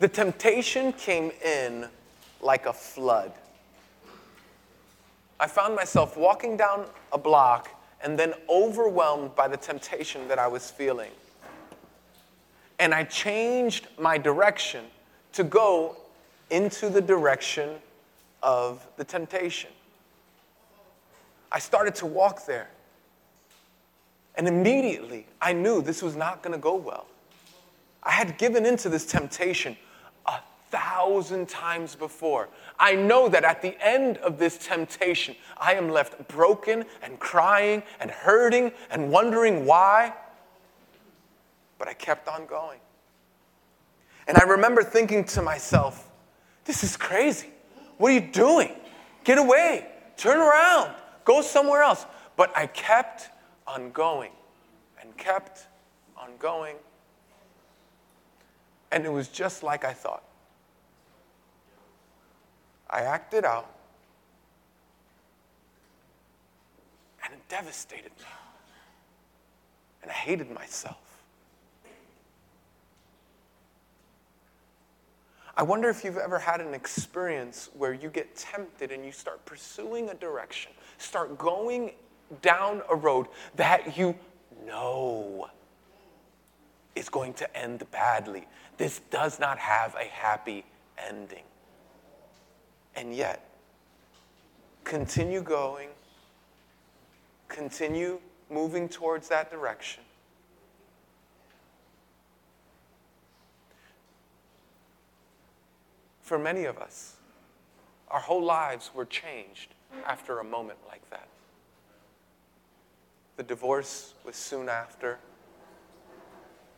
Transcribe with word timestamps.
The 0.00 0.08
temptation 0.08 0.94
came 0.94 1.30
in 1.44 1.86
like 2.40 2.64
a 2.64 2.72
flood. 2.72 3.32
I 5.38 5.46
found 5.46 5.76
myself 5.76 6.16
walking 6.16 6.56
down 6.56 6.86
a 7.12 7.18
block 7.18 7.68
and 8.02 8.18
then 8.18 8.32
overwhelmed 8.48 9.34
by 9.34 9.46
the 9.46 9.58
temptation 9.58 10.26
that 10.28 10.38
I 10.38 10.46
was 10.46 10.70
feeling. 10.70 11.10
And 12.78 12.94
I 12.94 13.04
changed 13.04 13.88
my 13.98 14.16
direction 14.16 14.86
to 15.34 15.44
go 15.44 15.98
into 16.48 16.88
the 16.88 17.02
direction 17.02 17.76
of 18.42 18.86
the 18.96 19.04
temptation. 19.04 19.68
I 21.52 21.58
started 21.58 21.94
to 21.96 22.06
walk 22.06 22.46
there. 22.46 22.70
And 24.34 24.48
immediately 24.48 25.26
I 25.42 25.52
knew 25.52 25.82
this 25.82 26.02
was 26.02 26.16
not 26.16 26.42
going 26.42 26.54
to 26.54 26.58
go 26.60 26.74
well. 26.74 27.06
I 28.02 28.12
had 28.12 28.38
given 28.38 28.64
into 28.64 28.88
this 28.88 29.04
temptation 29.04 29.76
thousand 30.70 31.48
times 31.48 31.94
before. 31.94 32.48
I 32.78 32.94
know 32.94 33.28
that 33.28 33.44
at 33.44 33.60
the 33.60 33.76
end 33.84 34.18
of 34.18 34.38
this 34.38 34.56
temptation, 34.58 35.34
I 35.56 35.74
am 35.74 35.90
left 35.90 36.28
broken 36.28 36.84
and 37.02 37.18
crying 37.18 37.82
and 38.00 38.10
hurting 38.10 38.72
and 38.90 39.10
wondering 39.10 39.66
why. 39.66 40.14
But 41.78 41.88
I 41.88 41.94
kept 41.94 42.28
on 42.28 42.46
going. 42.46 42.78
And 44.28 44.38
I 44.38 44.44
remember 44.44 44.82
thinking 44.82 45.24
to 45.24 45.42
myself, 45.42 46.08
this 46.64 46.84
is 46.84 46.96
crazy. 46.96 47.48
What 47.98 48.12
are 48.12 48.14
you 48.14 48.20
doing? 48.20 48.72
Get 49.24 49.38
away. 49.38 49.86
Turn 50.16 50.38
around. 50.38 50.94
Go 51.24 51.42
somewhere 51.42 51.82
else. 51.82 52.06
But 52.36 52.56
I 52.56 52.66
kept 52.66 53.30
on 53.66 53.90
going 53.90 54.30
and 55.00 55.16
kept 55.16 55.66
on 56.16 56.30
going. 56.38 56.76
And 58.92 59.04
it 59.04 59.12
was 59.12 59.28
just 59.28 59.62
like 59.62 59.84
I 59.84 59.92
thought. 59.92 60.22
I 62.90 63.02
acted 63.02 63.44
out, 63.44 63.70
and 67.24 67.32
it 67.32 67.48
devastated 67.48 68.10
me. 68.18 68.26
And 70.02 70.10
I 70.10 70.14
hated 70.14 70.50
myself. 70.50 70.96
I 75.56 75.62
wonder 75.62 75.88
if 75.90 76.04
you've 76.04 76.16
ever 76.16 76.38
had 76.38 76.60
an 76.60 76.74
experience 76.74 77.68
where 77.76 77.92
you 77.92 78.08
get 78.08 78.34
tempted 78.34 78.90
and 78.90 79.04
you 79.04 79.12
start 79.12 79.44
pursuing 79.44 80.08
a 80.08 80.14
direction, 80.14 80.72
start 80.98 81.36
going 81.38 81.92
down 82.40 82.82
a 82.88 82.96
road 82.96 83.26
that 83.56 83.96
you 83.98 84.16
know 84.66 85.50
is 86.96 87.08
going 87.08 87.34
to 87.34 87.56
end 87.56 87.84
badly. 87.90 88.46
This 88.78 89.00
does 89.10 89.38
not 89.38 89.58
have 89.58 89.94
a 89.96 90.04
happy 90.04 90.64
ending. 90.96 91.42
And 92.96 93.14
yet, 93.14 93.48
continue 94.84 95.42
going, 95.42 95.88
continue 97.48 98.20
moving 98.50 98.88
towards 98.88 99.28
that 99.28 99.50
direction. 99.50 100.02
For 106.22 106.38
many 106.38 106.64
of 106.64 106.78
us, 106.78 107.16
our 108.08 108.20
whole 108.20 108.44
lives 108.44 108.90
were 108.94 109.04
changed 109.04 109.74
after 110.06 110.38
a 110.38 110.44
moment 110.44 110.78
like 110.88 111.08
that. 111.10 111.28
The 113.36 113.42
divorce 113.42 114.14
was 114.24 114.36
soon 114.36 114.68
after. 114.68 115.18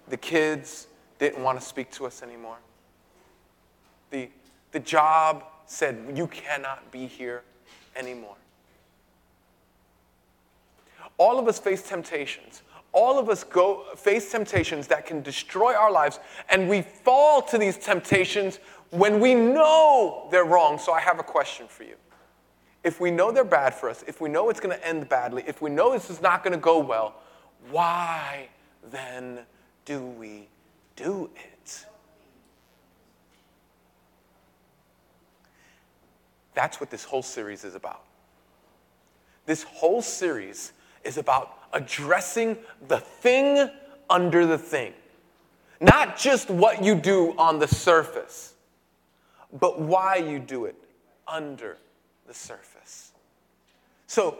The 0.09 0.17
kids 0.17 0.87
didn't 1.19 1.43
want 1.43 1.59
to 1.61 1.65
speak 1.67 1.91
to 1.93 2.07
us 2.07 2.23
anymore. 2.23 2.59
The, 4.11 4.29
the 4.71 4.81
job 4.81 5.45
said, 5.73 6.13
You 6.15 6.27
cannot 6.27 6.91
be 6.91 7.07
here 7.07 7.43
anymore. 7.97 8.37
All 11.19 11.39
of 11.39 11.49
us 11.49 11.59
face 11.59 11.83
temptations. 11.83 12.63
All 12.93 13.19
of 13.19 13.31
us 13.31 13.43
go 13.43 13.85
face 13.97 14.31
temptations 14.31 14.87
that 14.89 15.07
can 15.07 15.23
destroy 15.23 15.75
our 15.75 15.91
lives, 15.91 16.21
and 16.51 16.69
we 16.69 16.83
fall 16.83 17.41
to 17.43 17.57
these 17.57 17.79
temptations 17.79 18.59
when 18.91 19.19
we 19.19 19.35
know 19.35 20.29
they're 20.31 20.45
wrong. 20.45 20.79
So 20.79 20.93
I 20.93 21.01
have 21.01 21.19
a 21.19 21.23
question 21.23 21.67
for 21.69 21.85
you. 21.85 21.97
If 22.85 23.01
we 23.01 23.11
know 23.11 23.33
they're 23.33 23.45
bad 23.45 23.73
for 23.73 23.89
us, 23.89 24.05
if 24.07 24.21
we 24.21 24.29
know 24.29 24.51
it's 24.51 24.61
going 24.61 24.77
to 24.77 24.87
end 24.87 25.09
badly, 25.09 25.45
if 25.47 25.63
we 25.63 25.71
know 25.71 25.93
this 25.93 26.11
is 26.11 26.21
not 26.21 26.45
going 26.45 26.53
to 26.53 26.61
go 26.61 26.79
well, 26.79 27.15
why 27.71 28.49
then 28.91 29.41
do 29.85 30.03
we 30.03 30.49
do 30.97 31.31
it? 31.35 31.52
That's 36.55 36.81
what 36.81 36.91
this 36.91 37.05
whole 37.05 37.23
series 37.23 37.65
is 37.65 37.75
about. 37.75 38.03
This 39.47 39.63
whole 39.63 40.03
series 40.03 40.73
is 41.05 41.19
about 41.19 41.59
addressing 41.73 42.57
the 42.89 42.99
thing 42.99 43.71
under 44.09 44.47
the 44.47 44.59
thing. 44.59 44.93
Not 45.81 46.17
just 46.17 46.51
what 46.51 46.85
you 46.85 46.95
do 46.95 47.35
on 47.39 47.59
the 47.59 47.67
surface, 47.67 48.55
but 49.59 49.81
why 49.81 50.17
you 50.17 50.39
do 50.39 50.67
it 50.67 50.77
under 51.27 51.79
the 52.27 52.35
surface. 52.35 53.13
So, 54.07 54.39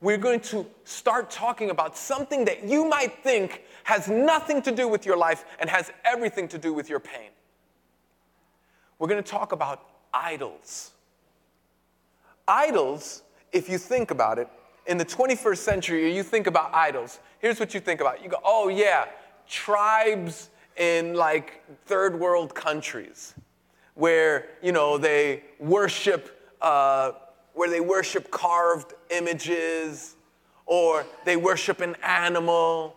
we're 0.00 0.18
going 0.18 0.40
to 0.40 0.64
start 0.84 1.28
talking 1.30 1.70
about 1.70 1.96
something 1.96 2.44
that 2.44 2.64
you 2.64 2.88
might 2.88 3.22
think 3.24 3.64
has 3.82 4.08
nothing 4.08 4.62
to 4.62 4.70
do 4.70 4.86
with 4.86 5.04
your 5.04 5.16
life 5.16 5.44
and 5.58 5.68
has 5.68 5.90
everything 6.04 6.46
to 6.48 6.58
do 6.58 6.72
with 6.72 6.88
your 6.88 7.00
pain. 7.00 7.30
We're 8.98 9.08
going 9.08 9.22
to 9.22 9.28
talk 9.28 9.50
about 9.52 9.84
idols. 10.14 10.92
Idols, 12.48 13.22
if 13.52 13.68
you 13.68 13.76
think 13.76 14.10
about 14.10 14.38
it, 14.38 14.48
in 14.86 14.96
the 14.96 15.04
21st 15.04 15.58
century, 15.58 16.16
you 16.16 16.22
think 16.22 16.46
about 16.46 16.74
idols. 16.74 17.20
Here's 17.40 17.60
what 17.60 17.74
you 17.74 17.80
think 17.80 18.00
about. 18.00 18.24
You 18.24 18.30
go, 18.30 18.38
oh, 18.42 18.68
yeah, 18.68 19.04
tribes 19.46 20.48
in 20.78 21.14
like 21.14 21.62
third 21.84 22.18
world 22.18 22.54
countries 22.54 23.34
where, 23.94 24.46
you 24.62 24.72
know, 24.72 24.96
they 24.96 25.42
worship, 25.58 26.54
uh, 26.62 27.12
where 27.52 27.68
they 27.68 27.80
worship 27.80 28.30
carved 28.30 28.94
images, 29.10 30.16
or 30.64 31.04
they 31.24 31.36
worship 31.36 31.80
an 31.80 31.96
animal, 32.02 32.96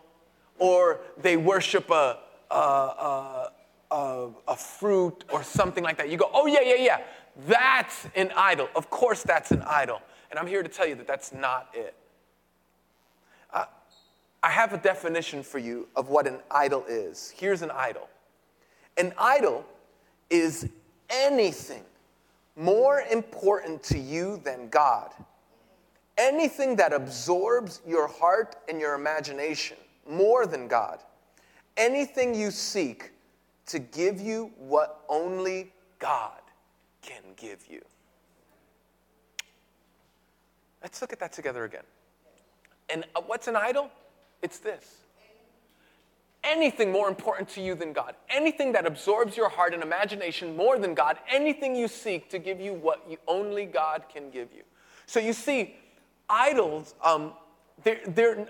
or 0.58 1.00
they 1.20 1.36
worship 1.36 1.90
a, 1.90 2.18
a, 2.50 2.54
a, 2.54 3.52
a, 3.90 4.30
a 4.48 4.56
fruit 4.56 5.24
or 5.30 5.42
something 5.42 5.84
like 5.84 5.98
that. 5.98 6.08
You 6.08 6.16
go, 6.16 6.30
oh, 6.32 6.46
yeah, 6.46 6.60
yeah, 6.62 6.76
yeah, 6.78 7.00
that's 7.46 8.06
an 8.14 8.30
idol. 8.36 8.68
Of 8.74 8.90
course, 8.90 9.22
that's 9.22 9.50
an 9.50 9.62
idol. 9.62 10.00
And 10.30 10.38
I'm 10.38 10.46
here 10.46 10.62
to 10.62 10.68
tell 10.68 10.86
you 10.86 10.94
that 10.96 11.06
that's 11.06 11.32
not 11.32 11.68
it. 11.74 11.94
Uh, 13.52 13.64
I 14.42 14.50
have 14.50 14.72
a 14.72 14.78
definition 14.78 15.42
for 15.42 15.58
you 15.58 15.88
of 15.96 16.08
what 16.08 16.26
an 16.26 16.38
idol 16.50 16.84
is. 16.88 17.32
Here's 17.36 17.62
an 17.62 17.70
idol 17.70 18.08
an 18.98 19.12
idol 19.18 19.64
is 20.28 20.68
anything 21.08 21.82
more 22.56 23.02
important 23.10 23.82
to 23.82 23.98
you 23.98 24.38
than 24.44 24.68
God, 24.68 25.10
anything 26.18 26.76
that 26.76 26.92
absorbs 26.92 27.80
your 27.86 28.06
heart 28.06 28.56
and 28.68 28.78
your 28.78 28.94
imagination 28.94 29.78
more 30.06 30.46
than 30.46 30.68
God, 30.68 30.98
anything 31.78 32.34
you 32.34 32.50
seek 32.50 33.12
to 33.66 33.78
give 33.78 34.20
you 34.20 34.50
what 34.58 35.02
only 35.08 35.72
God 35.98 36.41
can 37.02 37.22
give 37.36 37.66
you. 37.68 37.82
Let's 40.82 41.00
look 41.00 41.12
at 41.12 41.20
that 41.20 41.32
together 41.32 41.64
again. 41.64 41.84
And 42.90 43.04
uh, 43.14 43.20
what's 43.26 43.48
an 43.48 43.56
idol? 43.56 43.90
It's 44.42 44.58
this 44.58 45.02
anything 46.44 46.90
more 46.90 47.08
important 47.08 47.48
to 47.50 47.62
you 47.62 47.74
than 47.74 47.92
God, 47.92 48.14
anything 48.28 48.72
that 48.72 48.86
absorbs 48.86 49.36
your 49.36 49.48
heart 49.48 49.74
and 49.74 49.82
imagination 49.82 50.56
more 50.56 50.78
than 50.78 50.94
God, 50.94 51.18
anything 51.28 51.76
you 51.76 51.88
seek 51.88 52.28
to 52.30 52.38
give 52.38 52.60
you 52.60 52.74
what 52.74 53.04
you, 53.08 53.16
only 53.28 53.64
God 53.64 54.04
can 54.12 54.30
give 54.30 54.48
you. 54.54 54.62
So 55.06 55.20
you 55.20 55.32
see, 55.32 55.76
idols, 56.28 56.94
um, 57.02 57.32
they're, 57.84 58.00
they're, 58.08 58.48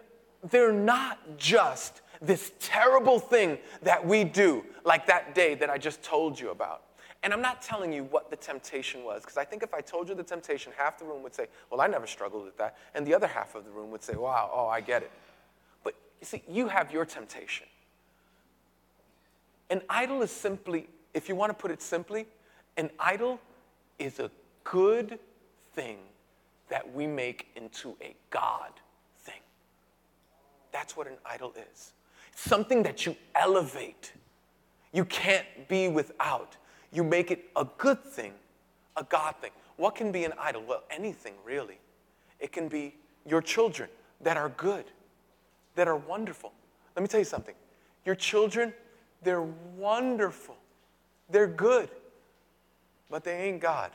they're 0.51 0.73
not 0.73 1.37
just 1.37 2.01
this 2.21 2.53
terrible 2.61 3.19
thing 3.19 3.59
that 3.83 4.07
we 4.07 4.25
do, 4.25 4.65
like 4.85 5.07
that 5.07 5.35
day 5.35 5.55
that 5.57 5.69
I 5.69 5.77
just 5.77 6.03
told 6.03 6.39
you 6.39 6.51
about. 6.51 6.83
And 7.23 7.33
I'm 7.33 7.43
not 7.43 7.63
telling 7.63 7.93
you 7.93 8.05
what 8.05 8.31
the 8.31 8.37
temptation 8.37 9.05
was, 9.05 9.23
because 9.23 9.37
I 9.37 9.45
think 9.45 9.63
if 9.63 9.73
I 9.73 9.81
told 9.81 10.09
you 10.09 10.15
the 10.15 10.25
temptation, 10.25 10.73
half 10.77 10.99
the 10.99 11.05
room 11.05 11.23
would 11.23 11.35
say, 11.35 11.47
Well, 11.71 11.81
I 11.81 11.87
never 11.87 12.07
struggled 12.07 12.45
with 12.45 12.57
that. 12.59 12.77
And 12.95 13.07
the 13.07 13.15
other 13.15 13.29
half 13.29 13.55
of 13.55 13.65
the 13.65 13.71
room 13.71 13.91
would 13.93 14.03
say, 14.03 14.17
Wow, 14.17 14.51
oh, 14.53 14.67
I 14.67 14.81
get 14.81 15.03
it. 15.03 15.13
But 15.85 15.95
you 16.21 16.27
see, 16.27 16.43
you 16.49 16.67
have 16.69 16.91
your 16.93 17.05
temptation. 17.05 17.67
An 19.71 19.83
idol 19.89 20.23
is 20.23 20.31
simply, 20.31 20.89
if 21.15 21.29
you 21.29 21.37
want 21.37 21.51
to 21.51 21.55
put 21.55 21.71
it 21.71 21.81
simply, 21.81 22.27
an 22.77 22.91
idol 22.99 23.41
is 23.99 24.19
a 24.19 24.31
good 24.65 25.19
thing 25.75 25.99
that 26.69 26.93
we 26.93 27.07
make 27.07 27.49
into 27.55 27.97
a 28.03 28.15
God 28.31 28.73
thing. 29.21 29.41
That's 30.73 30.97
what 30.97 31.07
an 31.07 31.17
idol 31.25 31.55
is. 31.73 31.93
something 32.35 32.83
that 32.83 33.07
you 33.07 33.15
elevate. 33.35 34.13
you 34.93 35.05
can't 35.05 35.47
be 35.69 35.89
without. 35.89 36.57
You 36.93 37.05
make 37.05 37.31
it 37.31 37.45
a 37.57 37.67
good 37.79 38.03
thing, 38.05 38.33
a 38.97 39.05
God 39.05 39.37
thing. 39.41 39.51
What 39.77 39.95
can 39.95 40.13
be 40.13 40.25
an 40.25 40.33
idol? 40.39 40.63
Well, 40.67 40.83
anything 40.91 41.35
really. 41.45 41.79
It 42.39 42.53
can 42.53 42.69
be 42.69 42.95
your 43.27 43.41
children 43.41 43.89
that 44.21 44.37
are 44.37 44.51
good, 44.51 44.85
that 45.75 45.89
are 45.89 45.97
wonderful. 45.97 46.53
Let 46.95 47.03
me 47.03 47.09
tell 47.09 47.21
you 47.21 47.25
something. 47.25 47.55
Your 48.05 48.15
children, 48.15 48.75
they're 49.23 49.43
wonderful, 49.43 50.57
they're 51.31 51.47
good, 51.47 51.89
but 53.09 53.25
they 53.25 53.49
ain't 53.49 53.61
God. 53.61 53.91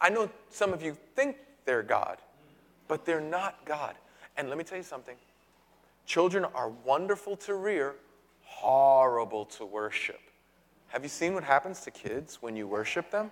I 0.00 0.10
know 0.10 0.28
some 0.50 0.72
of 0.72 0.82
you 0.82 0.96
think 1.14 1.36
they're 1.64 1.82
God, 1.82 2.18
but 2.88 3.04
they're 3.04 3.20
not 3.20 3.64
God. 3.64 3.94
And 4.36 4.48
let 4.48 4.58
me 4.58 4.64
tell 4.64 4.78
you 4.78 4.84
something 4.84 5.16
children 6.04 6.44
are 6.54 6.68
wonderful 6.68 7.36
to 7.36 7.54
rear, 7.54 7.94
horrible 8.44 9.44
to 9.46 9.64
worship. 9.64 10.20
Have 10.92 11.02
you 11.02 11.08
seen 11.08 11.32
what 11.32 11.42
happens 11.42 11.80
to 11.80 11.90
kids 11.90 12.42
when 12.42 12.54
you 12.54 12.68
worship 12.68 13.10
them? 13.10 13.30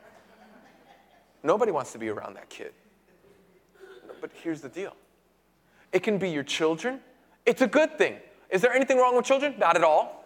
Nobody 1.42 1.72
wants 1.72 1.92
to 1.92 1.98
be 1.98 2.08
around 2.08 2.32
that 2.34 2.48
kid. 2.48 2.72
But 4.22 4.30
here's 4.42 4.62
the 4.62 4.70
deal 4.70 4.96
it 5.92 6.02
can 6.02 6.16
be 6.16 6.30
your 6.30 6.42
children, 6.42 7.00
it's 7.44 7.60
a 7.60 7.66
good 7.66 7.98
thing. 7.98 8.16
Is 8.48 8.62
there 8.62 8.72
anything 8.72 8.96
wrong 8.96 9.14
with 9.14 9.26
children? 9.26 9.56
Not 9.58 9.76
at 9.76 9.84
all. 9.84 10.24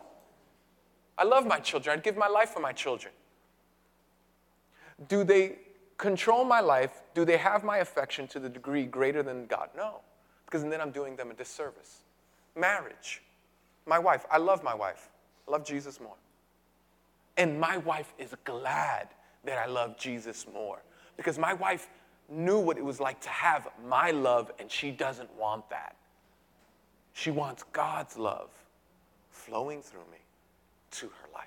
I 1.19 1.25
love 1.25 1.45
my 1.45 1.59
children, 1.59 1.99
I'd 1.99 2.05
give 2.05 2.17
my 2.17 2.29
life 2.29 2.51
for 2.51 2.61
my 2.61 2.73
children. 2.73 3.13
Do 5.09 5.25
they 5.25 5.57
control 5.99 6.45
my 6.45 6.61
life? 6.61 7.03
Do 7.15 7.25
they 7.25 7.37
have 7.37 7.65
my 7.65 7.79
affection 7.79 8.29
to 8.29 8.39
the 8.39 8.49
degree 8.49 8.85
greater 8.87 9.25
than 9.25 9.47
God? 9.47 9.71
No, 9.77 10.03
because 10.47 10.63
then 10.63 10.81
I'm 10.81 10.93
doing 10.93 11.17
them 11.17 11.33
a 11.33 11.35
disservice. 11.35 12.03
Marriage. 12.55 13.23
My 13.87 13.99
wife, 13.99 14.25
I 14.31 14.39
love 14.39 14.63
my 14.63 14.75
wife. 14.75 15.09
I 15.49 15.51
love 15.51 15.65
Jesus 15.65 16.01
more. 16.01 16.15
And 17.37 17.59
my 17.59 17.79
wife 17.79 18.13
is 18.19 18.35
glad 18.45 19.09
that 19.45 19.59
I 19.59 19.67
love 19.67 19.99
Jesus 19.99 20.47
more 20.53 20.83
because 21.17 21.39
my 21.39 21.53
wife 21.53 21.89
knew 22.29 22.59
what 22.59 22.79
it 22.79 22.85
was 22.85 23.01
like 23.01 23.21
to 23.21 23.29
have 23.29 23.69
my 23.87 24.11
love, 24.11 24.51
and 24.59 24.71
she 24.71 24.91
doesn't 24.91 25.33
want 25.37 25.69
that. 25.71 25.97
She 27.13 27.31
wants 27.31 27.65
God's 27.73 28.17
love 28.17 28.51
flowing 29.31 29.83
through 29.83 30.07
me 30.11 30.19
to 30.93 31.07
her 31.07 31.29
life. 31.35 31.45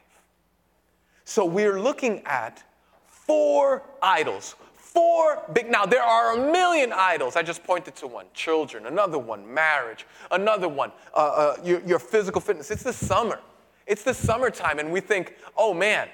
So 1.26 1.46
we're 1.46 1.80
looking 1.80 2.22
at 2.26 2.64
four 3.06 3.84
idols. 4.02 4.56
Four 4.76 5.44
big, 5.54 5.70
now 5.70 5.86
there 5.86 6.02
are 6.02 6.38
a 6.38 6.52
million 6.52 6.94
idols. 6.94 7.36
I 7.36 7.44
just 7.44 7.64
pointed 7.64 7.96
to 7.98 8.08
one 8.08 8.28
children, 8.34 8.86
another 8.86 9.20
one, 9.20 9.54
marriage, 9.54 10.06
another 10.32 10.70
one, 10.70 10.92
uh, 11.14 11.18
uh, 11.18 11.58
your, 11.64 11.82
your 11.82 12.00
physical 12.00 12.40
fitness. 12.40 12.72
It's 12.72 12.84
the 12.84 12.94
summer. 12.94 13.40
It's 13.88 14.04
the 14.04 14.14
summertime, 14.14 14.80
and 14.80 14.92
we 14.92 15.00
think, 15.00 15.36
oh 15.56 15.74
man, 15.74 16.10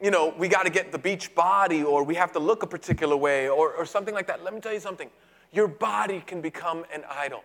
you 0.00 0.10
know, 0.10 0.34
we 0.38 0.48
got 0.48 0.64
to 0.64 0.70
get 0.70 0.92
the 0.92 0.98
beach 0.98 1.34
body 1.34 1.82
or 1.82 2.02
we 2.02 2.14
have 2.14 2.32
to 2.32 2.38
look 2.38 2.62
a 2.62 2.66
particular 2.66 3.16
way 3.16 3.48
or, 3.48 3.72
or 3.72 3.84
something 3.84 4.14
like 4.14 4.26
that. 4.28 4.44
Let 4.44 4.54
me 4.54 4.60
tell 4.60 4.72
you 4.72 4.80
something 4.80 5.10
your 5.52 5.68
body 5.68 6.22
can 6.26 6.40
become 6.40 6.84
an 6.92 7.02
idol. 7.10 7.42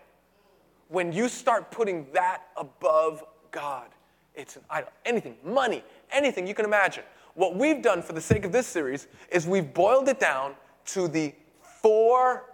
When 0.90 1.12
you 1.12 1.30
start 1.30 1.72
putting 1.72 2.08
that 2.14 2.44
above 2.58 3.24
God, 3.52 3.88
it's 4.36 4.56
an 4.56 4.64
idol. 4.70 4.90
Anything, 5.06 5.36
money, 5.44 5.84
anything 6.12 6.46
you 6.46 6.54
can 6.54 6.66
imagine. 6.66 7.04
What 7.36 7.56
we've 7.56 7.82
done 7.82 8.02
for 8.02 8.14
the 8.14 8.22
sake 8.22 8.46
of 8.46 8.52
this 8.52 8.68
series 8.68 9.08
is 9.32 9.48
we've 9.48 9.74
boiled 9.74 10.08
it 10.10 10.20
down 10.20 10.56
to 10.88 11.08
the 11.08 11.34
four 11.82 12.46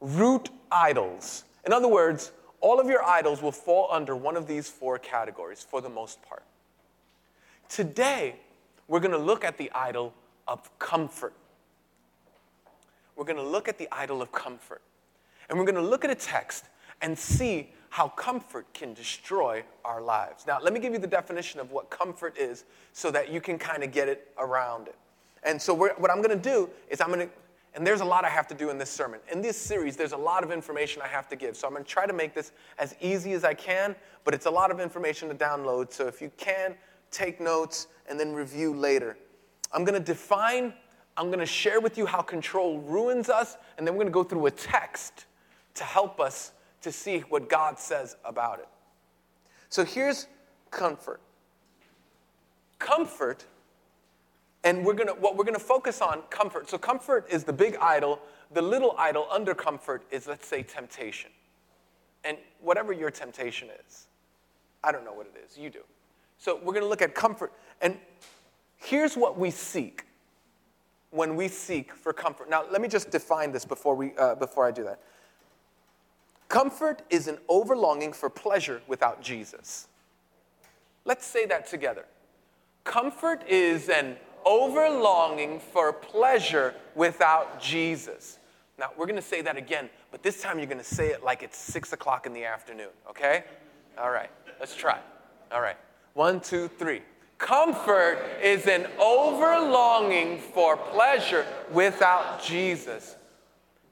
root 0.00 0.50
idols. 0.70 1.44
In 1.64 1.72
other 1.72 1.88
words, 1.88 2.32
all 2.60 2.80
of 2.80 2.88
your 2.88 3.04
idols 3.04 3.42
will 3.42 3.52
fall 3.52 3.88
under 3.90 4.16
one 4.16 4.36
of 4.36 4.46
these 4.46 4.68
four 4.68 4.98
categories 4.98 5.66
for 5.68 5.80
the 5.80 5.88
most 5.88 6.22
part. 6.22 6.42
Today, 7.68 8.36
we're 8.88 9.00
going 9.00 9.12
to 9.12 9.18
look 9.18 9.44
at 9.44 9.58
the 9.58 9.70
idol 9.72 10.14
of 10.46 10.78
comfort. 10.78 11.32
We're 13.16 13.24
going 13.24 13.36
to 13.36 13.42
look 13.42 13.68
at 13.68 13.78
the 13.78 13.88
idol 13.90 14.22
of 14.22 14.30
comfort. 14.32 14.82
And 15.48 15.58
we're 15.58 15.64
going 15.64 15.76
to 15.76 15.80
look 15.80 16.04
at 16.04 16.10
a 16.10 16.14
text 16.14 16.66
and 17.02 17.18
see 17.18 17.70
how 17.90 18.08
comfort 18.08 18.66
can 18.74 18.94
destroy 18.94 19.62
our 19.84 20.02
lives. 20.02 20.46
Now, 20.46 20.58
let 20.62 20.72
me 20.72 20.80
give 20.80 20.92
you 20.92 20.98
the 20.98 21.06
definition 21.06 21.60
of 21.60 21.70
what 21.70 21.88
comfort 21.90 22.36
is 22.36 22.64
so 22.92 23.10
that 23.10 23.32
you 23.32 23.40
can 23.40 23.58
kind 23.58 23.82
of 23.82 23.92
get 23.92 24.08
it 24.08 24.30
around 24.38 24.88
it. 24.88 24.96
And 25.42 25.60
so, 25.60 25.72
what 25.74 26.10
I'm 26.10 26.20
going 26.20 26.36
to 26.36 26.36
do 26.36 26.68
is 26.90 27.00
I'm 27.00 27.08
going 27.08 27.28
to, 27.28 27.32
and 27.76 27.86
there's 27.86 28.00
a 28.00 28.04
lot 28.04 28.24
I 28.24 28.30
have 28.30 28.48
to 28.48 28.54
do 28.54 28.70
in 28.70 28.78
this 28.78 28.90
sermon. 28.90 29.20
In 29.30 29.42
this 29.42 29.56
series, 29.56 29.96
there's 29.96 30.12
a 30.12 30.16
lot 30.16 30.42
of 30.42 30.50
information 30.50 31.02
I 31.02 31.08
have 31.08 31.28
to 31.28 31.36
give. 31.36 31.56
So, 31.56 31.68
I'm 31.68 31.74
going 31.74 31.84
to 31.84 31.90
try 31.90 32.06
to 32.06 32.12
make 32.12 32.34
this 32.34 32.52
as 32.78 32.96
easy 33.00 33.32
as 33.34 33.44
I 33.44 33.54
can, 33.54 33.94
but 34.24 34.34
it's 34.34 34.46
a 34.46 34.50
lot 34.50 34.70
of 34.70 34.80
information 34.80 35.28
to 35.28 35.34
download. 35.34 35.92
So, 35.92 36.08
if 36.08 36.20
you 36.20 36.32
can, 36.38 36.74
take 37.10 37.40
notes, 37.40 37.86
and 38.08 38.18
then 38.18 38.32
review 38.32 38.74
later. 38.74 39.16
I'm 39.72 39.84
going 39.84 39.98
to 39.98 40.04
define, 40.04 40.72
I'm 41.16 41.26
going 41.26 41.38
to 41.38 41.46
share 41.46 41.80
with 41.80 41.98
you 41.98 42.06
how 42.06 42.22
control 42.22 42.80
ruins 42.80 43.28
us, 43.28 43.56
and 43.78 43.86
then 43.86 43.94
we're 43.94 44.04
going 44.04 44.12
to 44.12 44.12
go 44.12 44.24
through 44.24 44.46
a 44.46 44.50
text 44.50 45.26
to 45.74 45.84
help 45.84 46.20
us 46.20 46.52
to 46.80 46.90
see 46.90 47.20
what 47.20 47.48
God 47.48 47.78
says 47.78 48.16
about 48.24 48.58
it. 48.58 48.68
So 49.68 49.84
here's 49.84 50.28
comfort. 50.70 51.20
Comfort, 52.78 53.44
and 54.66 54.84
we're 54.84 54.94
gonna 54.94 55.14
what 55.14 55.36
we're 55.36 55.44
gonna 55.44 55.58
focus 55.58 56.02
on 56.02 56.22
comfort. 56.28 56.68
So 56.68 56.76
comfort 56.76 57.26
is 57.30 57.44
the 57.44 57.52
big 57.52 57.76
idol. 57.80 58.20
The 58.52 58.62
little 58.62 58.94
idol 58.98 59.26
under 59.30 59.54
comfort 59.54 60.04
is 60.10 60.26
let's 60.26 60.46
say 60.46 60.62
temptation. 60.62 61.30
And 62.24 62.36
whatever 62.60 62.92
your 62.92 63.10
temptation 63.10 63.68
is, 63.86 64.08
I 64.82 64.90
don't 64.90 65.04
know 65.04 65.12
what 65.12 65.26
it 65.26 65.40
is, 65.46 65.56
you 65.56 65.70
do. 65.70 65.82
So 66.38 66.56
we're 66.56 66.72
going 66.72 66.82
to 66.82 66.88
look 66.88 67.02
at 67.02 67.14
comfort. 67.14 67.52
And 67.80 67.96
here's 68.76 69.16
what 69.16 69.38
we 69.38 69.50
seek 69.50 70.04
when 71.10 71.36
we 71.36 71.48
seek 71.48 71.92
for 71.92 72.12
comfort. 72.12 72.50
Now, 72.50 72.64
let 72.70 72.80
me 72.80 72.88
just 72.88 73.10
define 73.10 73.52
this 73.52 73.64
before, 73.64 73.94
we, 73.94 74.12
uh, 74.18 74.34
before 74.34 74.66
I 74.66 74.70
do 74.70 74.84
that. 74.84 75.00
Comfort 76.48 77.02
is 77.10 77.26
an 77.28 77.38
overlonging 77.48 78.12
for 78.12 78.28
pleasure 78.28 78.82
without 78.86 79.22
Jesus. 79.22 79.88
Let's 81.04 81.24
say 81.24 81.46
that 81.46 81.66
together. 81.68 82.04
Comfort 82.84 83.42
is 83.48 83.88
an 83.88 84.16
overlonging 84.46 85.60
for 85.60 85.92
pleasure 85.92 86.74
without 86.94 87.60
Jesus. 87.60 88.38
Now, 88.78 88.90
we're 88.96 89.06
going 89.06 89.16
to 89.16 89.22
say 89.22 89.42
that 89.42 89.56
again, 89.56 89.90
but 90.10 90.22
this 90.22 90.40
time 90.40 90.58
you're 90.58 90.68
going 90.68 90.78
to 90.78 90.84
say 90.84 91.08
it 91.08 91.24
like 91.24 91.42
it's 91.42 91.58
six 91.58 91.92
o'clock 91.92 92.26
in 92.26 92.32
the 92.32 92.44
afternoon, 92.44 92.90
okay? 93.10 93.44
All 93.98 94.10
right, 94.10 94.30
let's 94.60 94.74
try. 94.74 94.98
All 95.50 95.60
right. 95.60 95.76
One, 96.14 96.40
two, 96.40 96.68
three. 96.68 97.02
Comfort 97.38 98.18
is 98.42 98.66
an 98.66 98.86
overlonging 98.98 100.38
for 100.38 100.76
pleasure 100.76 101.44
without 101.70 102.42
Jesus. 102.42 103.16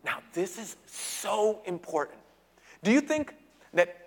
Now, 0.05 0.19
this 0.33 0.59
is 0.59 0.77
so 0.87 1.61
important. 1.67 2.19
Do 2.83 2.91
you 2.91 3.01
think 3.01 3.35
that 3.73 4.01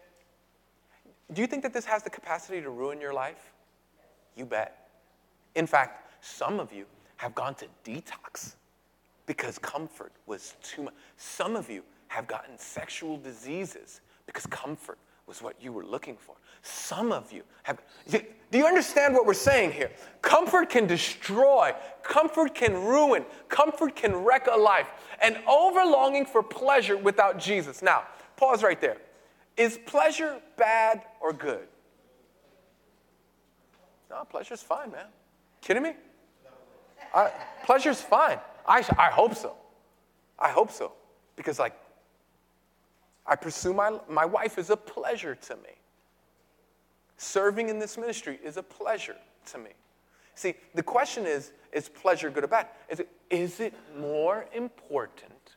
do 1.33 1.41
you 1.41 1.47
think 1.47 1.63
that 1.63 1.73
this 1.73 1.83
has 1.85 2.03
the 2.03 2.09
capacity 2.09 2.61
to 2.61 2.69
ruin 2.69 3.01
your 3.01 3.13
life? 3.13 3.51
You 4.37 4.45
bet. 4.45 4.87
In 5.55 5.67
fact, 5.67 6.06
some 6.27 6.59
of 6.59 6.73
you 6.73 6.85
have 7.17 7.33
gone 7.33 7.55
to 7.55 7.65
detox 7.83 8.55
because 9.25 9.57
comfort 9.57 10.11
was 10.25 10.55
too 10.61 10.83
much. 10.83 10.93
Some 11.17 11.55
of 11.55 11.69
you 11.69 11.83
have 12.09 12.27
gotten 12.27 12.57
sexual 12.57 13.17
diseases 13.17 14.01
because 14.25 14.45
comfort 14.45 14.97
was 15.25 15.41
what 15.41 15.55
you 15.61 15.71
were 15.71 15.85
looking 15.85 16.15
for. 16.15 16.35
Some 16.61 17.11
of 17.11 17.31
you 17.31 17.43
have. 17.63 17.81
Do 18.07 18.57
you 18.57 18.65
understand 18.65 19.13
what 19.13 19.25
we're 19.25 19.33
saying 19.33 19.71
here? 19.73 19.91
Comfort 20.21 20.69
can 20.69 20.87
destroy, 20.87 21.73
comfort 22.03 22.55
can 22.55 22.73
ruin, 22.73 23.25
comfort 23.49 23.95
can 23.95 24.15
wreck 24.15 24.47
a 24.51 24.57
life, 24.57 24.87
and 25.21 25.37
overlonging 25.47 26.25
for 26.25 26.41
pleasure 26.41 26.97
without 26.97 27.39
Jesus. 27.39 27.81
Now, 27.81 28.03
pause 28.37 28.63
right 28.63 28.79
there. 28.79 28.97
Is 29.57 29.79
pleasure 29.85 30.39
bad 30.55 31.03
or 31.19 31.33
good? 31.33 31.67
No, 34.09 34.23
pleasure's 34.23 34.61
fine, 34.61 34.91
man. 34.91 35.07
Kidding 35.61 35.83
me? 35.83 35.93
I, 37.13 37.31
pleasure's 37.63 38.01
fine. 38.01 38.39
I, 38.67 38.83
I 38.97 39.09
hope 39.09 39.35
so. 39.35 39.55
I 40.37 40.49
hope 40.49 40.71
so. 40.71 40.91
Because, 41.35 41.59
like, 41.59 41.73
I 43.25 43.35
pursue 43.35 43.73
my, 43.73 43.97
my 44.09 44.25
wife 44.25 44.57
is 44.57 44.69
a 44.69 44.77
pleasure 44.77 45.35
to 45.35 45.55
me. 45.57 45.77
Serving 47.17 47.69
in 47.69 47.79
this 47.79 47.97
ministry 47.97 48.39
is 48.43 48.57
a 48.57 48.63
pleasure 48.63 49.17
to 49.47 49.57
me. 49.57 49.71
See, 50.35 50.53
the 50.75 50.83
question 50.83 51.25
is 51.25 51.51
is 51.73 51.89
pleasure 51.89 52.29
good 52.29 52.43
or 52.43 52.47
bad? 52.47 52.67
Is 52.89 52.99
it, 52.99 53.09
is 53.29 53.59
it 53.59 53.73
more 53.99 54.45
important 54.53 55.55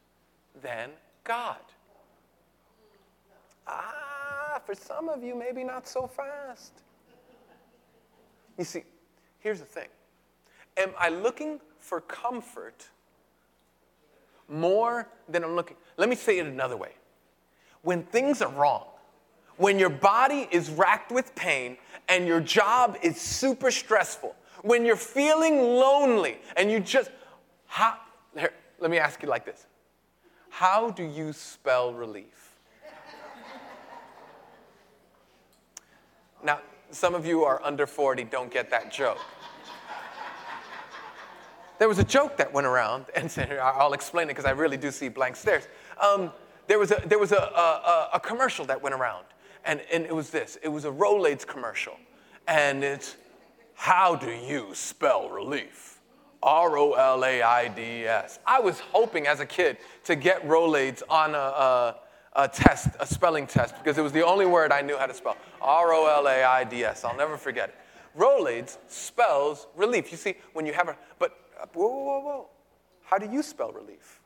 than 0.62 0.90
God? 1.22 1.60
Ah, 3.66 4.60
for 4.64 4.74
some 4.74 5.08
of 5.08 5.22
you, 5.22 5.34
maybe 5.34 5.62
not 5.62 5.86
so 5.86 6.06
fast. 6.06 6.72
You 8.58 8.64
see, 8.64 8.82
here's 9.38 9.60
the 9.60 9.66
thing 9.66 9.88
Am 10.80 10.92
I 10.98 11.10
looking 11.10 11.60
for 11.78 12.00
comfort 12.00 12.88
more 14.48 15.08
than 15.28 15.44
I'm 15.44 15.54
looking? 15.54 15.76
Let 15.98 16.08
me 16.08 16.16
say 16.16 16.38
it 16.38 16.46
another 16.46 16.76
way. 16.78 16.92
When 17.82 18.02
things 18.02 18.40
are 18.40 18.50
wrong, 18.50 18.86
when 19.58 19.78
your 19.78 19.90
body 19.90 20.48
is 20.50 20.70
racked 20.70 21.12
with 21.12 21.34
pain 21.34 21.76
and 22.08 22.26
your 22.26 22.40
job 22.40 22.96
is 23.02 23.20
super 23.20 23.70
stressful, 23.70 24.34
when 24.62 24.86
you're 24.86 24.96
feeling 24.96 25.58
lonely 25.58 26.38
and 26.56 26.70
you 26.70 26.80
just, 26.80 27.10
how, 27.66 27.98
here, 28.34 28.54
let 28.78 28.90
me 28.90 28.96
ask 28.96 29.22
you 29.22 29.28
like 29.28 29.44
this 29.44 29.66
How 30.48 30.90
do 30.90 31.02
you 31.02 31.34
spell 31.34 31.92
relief? 31.92 32.56
Now, 36.42 36.60
some 36.90 37.14
of 37.14 37.26
you 37.26 37.44
are 37.44 37.62
under 37.62 37.86
40, 37.86 38.24
don't 38.24 38.50
get 38.50 38.70
that 38.70 38.90
joke. 38.90 39.18
There 41.80 41.88
was 41.88 41.98
a 41.98 42.04
joke 42.04 42.36
that 42.36 42.52
went 42.52 42.66
around, 42.66 43.06
and 43.16 43.32
I'll 43.58 43.94
explain 43.94 44.26
it 44.26 44.32
because 44.32 44.44
I 44.44 44.50
really 44.50 44.76
do 44.76 44.90
see 44.90 45.08
blank 45.08 45.34
stares. 45.34 45.66
Um, 45.98 46.30
there 46.68 46.78
was, 46.78 46.92
a, 46.92 47.02
there 47.06 47.18
was 47.18 47.32
a, 47.32 47.36
a, 47.36 48.10
a, 48.14 48.20
commercial 48.20 48.66
that 48.66 48.80
went 48.80 48.94
around, 48.94 49.24
and, 49.64 49.80
and 49.90 50.04
it 50.04 50.14
was 50.14 50.28
this 50.28 50.56
it 50.62 50.68
was 50.68 50.84
a 50.84 50.90
Rolaids 50.90 51.44
commercial. 51.44 51.96
And 52.46 52.84
it's, 52.84 53.16
how 53.74 54.14
do 54.14 54.30
you 54.30 54.68
spell 54.74 55.30
relief? 55.30 56.00
R 56.42 56.76
O 56.76 56.92
L 56.92 57.24
A 57.24 57.40
I 57.42 57.68
D 57.68 58.04
S. 58.04 58.40
I 58.46 58.60
was 58.60 58.78
hoping 58.78 59.26
as 59.26 59.40
a 59.40 59.46
kid 59.46 59.78
to 60.04 60.16
get 60.16 60.46
Rolaids 60.46 61.02
on 61.08 61.34
a, 61.34 61.38
a, 61.38 61.96
a, 62.34 62.48
test, 62.48 62.88
a 63.00 63.06
spelling 63.06 63.46
test, 63.46 63.74
because 63.78 63.96
it 63.96 64.02
was 64.02 64.12
the 64.12 64.24
only 64.24 64.44
word 64.44 64.70
I 64.70 64.82
knew 64.82 64.98
how 64.98 65.06
to 65.06 65.14
spell. 65.14 65.38
R 65.62 65.94
O 65.94 66.06
L 66.06 66.28
A 66.28 66.44
I 66.44 66.62
D 66.62 66.84
S. 66.84 67.04
I'll 67.04 67.16
never 67.16 67.38
forget 67.38 67.70
it. 67.70 67.74
Rolaids 68.18 68.76
spells 68.88 69.66
relief. 69.76 70.12
You 70.12 70.18
see, 70.18 70.34
when 70.52 70.66
you 70.66 70.74
have 70.74 70.88
a, 70.88 70.96
but 71.18 71.49
whoa, 71.72 71.88
whoa, 71.88 72.04
whoa, 72.04 72.20
whoa. 72.20 72.48
How 73.02 73.18
do 73.18 73.30
you 73.30 73.42
spell 73.42 73.72
relief? 73.72 74.20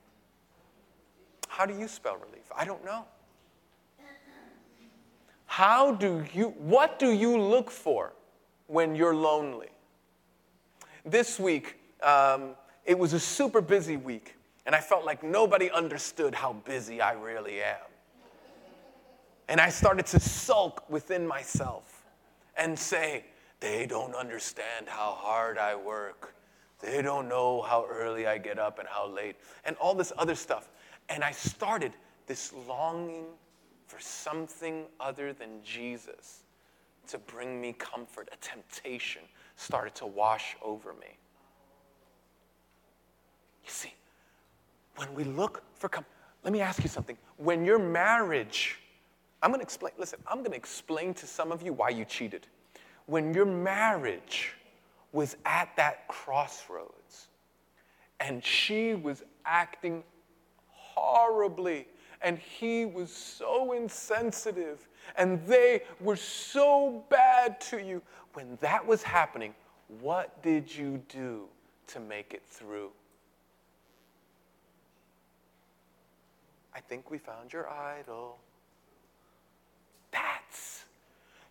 How 1.48 1.66
do 1.66 1.78
you 1.78 1.88
spell 1.88 2.16
relief? 2.16 2.50
I 2.54 2.64
don't 2.64 2.84
know. 2.84 3.04
How 5.46 5.92
do 5.92 6.24
you, 6.34 6.48
what 6.58 6.98
do 6.98 7.12
you 7.12 7.40
look 7.40 7.70
for 7.70 8.12
when 8.66 8.96
you're 8.96 9.14
lonely? 9.14 9.68
This 11.04 11.38
week, 11.38 11.78
um, 12.02 12.56
it 12.84 12.98
was 12.98 13.12
a 13.12 13.20
super 13.20 13.60
busy 13.60 13.96
week, 13.96 14.36
and 14.66 14.74
I 14.74 14.80
felt 14.80 15.04
like 15.04 15.22
nobody 15.22 15.70
understood 15.70 16.34
how 16.34 16.54
busy 16.54 17.00
I 17.00 17.12
really 17.12 17.62
am. 17.62 17.76
And 19.48 19.60
I 19.60 19.68
started 19.68 20.06
to 20.06 20.20
sulk 20.20 20.88
within 20.90 21.26
myself 21.26 22.04
and 22.56 22.78
say, 22.78 23.24
They 23.60 23.86
don't 23.86 24.14
understand 24.14 24.88
how 24.88 25.12
hard 25.12 25.58
I 25.58 25.76
work. 25.76 26.33
They 26.84 27.02
don't 27.02 27.28
know 27.28 27.62
how 27.62 27.86
early 27.90 28.26
I 28.26 28.38
get 28.38 28.58
up 28.58 28.78
and 28.78 28.86
how 28.86 29.08
late, 29.08 29.36
and 29.64 29.76
all 29.76 29.94
this 29.94 30.12
other 30.18 30.34
stuff. 30.34 30.68
And 31.08 31.24
I 31.24 31.30
started 31.30 31.92
this 32.26 32.52
longing 32.68 33.24
for 33.86 33.98
something 34.00 34.84
other 35.00 35.32
than 35.32 35.62
Jesus 35.64 36.40
to 37.08 37.18
bring 37.18 37.60
me 37.60 37.74
comfort. 37.74 38.28
A 38.32 38.36
temptation 38.36 39.22
started 39.56 39.94
to 39.96 40.06
wash 40.06 40.56
over 40.62 40.92
me. 40.94 41.16
You 43.64 43.70
see, 43.70 43.94
when 44.96 45.14
we 45.14 45.24
look 45.24 45.62
for 45.76 45.88
comfort, 45.88 46.10
let 46.42 46.52
me 46.52 46.60
ask 46.60 46.82
you 46.82 46.88
something. 46.88 47.16
When 47.38 47.64
your 47.64 47.78
marriage, 47.78 48.78
I'm 49.42 49.50
going 49.50 49.60
to 49.60 49.64
explain, 49.64 49.92
listen, 49.98 50.18
I'm 50.26 50.38
going 50.38 50.50
to 50.50 50.56
explain 50.56 51.14
to 51.14 51.26
some 51.26 51.50
of 51.50 51.62
you 51.62 51.72
why 51.72 51.88
you 51.90 52.04
cheated. 52.04 52.46
When 53.06 53.32
your 53.32 53.46
marriage 53.46 54.52
was 55.14 55.36
at 55.46 55.74
that 55.76 56.08
crossroads 56.08 57.28
and 58.18 58.44
she 58.44 58.94
was 58.94 59.22
acting 59.46 60.02
horribly 60.68 61.86
and 62.20 62.38
he 62.38 62.84
was 62.84 63.12
so 63.12 63.72
insensitive 63.72 64.88
and 65.16 65.46
they 65.46 65.82
were 66.00 66.16
so 66.16 67.04
bad 67.10 67.60
to 67.60 67.80
you. 67.80 68.02
When 68.32 68.58
that 68.60 68.84
was 68.84 69.02
happening, 69.02 69.54
what 70.00 70.42
did 70.42 70.74
you 70.74 71.00
do 71.08 71.44
to 71.88 72.00
make 72.00 72.34
it 72.34 72.42
through? 72.44 72.90
I 76.74 76.80
think 76.80 77.10
we 77.10 77.18
found 77.18 77.52
your 77.52 77.70
idol. 77.70 78.38
That's 80.10 80.84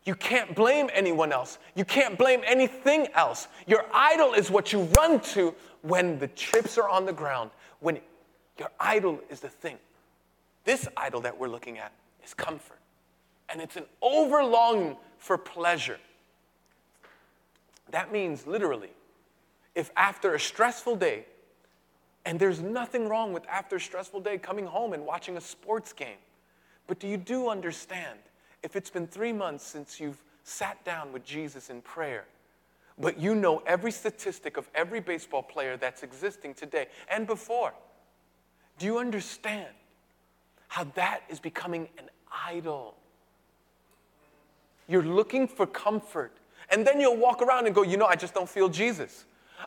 you 0.06 0.16
can't 0.16 0.54
blame 0.54 0.90
anyone 0.94 1.32
else. 1.32 1.60
You 1.76 1.86
can't 1.86 2.18
blame 2.18 2.42
anything 2.46 3.08
else. 3.14 3.48
Your 3.68 3.86
idol 3.94 4.34
is 4.34 4.52
what 4.52 4.74
you 4.74 4.82
run 4.98 5.22
to 5.22 5.56
when 5.82 6.20
the 6.20 6.28
chips 6.30 6.78
are 6.78 6.90
on 6.90 7.06
the 7.06 7.14
ground, 7.14 7.52
when 7.80 8.00
your 8.58 8.70
idol 8.80 9.20
is 9.30 9.40
the 9.40 9.50
thing. 9.50 9.78
This 10.66 10.88
idol 10.98 11.22
that 11.22 11.38
we're 11.38 11.48
looking 11.48 11.78
at 11.78 11.94
is 12.24 12.34
comfort, 12.34 12.80
and 13.50 13.62
it's 13.62 13.76
an 13.78 13.86
overlonging 14.02 14.98
for 15.18 15.38
pleasure. 15.38 16.00
That 17.92 18.12
means 18.12 18.46
literally, 18.46 18.92
if 19.76 19.92
after 19.96 20.36
a 20.36 20.40
stressful 20.40 20.98
day, 20.98 21.26
and 22.26 22.40
there's 22.40 22.62
nothing 22.62 23.10
wrong 23.10 23.34
with 23.34 23.48
after 23.48 23.78
a 23.78 23.82
stressful 23.82 24.22
day 24.22 24.38
coming 24.38 24.66
home 24.66 24.94
and 24.94 25.06
watching 25.06 25.38
a 25.38 25.42
sports 25.42 25.92
game, 25.94 26.18
but 26.88 27.00
do 27.00 27.08
you 27.08 27.18
do 27.18 27.50
understand 27.50 28.20
if 28.64 28.76
it's 28.76 28.90
been 28.90 29.08
three 29.08 29.34
months 29.34 29.66
since 29.66 30.00
you've 30.00 30.24
sat 30.44 30.84
down 30.84 31.12
with 31.12 31.24
Jesus 31.26 31.70
in 31.70 31.82
prayer, 31.82 32.26
but 32.98 33.20
you 33.20 33.36
know 33.36 33.62
every 33.66 33.92
statistic 33.92 34.58
of 34.58 34.70
every 34.74 35.00
baseball 35.00 35.44
player 35.44 35.78
that's 35.78 36.04
existing 36.04 36.54
today 36.54 36.88
and 37.10 37.28
before, 37.28 37.74
do 38.80 38.86
you 38.86 38.98
understand 38.98 39.68
how 40.68 40.86
that 40.96 41.22
is 41.30 41.40
becoming 41.40 41.88
an 41.98 42.06
idol? 42.48 42.96
You're 44.88 45.04
looking 45.04 45.48
for 45.48 45.66
comfort, 45.66 46.34
and 46.70 46.86
then 46.86 47.00
you'll 47.00 47.18
walk 47.18 47.42
around 47.42 47.66
and 47.66 47.76
go, 47.76 47.84
You 47.84 47.98
know, 47.98 48.06
I 48.06 48.16
just 48.16 48.34
don't 48.34 48.50
feel 48.50 48.70
Jesus. 48.70 49.26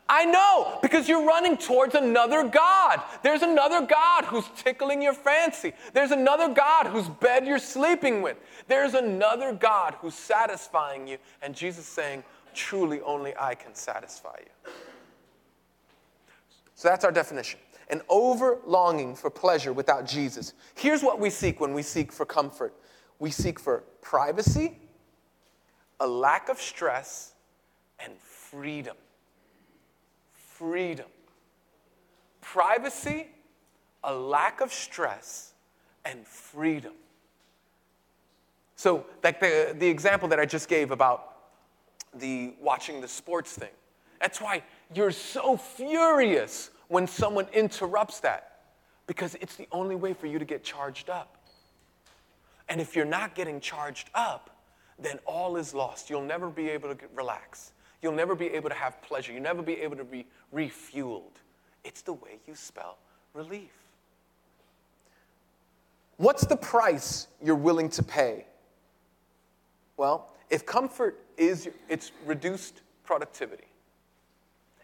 I 0.09 0.25
know 0.25 0.79
because 0.81 1.07
you're 1.07 1.25
running 1.25 1.57
towards 1.57 1.95
another 1.95 2.43
God. 2.43 3.01
There's 3.23 3.41
another 3.41 3.85
God 3.85 4.25
who's 4.25 4.45
tickling 4.55 5.01
your 5.01 5.13
fancy. 5.13 5.73
There's 5.93 6.11
another 6.11 6.53
God 6.53 6.87
whose 6.87 7.07
bed 7.07 7.47
you're 7.47 7.59
sleeping 7.59 8.21
with. 8.21 8.37
There's 8.67 8.93
another 8.93 9.53
God 9.53 9.95
who's 9.99 10.15
satisfying 10.15 11.07
you. 11.07 11.17
And 11.41 11.55
Jesus 11.55 11.85
saying, 11.85 12.23
Truly, 12.53 13.01
only 13.01 13.33
I 13.37 13.53
can 13.53 13.75
satisfy 13.75 14.35
you. 14.39 14.71
So 16.75 16.89
that's 16.89 17.05
our 17.05 17.11
definition 17.11 17.59
an 17.89 18.01
over 18.09 18.57
longing 18.65 19.15
for 19.15 19.29
pleasure 19.29 19.71
without 19.71 20.05
Jesus. 20.05 20.53
Here's 20.75 21.01
what 21.01 21.21
we 21.21 21.29
seek 21.29 21.61
when 21.61 21.73
we 21.73 21.81
seek 21.81 22.11
for 22.11 22.25
comfort 22.25 22.73
we 23.19 23.31
seek 23.31 23.59
for 23.59 23.83
privacy, 24.01 24.77
a 25.99 26.07
lack 26.07 26.49
of 26.49 26.59
stress, 26.59 27.33
and 27.99 28.13
freedom 28.19 28.95
freedom, 30.57 31.05
privacy, 32.41 33.27
a 34.03 34.13
lack 34.13 34.61
of 34.61 34.71
stress, 34.71 35.53
and 36.05 36.25
freedom. 36.25 36.93
So, 38.75 39.05
like 39.23 39.39
the, 39.39 39.75
the 39.77 39.87
example 39.87 40.27
that 40.29 40.39
I 40.39 40.45
just 40.45 40.69
gave 40.69 40.91
about 40.91 41.35
the 42.13 42.53
watching 42.61 43.01
the 43.01 43.07
sports 43.07 43.53
thing, 43.53 43.71
that's 44.19 44.39
why 44.39 44.63
you're 44.93 45.11
so 45.11 45.57
furious 45.57 46.69
when 46.87 47.07
someone 47.07 47.47
interrupts 47.53 48.19
that, 48.21 48.61
because 49.07 49.35
it's 49.35 49.55
the 49.55 49.67
only 49.71 49.95
way 49.95 50.13
for 50.13 50.27
you 50.27 50.39
to 50.39 50.45
get 50.45 50.63
charged 50.63 51.09
up. 51.09 51.37
And 52.69 52.81
if 52.81 52.95
you're 52.95 53.05
not 53.05 53.35
getting 53.35 53.59
charged 53.59 54.09
up, 54.13 54.49
then 54.99 55.19
all 55.25 55.57
is 55.57 55.73
lost. 55.73 56.09
You'll 56.09 56.21
never 56.21 56.49
be 56.49 56.69
able 56.69 56.93
to 56.93 56.97
relax. 57.13 57.71
You'll 58.01 58.13
never 58.13 58.35
be 58.35 58.47
able 58.47 58.69
to 58.69 58.75
have 58.75 59.01
pleasure. 59.01 59.33
You'll 59.33 59.43
never 59.43 59.61
be 59.61 59.73
able 59.73 59.95
to 59.95 60.03
be 60.03 60.27
refueled. 60.53 61.41
It's 61.83 62.01
the 62.01 62.13
way 62.13 62.39
you 62.47 62.55
spell 62.55 62.97
relief. 63.33 63.71
What's 66.17 66.45
the 66.45 66.57
price 66.57 67.27
you're 67.41 67.55
willing 67.55 67.89
to 67.91 68.03
pay? 68.03 68.45
Well, 69.97 70.29
if 70.49 70.65
comfort 70.65 71.19
is 71.37 71.69
it's 71.89 72.11
reduced 72.25 72.81
productivity. 73.03 73.65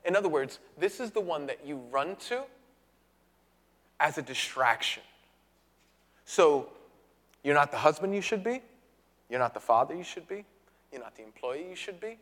In 0.05 0.15
other 0.15 0.29
words, 0.29 0.60
this 0.77 1.00
is 1.00 1.12
the 1.12 1.22
one 1.22 1.48
that 1.48 1.65
you 1.65 1.82
run 1.91 2.15
to 2.27 2.43
as 4.00 4.17
a 4.17 4.22
distraction. 4.22 5.03
So, 6.25 6.70
you're 7.43 7.53
not 7.53 7.72
the 7.72 7.77
husband 7.77 8.13
you 8.13 8.22
should 8.22 8.43
be, 8.43 8.62
you're 9.29 9.39
not 9.39 9.53
the 9.53 9.60
father 9.60 9.96
you 9.96 10.03
should 10.03 10.27
be, 10.27 10.46
you're 10.91 11.01
not 11.01 11.15
the 11.15 11.24
employee 11.24 11.65
you 11.70 11.75
should 11.75 12.00
be, 12.00 12.17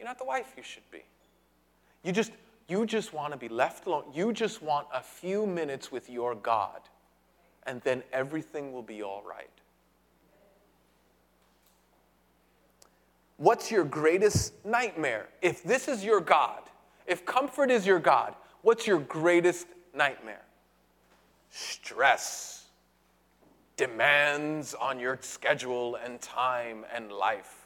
you're 0.00 0.08
not 0.08 0.18
the 0.18 0.24
wife 0.24 0.54
you 0.56 0.62
should 0.62 0.90
be. 0.90 1.02
You 2.02 2.10
just, 2.10 2.32
you 2.68 2.86
just 2.86 3.12
want 3.12 3.34
to 3.34 3.38
be 3.38 3.50
left 3.50 3.86
alone. 3.86 4.04
You 4.14 4.32
just 4.32 4.62
want 4.62 4.86
a 4.94 5.02
few 5.02 5.46
minutes 5.46 5.92
with 5.92 6.08
your 6.08 6.34
God, 6.34 6.80
and 7.66 7.82
then 7.82 8.02
everything 8.10 8.72
will 8.72 8.82
be 8.82 9.02
all 9.02 9.22
right. 9.28 9.50
What's 13.36 13.70
your 13.70 13.84
greatest 13.84 14.54
nightmare? 14.64 15.28
If 15.42 15.62
this 15.62 15.86
is 15.86 16.02
your 16.02 16.22
God, 16.22 16.62
if 17.06 17.26
comfort 17.26 17.70
is 17.70 17.86
your 17.86 17.98
God, 17.98 18.34
what's 18.62 18.86
your 18.86 19.00
greatest 19.00 19.66
nightmare? 19.94 20.44
Stress, 21.50 22.68
demands 23.76 24.72
on 24.72 24.98
your 24.98 25.18
schedule 25.20 25.96
and 25.96 26.22
time 26.22 26.86
and 26.94 27.12
life. 27.12 27.59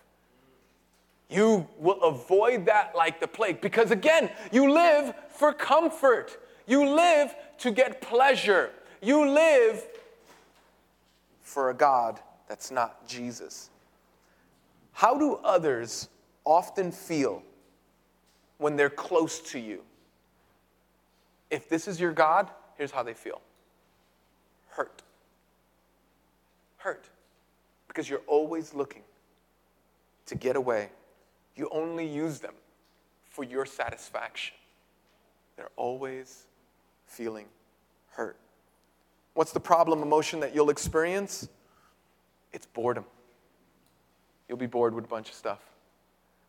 You 1.29 1.67
will 1.79 2.03
avoid 2.03 2.67
that 2.67 2.95
like 2.95 3.21
the 3.21 3.27
plague 3.27 3.61
because, 3.61 3.91
again, 3.91 4.31
you 4.53 4.73
live 4.73 5.15
for 5.31 5.53
comfort. 5.53 6.39
You 6.67 6.89
live 6.89 7.35
to 7.59 7.71
get 7.71 8.01
pleasure. 8.01 8.71
You 9.03 9.29
live 9.29 9.85
for 11.43 11.71
a 11.71 11.75
God 11.75 12.21
that's 12.49 12.71
not 12.71 13.07
Jesus. 13.09 13.71
How 14.93 15.19
do 15.19 15.35
others 15.37 16.09
often 16.45 16.93
feel 16.93 17.43
when 18.59 18.77
they're 18.77 18.91
close 18.91 19.41
to 19.53 19.59
you? 19.59 19.83
If 21.51 21.69
this 21.69 21.89
is 21.89 22.01
your 22.01 22.13
God, 22.13 22.51
here's 22.77 22.91
how 22.91 23.03
they 23.03 23.15
feel 23.15 23.41
hurt. 24.71 25.03
Hurt. 26.79 27.09
Because 27.89 28.09
you're 28.09 28.23
always 28.27 28.75
looking 28.75 29.03
to 30.27 30.35
get 30.35 30.57
away. 30.57 30.91
You 31.57 31.69
only 31.71 32.07
use 32.07 32.41
them 32.41 32.55
for 33.31 33.45
your 33.45 33.67
satisfaction. 33.67 34.57
They're 35.57 35.71
always 35.77 36.45
feeling 37.07 37.47
hurt. 38.11 38.37
What's 39.35 39.53
the 39.53 39.61
problem 39.61 40.03
emotion 40.03 40.41
that 40.41 40.55
you'll 40.55 40.71
experience? 40.71 41.49
It's 42.53 42.67
boredom. 42.67 43.05
You'll 44.49 44.59
be 44.59 44.67
bored 44.67 44.95
with 44.95 45.05
a 45.05 45.09
bunch 45.09 45.29
of 45.29 45.35
stuff. 45.35 45.61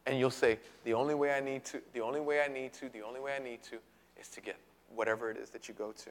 And 0.05 0.19
you'll 0.19 0.29
say, 0.29 0.59
the 0.83 0.93
only 0.93 1.15
way 1.15 1.33
I 1.33 1.39
need 1.39 1.65
to, 1.65 1.81
the 1.93 2.01
only 2.01 2.21
way 2.21 2.41
I 2.41 2.47
need 2.47 2.73
to, 2.73 2.89
the 2.89 3.01
only 3.01 3.19
way 3.19 3.35
I 3.35 3.43
need 3.43 3.63
to 3.63 3.77
is 4.19 4.27
to 4.29 4.41
get 4.41 4.57
whatever 4.93 5.31
it 5.31 5.37
is 5.37 5.49
that 5.49 5.67
you 5.67 5.73
go 5.73 5.91
to. 5.91 6.09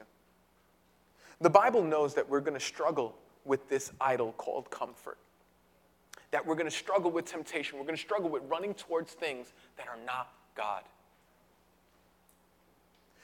The 1.39 1.49
Bible 1.49 1.83
knows 1.83 2.13
that 2.15 2.27
we're 2.27 2.41
going 2.41 2.59
to 2.59 2.65
struggle 2.65 3.15
with 3.45 3.69
this 3.69 3.91
idol 4.01 4.33
called 4.33 4.69
comfort. 4.69 5.17
That 6.31 6.45
we're 6.45 6.55
going 6.55 6.69
to 6.69 6.75
struggle 6.75 7.11
with 7.11 7.25
temptation. 7.25 7.77
We're 7.77 7.85
going 7.85 7.95
to 7.95 8.01
struggle 8.01 8.29
with 8.29 8.43
running 8.47 8.73
towards 8.73 9.13
things 9.13 9.53
that 9.77 9.87
are 9.87 9.97
not 10.05 10.33
God. 10.55 10.83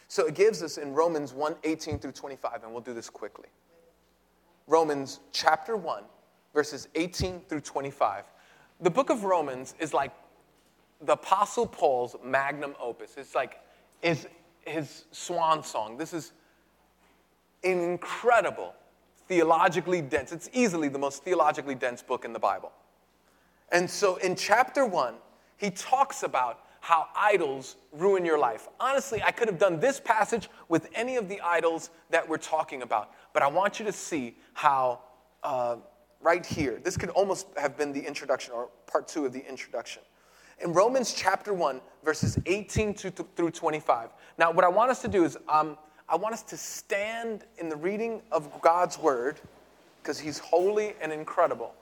So 0.08 0.26
it 0.26 0.36
gives 0.36 0.62
us 0.62 0.78
in 0.78 0.94
Romans 0.94 1.34
1 1.34 1.56
18 1.64 2.00
through 2.00 2.12
25, 2.12 2.64
and 2.64 2.72
we'll 2.74 2.82
do 2.82 2.94
this 2.94 3.10
quickly. 3.10 3.48
Romans 4.68 5.22
chapter 5.32 5.78
1, 5.78 6.04
verses 6.54 6.88
18 6.96 7.42
through 7.48 7.62
25. 7.62 8.26
The 8.82 8.90
book 8.90 9.10
of 9.10 9.24
Romans 9.24 9.74
is 9.80 9.94
like 9.94 10.12
the 11.02 11.14
Apostle 11.14 11.66
Paul's 11.66 12.16
magnum 12.24 12.76
opus. 12.82 13.16
It's 13.18 13.36
like 13.36 13.60
his, 14.02 14.28
his 14.66 15.06
swan 15.12 15.64
song. 15.64 15.98
This 15.98 16.14
is 16.14 16.34
an 17.64 17.80
incredible, 17.80 18.74
theologically 19.28 20.02
dense. 20.02 20.32
It's 20.32 20.50
easily 20.54 20.90
the 20.90 21.00
most 21.00 21.24
theologically 21.24 21.76
dense 21.76 22.02
book 22.02 22.26
in 22.26 22.34
the 22.34 22.40
Bible. 22.40 22.72
And 23.72 23.90
so 23.90 24.18
in 24.18 24.36
chapter 24.36 24.86
1, 24.86 25.16
he 25.58 25.70
talks 25.72 26.24
about 26.24 26.60
how 26.82 27.08
idols 27.16 27.76
ruin 27.92 28.26
your 28.26 28.40
life. 28.40 28.68
Honestly, 28.80 29.22
I 29.24 29.32
could 29.32 29.48
have 29.48 29.60
done 29.60 29.80
this 29.80 30.00
passage 30.00 30.50
with 30.68 30.90
any 30.96 31.16
of 31.16 31.30
the 31.30 31.40
idols 31.42 31.92
that 32.10 32.28
we're 32.28 32.38
talking 32.38 32.82
about, 32.82 33.12
but 33.34 33.44
I 33.44 33.48
want 33.48 33.80
you 33.80 33.86
to 33.86 33.92
see 33.92 34.36
how, 34.54 35.02
uh, 35.44 35.78
right 36.20 36.44
here, 36.44 36.82
this 36.84 36.98
could 36.98 37.10
almost 37.12 37.48
have 37.56 37.78
been 37.78 37.94
the 37.94 38.06
introduction 38.06 38.54
or 38.54 38.70
part 38.88 39.08
two 39.08 39.26
of 39.26 39.32
the 39.32 39.48
introduction. 39.48 40.02
In 40.64 40.74
Romans 40.74 41.14
chapter 41.14 41.54
1, 41.54 41.82
verses 42.04 42.38
18 42.48 42.96
to, 42.96 43.12
through 43.12 43.52
25. 43.52 44.10
Now, 44.40 44.52
what 44.52 44.66
I 44.66 44.70
want 44.70 44.90
us 44.90 45.02
to 45.04 45.08
do 45.08 45.24
is 45.24 45.38
um, 45.48 45.78
I 46.10 46.16
want 46.16 46.34
us 46.34 46.44
to 46.44 46.58
stand 46.58 47.46
in 47.60 47.70
the 47.70 47.76
reading 47.76 48.22
of 48.32 48.60
God's 48.62 48.98
word 48.98 49.40
because 50.02 50.20
he's 50.20 50.40
holy 50.40 50.96
and 51.00 51.12
incredible. 51.12 51.74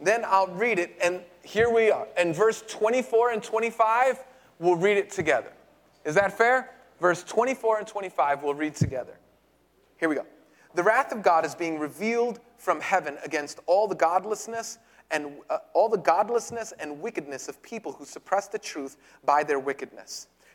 Then 0.00 0.24
I'll 0.26 0.48
read 0.48 0.78
it, 0.78 0.96
and 1.02 1.20
here 1.42 1.70
we 1.70 1.90
are. 1.90 2.06
In 2.18 2.32
verse 2.32 2.62
24 2.68 3.30
and 3.30 3.42
25, 3.42 4.18
we'll 4.58 4.76
read 4.76 4.96
it 4.96 5.10
together. 5.10 5.52
Is 6.04 6.14
that 6.14 6.36
fair? 6.36 6.74
Verse 7.00 7.22
24 7.24 7.78
and 7.78 7.86
25, 7.86 8.42
we'll 8.42 8.54
read 8.54 8.74
together. 8.74 9.18
Here 9.98 10.08
we 10.08 10.14
go. 10.14 10.26
The 10.74 10.82
wrath 10.82 11.12
of 11.12 11.22
God 11.22 11.46
is 11.46 11.54
being 11.54 11.78
revealed 11.78 12.40
from 12.58 12.80
heaven 12.80 13.16
against 13.24 13.60
all 13.66 13.88
the 13.88 13.94
godlessness 13.94 14.78
and 15.10 15.32
uh, 15.48 15.58
all 15.72 15.88
the 15.88 15.98
godlessness 15.98 16.72
and 16.78 17.00
wickedness 17.00 17.48
of 17.48 17.62
people 17.62 17.92
who 17.92 18.04
suppress 18.04 18.48
the 18.48 18.58
truth 18.58 18.96
by 19.24 19.42
their 19.42 19.58
wickedness 19.58 20.28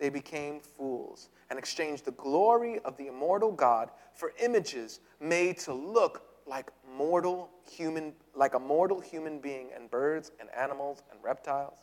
they 0.00 0.08
became 0.08 0.58
fools 0.58 1.28
and 1.50 1.58
exchanged 1.58 2.06
the 2.06 2.12
glory 2.12 2.80
of 2.80 2.96
the 2.96 3.06
immortal 3.06 3.52
God 3.52 3.90
for 4.14 4.32
images 4.42 5.00
made 5.20 5.58
to 5.60 5.74
look 5.74 6.22
like 6.46 6.70
mortal 6.96 7.50
human 7.70 8.12
like 8.34 8.54
a 8.54 8.58
mortal 8.58 8.98
human 8.98 9.38
being 9.38 9.68
and 9.76 9.90
birds 9.90 10.32
and 10.40 10.48
animals 10.56 11.02
and 11.10 11.20
reptiles. 11.22 11.78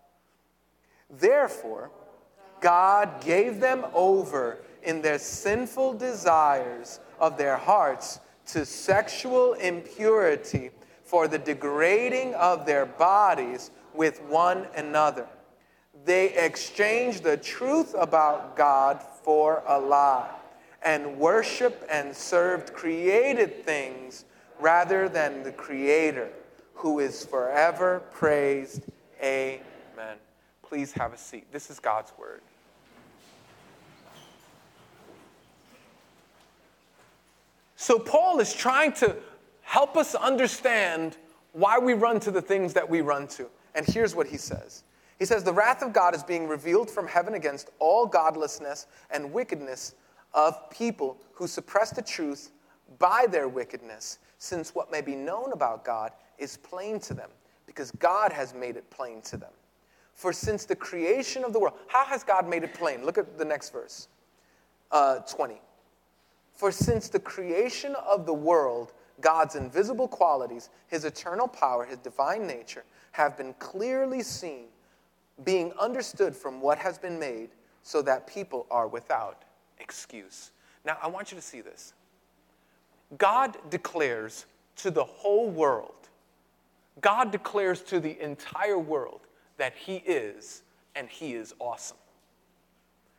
Therefore, 1.10 1.92
God 2.60 3.22
gave 3.22 3.60
them 3.60 3.86
over 3.94 4.58
in 4.84 5.02
their 5.02 5.20
sinful 5.20 5.94
desires 5.94 7.00
of 7.20 7.38
their 7.38 7.56
hearts 7.56 8.20
to 8.48 8.66
sexual 8.66 9.54
impurity 9.54 10.72
for 11.04 11.28
the 11.28 11.38
degrading 11.38 12.34
of 12.34 12.66
their 12.66 12.86
bodies 12.86 13.72
with 13.94 14.22
one 14.24 14.68
another 14.76 15.28
they 16.06 16.34
exchanged 16.34 17.24
the 17.24 17.38
truth 17.38 17.96
about 17.98 18.56
God 18.56 19.02
for 19.24 19.64
a 19.68 19.80
lie 19.80 20.30
and 20.84 21.18
worshiped 21.18 21.84
and 21.90 22.16
served 22.16 22.74
created 22.74 23.66
things 23.66 24.26
rather 24.60 25.10
than 25.10 25.44
the 25.44 25.52
Creator, 25.52 26.30
who 26.74 27.00
is 27.00 27.26
forever 27.26 28.02
praised. 28.12 28.84
Amen. 29.22 30.18
Please 30.64 30.92
have 30.94 31.14
a 31.14 31.18
seat. 31.18 31.52
This 31.52 31.70
is 31.70 31.80
God's 31.80 32.12
Word. 32.18 32.42
So, 37.76 38.00
Paul 38.00 38.40
is 38.40 38.54
trying 38.54 38.92
to 38.94 39.16
help 39.62 39.96
us 39.98 40.16
understand 40.16 41.16
why 41.54 41.78
we 41.78 41.94
run 41.94 42.20
to 42.22 42.32
the 42.32 42.42
things 42.42 42.74
that 42.74 42.90
we 42.90 43.02
run 43.02 43.28
to. 43.30 43.48
And 43.76 43.86
here's 43.86 44.16
what 44.16 44.28
he 44.28 44.38
says 44.38 44.84
he 45.20 45.26
says, 45.26 45.44
The 45.44 45.54
wrath 45.54 45.82
of 45.82 45.94
God 45.94 46.16
is 46.16 46.24
being 46.24 46.48
revealed 46.48 46.90
from 46.90 47.08
heaven 47.08 47.34
against 47.34 47.70
all 47.80 48.06
godlessness 48.06 48.88
and 49.10 49.34
wickedness 49.34 49.96
of 50.34 50.70
people 50.70 51.18
who 51.34 51.48
suppress 51.48 51.92
the 51.92 52.02
truth 52.02 52.52
by 53.00 53.26
their 53.30 53.48
wickedness, 53.48 54.20
since 54.38 54.76
what 54.76 54.92
may 54.92 55.02
be 55.02 55.16
known 55.16 55.52
about 55.52 55.84
God 55.84 56.12
is 56.38 56.58
plain 56.58 57.00
to 57.02 57.14
them, 57.14 57.30
because 57.66 57.92
God 57.92 58.32
has 58.32 58.54
made 58.54 58.78
it 58.78 58.90
plain 58.90 59.22
to 59.24 59.38
them. 59.38 59.52
For 60.14 60.34
since 60.34 60.66
the 60.66 60.76
creation 60.76 61.44
of 61.44 61.54
the 61.54 61.60
world, 61.60 61.76
how 61.88 62.06
has 62.06 62.24
God 62.24 62.48
made 62.48 62.64
it 62.64 62.74
plain? 62.74 63.06
Look 63.06 63.18
at 63.18 63.38
the 63.38 63.46
next 63.46 63.72
verse, 63.72 64.08
uh, 64.92 65.20
20. 65.20 65.62
For 66.54 66.72
since 66.72 67.10
the 67.10 67.20
creation 67.20 67.96
of 67.96 68.26
the 68.26 68.34
world, 68.34 68.94
God's 69.22 69.56
invisible 69.56 70.08
qualities, 70.08 70.70
his 70.88 71.06
eternal 71.06 71.48
power, 71.48 71.86
his 71.86 72.00
divine 72.00 72.48
nature, 72.48 72.84
have 73.12 73.38
been 73.38 73.54
clearly 73.56 74.24
seen 74.24 74.66
being 75.44 75.72
understood 75.80 76.36
from 76.36 76.62
what 76.62 76.78
has 76.78 76.98
been 76.98 77.20
made, 77.20 77.50
so 77.84 78.02
that 78.02 78.28
people 78.28 78.66
are 78.70 78.88
without 78.88 79.44
excuse. 79.80 80.52
Now, 80.86 80.98
I 81.02 81.08
want 81.08 81.32
you 81.32 81.38
to 81.38 81.42
see 81.42 81.62
this. 81.62 81.94
God 83.18 83.58
declares 83.70 84.46
to 84.78 84.92
the 84.92 85.04
whole 85.04 85.50
world, 85.50 86.10
God 87.02 87.32
declares 87.32 87.82
to 87.84 88.00
the 88.00 88.22
entire 88.22 88.80
world 88.80 89.22
that 89.58 89.74
He 89.76 89.98
is 89.98 90.64
and 90.96 91.08
He 91.08 91.34
is 91.34 91.54
awesome. 91.60 91.98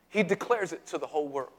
He 0.09 0.23
declares 0.23 0.73
it 0.73 0.85
to 0.87 0.97
the 0.97 1.07
whole 1.07 1.27
world. 1.27 1.51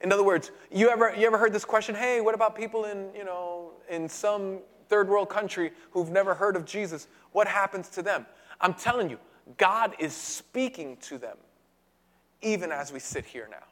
In 0.00 0.12
other 0.12 0.24
words, 0.24 0.50
you 0.70 0.88
ever, 0.90 1.14
you 1.16 1.26
ever 1.26 1.38
heard 1.38 1.52
this 1.52 1.64
question, 1.64 1.94
hey, 1.94 2.20
what 2.20 2.34
about 2.34 2.54
people 2.56 2.84
in, 2.84 3.08
you 3.16 3.24
know, 3.24 3.72
in 3.88 4.08
some 4.08 4.58
third 4.88 5.08
world 5.08 5.28
country 5.28 5.72
who've 5.92 6.10
never 6.10 6.34
heard 6.34 6.56
of 6.56 6.64
Jesus? 6.64 7.08
What 7.32 7.46
happens 7.46 7.88
to 7.90 8.02
them? 8.02 8.26
I'm 8.60 8.74
telling 8.74 9.10
you, 9.10 9.18
God 9.56 9.94
is 9.98 10.12
speaking 10.12 10.96
to 11.02 11.18
them 11.18 11.36
even 12.44 12.70
as 12.70 12.92
we 12.92 13.00
sit 13.00 13.24
here 13.24 13.48
now. 13.50 13.64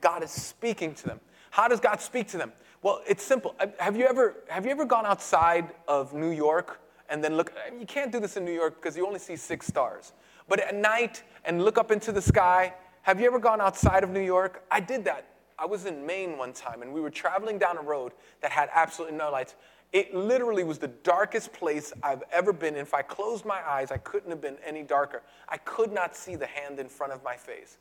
God 0.00 0.22
is 0.22 0.30
speaking 0.30 0.94
to 0.94 1.06
them. 1.06 1.20
How 1.50 1.68
does 1.68 1.80
God 1.80 2.00
speak 2.00 2.28
to 2.28 2.38
them? 2.38 2.52
Well, 2.82 3.00
it's 3.06 3.22
simple. 3.22 3.54
Have 3.78 3.96
you 3.96 4.06
ever, 4.06 4.36
have 4.48 4.64
you 4.64 4.70
ever 4.70 4.84
gone 4.84 5.06
outside 5.06 5.72
of 5.88 6.12
New 6.12 6.30
York 6.30 6.80
and 7.08 7.22
then 7.22 7.36
look? 7.36 7.52
You 7.78 7.86
can't 7.86 8.10
do 8.10 8.20
this 8.20 8.36
in 8.36 8.44
New 8.44 8.52
York 8.52 8.80
because 8.80 8.96
you 8.96 9.06
only 9.06 9.18
see 9.18 9.36
six 9.36 9.66
stars. 9.66 10.12
But 10.48 10.60
at 10.60 10.74
night 10.74 11.22
and 11.44 11.64
look 11.64 11.78
up 11.78 11.90
into 11.90 12.12
the 12.12 12.22
sky. 12.22 12.74
Have 13.02 13.20
you 13.20 13.26
ever 13.26 13.38
gone 13.38 13.60
outside 13.60 14.04
of 14.04 14.10
New 14.10 14.20
York? 14.20 14.64
I 14.70 14.80
did 14.80 15.04
that. 15.04 15.26
I 15.58 15.66
was 15.66 15.86
in 15.86 16.04
Maine 16.04 16.36
one 16.38 16.52
time 16.52 16.82
and 16.82 16.92
we 16.92 17.00
were 17.00 17.10
traveling 17.10 17.58
down 17.58 17.76
a 17.76 17.82
road 17.82 18.12
that 18.40 18.50
had 18.50 18.68
absolutely 18.72 19.16
no 19.16 19.30
lights. 19.30 19.54
It 19.92 20.14
literally 20.14 20.64
was 20.64 20.78
the 20.78 20.88
darkest 20.88 21.52
place 21.52 21.92
I've 22.02 22.22
ever 22.32 22.52
been. 22.52 22.76
If 22.76 22.94
I 22.94 23.02
closed 23.02 23.44
my 23.44 23.60
eyes, 23.68 23.90
I 23.90 23.98
couldn't 23.98 24.30
have 24.30 24.40
been 24.40 24.56
any 24.64 24.82
darker. 24.82 25.22
I 25.48 25.58
could 25.58 25.92
not 25.92 26.16
see 26.16 26.34
the 26.34 26.46
hand 26.46 26.78
in 26.78 26.88
front 26.88 27.12
of 27.12 27.22
my 27.22 27.36
face. 27.36 27.76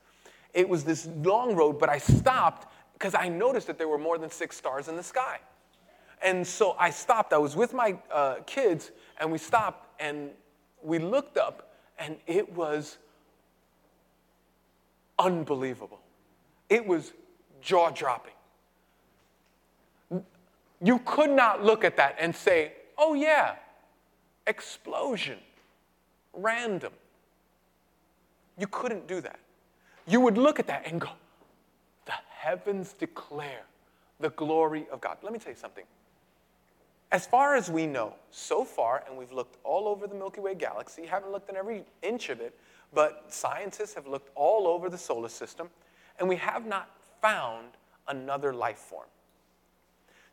It 0.53 0.67
was 0.67 0.83
this 0.83 1.07
long 1.23 1.55
road, 1.55 1.79
but 1.79 1.89
I 1.89 1.97
stopped 1.97 2.67
because 2.93 3.15
I 3.15 3.29
noticed 3.29 3.67
that 3.67 3.77
there 3.77 3.87
were 3.87 3.97
more 3.97 4.17
than 4.17 4.29
six 4.29 4.57
stars 4.57 4.89
in 4.89 4.97
the 4.97 5.03
sky. 5.03 5.39
And 6.21 6.45
so 6.45 6.75
I 6.77 6.89
stopped. 6.89 7.31
I 7.33 7.37
was 7.37 7.55
with 7.55 7.73
my 7.73 7.97
uh, 8.11 8.35
kids, 8.45 8.91
and 9.19 9.31
we 9.31 9.37
stopped 9.37 9.87
and 9.99 10.31
we 10.83 10.99
looked 10.99 11.37
up, 11.37 11.73
and 11.97 12.17
it 12.27 12.51
was 12.53 12.97
unbelievable. 15.17 15.99
It 16.69 16.85
was 16.85 17.13
jaw 17.61 17.91
dropping. 17.91 18.33
You 20.81 20.99
could 21.05 21.29
not 21.29 21.63
look 21.63 21.83
at 21.83 21.97
that 21.97 22.15
and 22.19 22.35
say, 22.35 22.73
oh, 22.97 23.13
yeah, 23.13 23.55
explosion, 24.47 25.37
random. 26.33 26.93
You 28.57 28.67
couldn't 28.67 29.07
do 29.07 29.21
that. 29.21 29.39
You 30.07 30.19
would 30.21 30.37
look 30.37 30.59
at 30.59 30.67
that 30.67 30.87
and 30.91 30.99
go, 30.99 31.09
the 32.05 32.13
heavens 32.29 32.93
declare 32.93 33.61
the 34.19 34.31
glory 34.31 34.87
of 34.91 35.01
God. 35.01 35.17
Let 35.21 35.33
me 35.33 35.39
tell 35.39 35.51
you 35.51 35.57
something. 35.57 35.85
As 37.11 37.27
far 37.27 37.55
as 37.55 37.69
we 37.69 37.85
know, 37.85 38.15
so 38.31 38.63
far, 38.63 39.03
and 39.07 39.17
we've 39.17 39.33
looked 39.33 39.57
all 39.63 39.87
over 39.87 40.07
the 40.07 40.15
Milky 40.15 40.39
Way 40.39 40.55
galaxy, 40.55 41.05
haven't 41.05 41.31
looked 41.31 41.49
in 41.49 41.57
every 41.57 41.83
inch 42.01 42.29
of 42.29 42.39
it, 42.39 42.57
but 42.93 43.25
scientists 43.27 43.93
have 43.93 44.07
looked 44.07 44.29
all 44.33 44.67
over 44.67 44.89
the 44.89 44.97
solar 44.97 45.29
system, 45.29 45.69
and 46.19 46.27
we 46.27 46.37
have 46.37 46.65
not 46.65 46.89
found 47.21 47.67
another 48.07 48.53
life 48.53 48.77
form. 48.77 49.07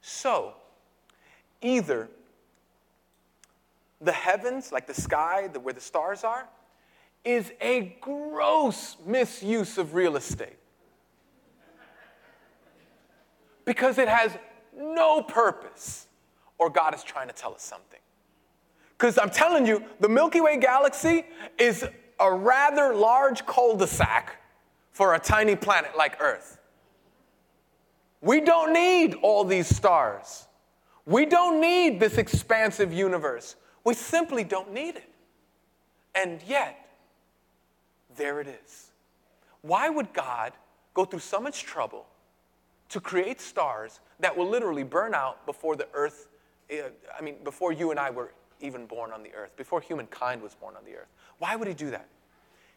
So, 0.01 0.55
either 1.61 2.09
the 4.01 4.13
heavens, 4.13 4.73
like 4.73 4.87
the 4.87 4.95
sky, 4.95 5.49
the, 5.53 5.61
where 5.61 5.75
the 5.75 5.81
stars 5.81 6.25
are, 6.25 6.49
is 7.25 7.53
a 7.61 7.97
gross 8.01 8.97
misuse 9.05 9.77
of 9.77 9.95
real 9.95 10.17
estate. 10.17 10.59
Because 13.65 13.99
it 13.99 14.09
has 14.09 14.33
no 14.75 15.23
purpose, 15.23 16.07
or 16.57 16.71
God 16.71 16.95
is 16.95 17.03
trying 17.03 17.29
to 17.29 17.35
tell 17.35 17.53
us 17.53 17.63
something. 17.63 18.01
Because 18.97 19.19
I'm 19.19 19.31
telling 19.31 19.67
you, 19.67 19.85
the 20.01 20.09
Milky 20.09 20.41
Way 20.41 20.59
galaxy 20.59 21.25
is 21.59 21.85
a 22.19 22.33
rather 22.33 22.95
large 22.95 23.47
cul 23.47 23.77
de 23.77 23.87
sac 23.87 24.37
for 24.93 25.15
a 25.15 25.19
tiny 25.19 25.55
planet 25.55 25.93
like 25.97 26.21
Earth. 26.21 26.58
We 28.21 28.41
don't 28.41 28.73
need 28.73 29.15
all 29.23 29.45
these 29.45 29.75
stars. 29.75 30.49
We 31.07 31.25
don't 31.25 31.61
need 31.61 32.01
this 32.01 32.19
expansive 32.19 32.93
universe. 32.93 33.57
We 33.85 33.95
simply 33.95 34.45
don't 34.45 34.73
need 34.73 34.97
it. 34.97 35.11
And 36.15 36.43
yet, 36.47 36.89
there 38.17 38.41
it 38.41 38.49
is. 38.49 38.91
Why 39.63 39.89
would 39.89 40.13
God 40.13 40.53
go 40.95 41.05
through 41.05 41.21
so 41.21 41.41
much 41.41 41.63
trouble 41.63 42.07
to 42.89 43.01
create 43.01 43.41
stars 43.41 44.01
that 44.21 44.37
will 44.37 44.49
literally 44.49 44.83
burn 44.83 45.15
out 45.15 45.47
before 45.47 45.77
the 45.77 45.89
earth? 45.95 46.29
Eh, 46.71 46.83
I 47.17 47.23
mean, 47.23 47.37
before 47.45 47.73
you 47.73 47.91
and 47.91 48.01
I 48.01 48.11
were 48.11 48.33
even 48.61 48.87
born 48.87 49.13
on 49.13 49.23
the 49.23 49.33
earth, 49.35 49.57
before 49.57 49.81
humankind 49.81 50.43
was 50.43 50.55
born 50.55 50.75
on 50.77 50.85
the 50.85 50.97
earth. 50.97 51.09
Why 51.39 51.55
would 51.55 51.69
he 51.69 51.75
do 51.75 51.91
that? 51.91 52.09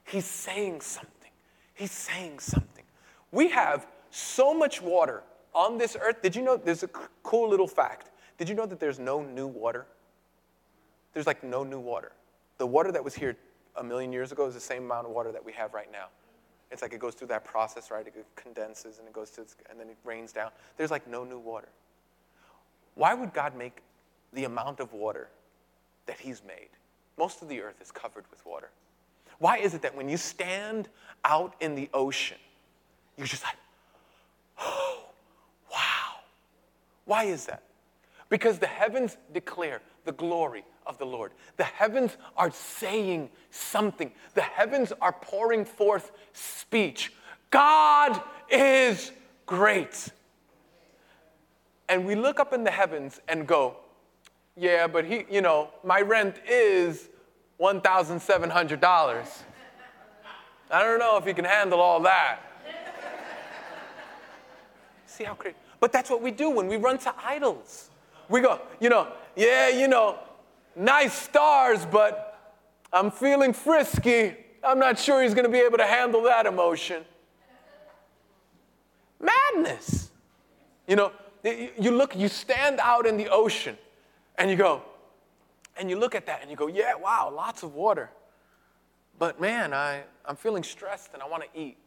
He's 0.04 0.26
saying 0.26 0.82
something. 0.82 1.32
He's 1.74 1.92
saying 1.92 2.40
something. 2.40 2.84
We 3.32 3.50
have 3.50 3.88
so 4.12 4.54
much 4.54 4.82
water 4.82 5.24
on 5.54 5.78
this 5.78 5.98
earth, 6.00 6.22
did 6.22 6.36
you 6.36 6.42
know 6.42 6.58
there's 6.58 6.84
a 6.84 6.88
cool 7.24 7.50
little 7.50 7.68
fact? 7.68 8.12
Did 8.38 8.50
you 8.50 8.56
know 8.56 8.66
that 8.66 8.80
there's 8.80 9.00
no 9.00 9.22
new 9.22 9.48
water? 9.48 9.86
There's 11.14 11.28
like 11.28 11.44
no 11.44 11.64
new 11.64 11.80
water. 11.80 12.12
The 12.58 12.66
water 12.68 12.92
that 12.92 13.04
was 13.04 13.14
here 13.14 13.36
a 13.76 13.84
million 13.84 14.12
years 14.14 14.32
ago 14.32 14.48
is 14.48 14.54
the 14.54 14.60
same 14.60 14.84
amount 14.84 15.08
of 15.08 15.14
water 15.14 15.32
that 15.32 15.44
we 15.44 15.52
have 15.54 15.74
right 15.74 15.92
now. 15.92 16.08
It's 16.72 16.82
like 16.82 16.94
it 16.94 17.00
goes 17.00 17.16
through 17.16 17.28
that 17.28 17.44
process, 17.44 17.92
right? 17.92 18.08
It 18.08 18.26
condenses 18.36 19.00
and 19.00 19.08
it 19.08 19.14
goes 19.14 19.30
to, 19.32 19.42
and 19.70 19.80
then 19.80 19.90
it 19.90 19.98
rains 20.06 20.32
down. 20.32 20.52
There's 20.78 20.92
like 20.92 21.08
no 21.08 21.24
new 21.24 21.40
water. 21.40 21.68
Why 22.96 23.14
would 23.14 23.34
God 23.34 23.56
make 23.58 23.82
the 24.34 24.46
amount 24.46 24.80
of 24.80 24.94
water 24.94 25.28
that 26.06 26.20
He's 26.20 26.42
made? 26.46 26.70
Most 27.18 27.42
of 27.42 27.50
the 27.50 27.62
earth 27.62 27.82
is 27.82 27.92
covered 27.92 28.26
with 28.32 28.46
water. 28.46 28.70
Why 29.40 29.58
is 29.58 29.74
it 29.74 29.82
that 29.82 29.96
when 29.96 30.08
you 30.08 30.18
stand 30.18 30.88
out 31.26 31.56
in 31.60 31.76
the 31.76 31.90
ocean, 31.94 32.38
you're 33.18 33.28
just 33.28 33.44
like, 33.44 33.58
oh, 34.60 35.04
why 37.12 37.26
is 37.26 37.48
that? 37.48 37.64
Because 38.30 38.58
the 38.58 38.68
heavens 38.68 39.18
declare 39.34 39.82
the 40.06 40.14
glory 40.14 40.64
of 40.88 40.98
the 40.98 41.06
Lord. 41.06 41.34
The 41.58 41.66
heavens 41.66 42.16
are 42.38 42.52
saying 42.52 43.32
something, 43.50 44.14
the 44.34 44.42
heavens 44.42 44.94
are 45.02 45.12
pouring 45.12 45.66
forth 45.66 46.14
speech. 46.32 47.12
God 47.50 48.22
is 48.50 49.12
great. 49.46 50.08
And 51.90 52.06
we 52.06 52.16
look 52.16 52.40
up 52.40 52.54
in 52.54 52.64
the 52.64 52.72
heavens 52.72 53.20
and 53.28 53.46
go, 53.46 53.76
yeah, 54.56 54.88
but 54.88 55.04
he, 55.04 55.26
you 55.30 55.42
know, 55.42 55.70
my 55.84 56.00
rent 56.00 56.38
is 56.48 57.10
$1,700. 57.60 59.28
I 60.72 60.82
don't 60.82 61.00
know 61.00 61.18
if 61.18 61.26
he 61.26 61.34
can 61.34 61.44
handle 61.44 61.82
all 61.82 62.00
that. 62.04 62.40
See 65.06 65.26
how 65.26 65.34
crazy. 65.34 65.58
But 65.82 65.92
that's 65.92 66.10
what 66.10 66.22
we 66.22 66.32
do 66.32 66.50
when 66.50 66.68
we 66.68 66.78
run 66.78 66.98
to 67.00 67.14
idols. 67.26 67.90
We 68.30 68.40
go, 68.40 68.62
you 68.80 68.88
know, 68.88 69.10
yeah, 69.36 69.68
you 69.68 69.90
know, 69.90 70.20
nice 70.76 71.12
stars, 71.12 71.86
but 71.86 72.56
I'm 72.94 73.12
feeling 73.12 73.52
frisky. 73.52 74.36
I'm 74.64 74.80
not 74.80 74.98
sure 74.98 75.24
he's 75.24 75.34
going 75.34 75.46
to 75.46 75.52
be 75.52 75.60
able 75.60 75.80
to 75.80 75.86
handle 75.86 76.22
that 76.24 76.46
emotion. 76.46 77.04
Madness. 79.20 80.12
You 80.88 80.96
know, 80.96 81.12
you 81.44 81.92
look, 81.92 82.16
you 82.16 82.28
stand 82.28 82.80
out 82.80 83.08
in 83.08 83.18
the 83.18 83.30
ocean 83.30 83.76
and 84.38 84.50
you 84.52 84.56
go, 84.56 84.84
and 85.78 85.90
you 85.90 85.98
look 85.98 86.14
at 86.14 86.28
that 86.28 86.42
and 86.42 86.52
you 86.52 86.56
go, 86.56 86.68
yeah, 86.68 86.94
wow, 86.94 87.34
lots 87.36 87.64
of 87.64 87.74
water. 87.74 88.12
But 89.18 89.42
man, 89.42 89.74
I, 89.74 90.04
I'm 90.26 90.36
feeling 90.36 90.64
stressed 90.64 91.14
and 91.14 91.24
I 91.24 91.28
want 91.28 91.44
to 91.44 91.60
eat 91.60 91.78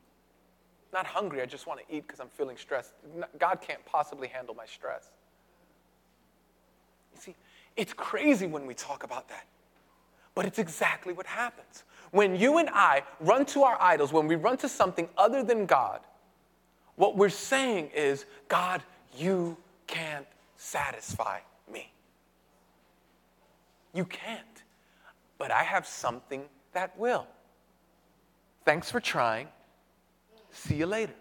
not 0.94 1.04
hungry, 1.07 1.42
I 1.42 1.46
just 1.46 1.66
want 1.66 1.80
to 1.80 1.94
eat 1.94 2.07
because 2.07 2.20
I'm 2.20 2.28
feeling 2.28 2.57
stressed. 2.57 2.92
God 3.38 3.61
can't 3.61 3.85
possibly 3.85 4.28
handle 4.28 4.54
my 4.54 4.64
stress. 4.64 5.11
You 7.14 7.20
see, 7.20 7.35
it's 7.76 7.92
crazy 7.92 8.46
when 8.46 8.66
we 8.66 8.72
talk 8.72 9.02
about 9.02 9.28
that. 9.28 9.46
But 10.35 10.46
it's 10.46 10.59
exactly 10.59 11.12
what 11.12 11.26
happens. 11.26 11.85
When 12.11 12.37
you 12.37 12.59
and 12.59 12.70
I 12.72 13.02
run 13.20 13.44
to 13.46 13.64
our 13.64 13.76
idols, 13.80 14.12
when 14.12 14.26
we 14.26 14.37
run 14.37 14.57
to 14.59 14.68
something 14.68 15.09
other 15.18 15.42
than 15.42 15.66
God, 15.66 16.00
what 16.96 17.16
we're 17.16 17.28
saying 17.28 17.90
is, 17.94 18.24
God, 18.48 18.83
you 19.16 19.57
can't 19.87 20.26
satisfy 20.57 21.40
me. 21.72 21.92
You 23.92 24.04
can't. 24.04 24.62
But 25.38 25.50
I 25.50 25.62
have 25.62 25.87
something 25.87 26.42
that 26.72 26.96
will. 26.98 27.26
Thanks 28.64 28.90
for 28.90 29.00
trying. 29.00 29.48
See 30.55 30.77
you 30.77 30.87
later. 30.87 31.12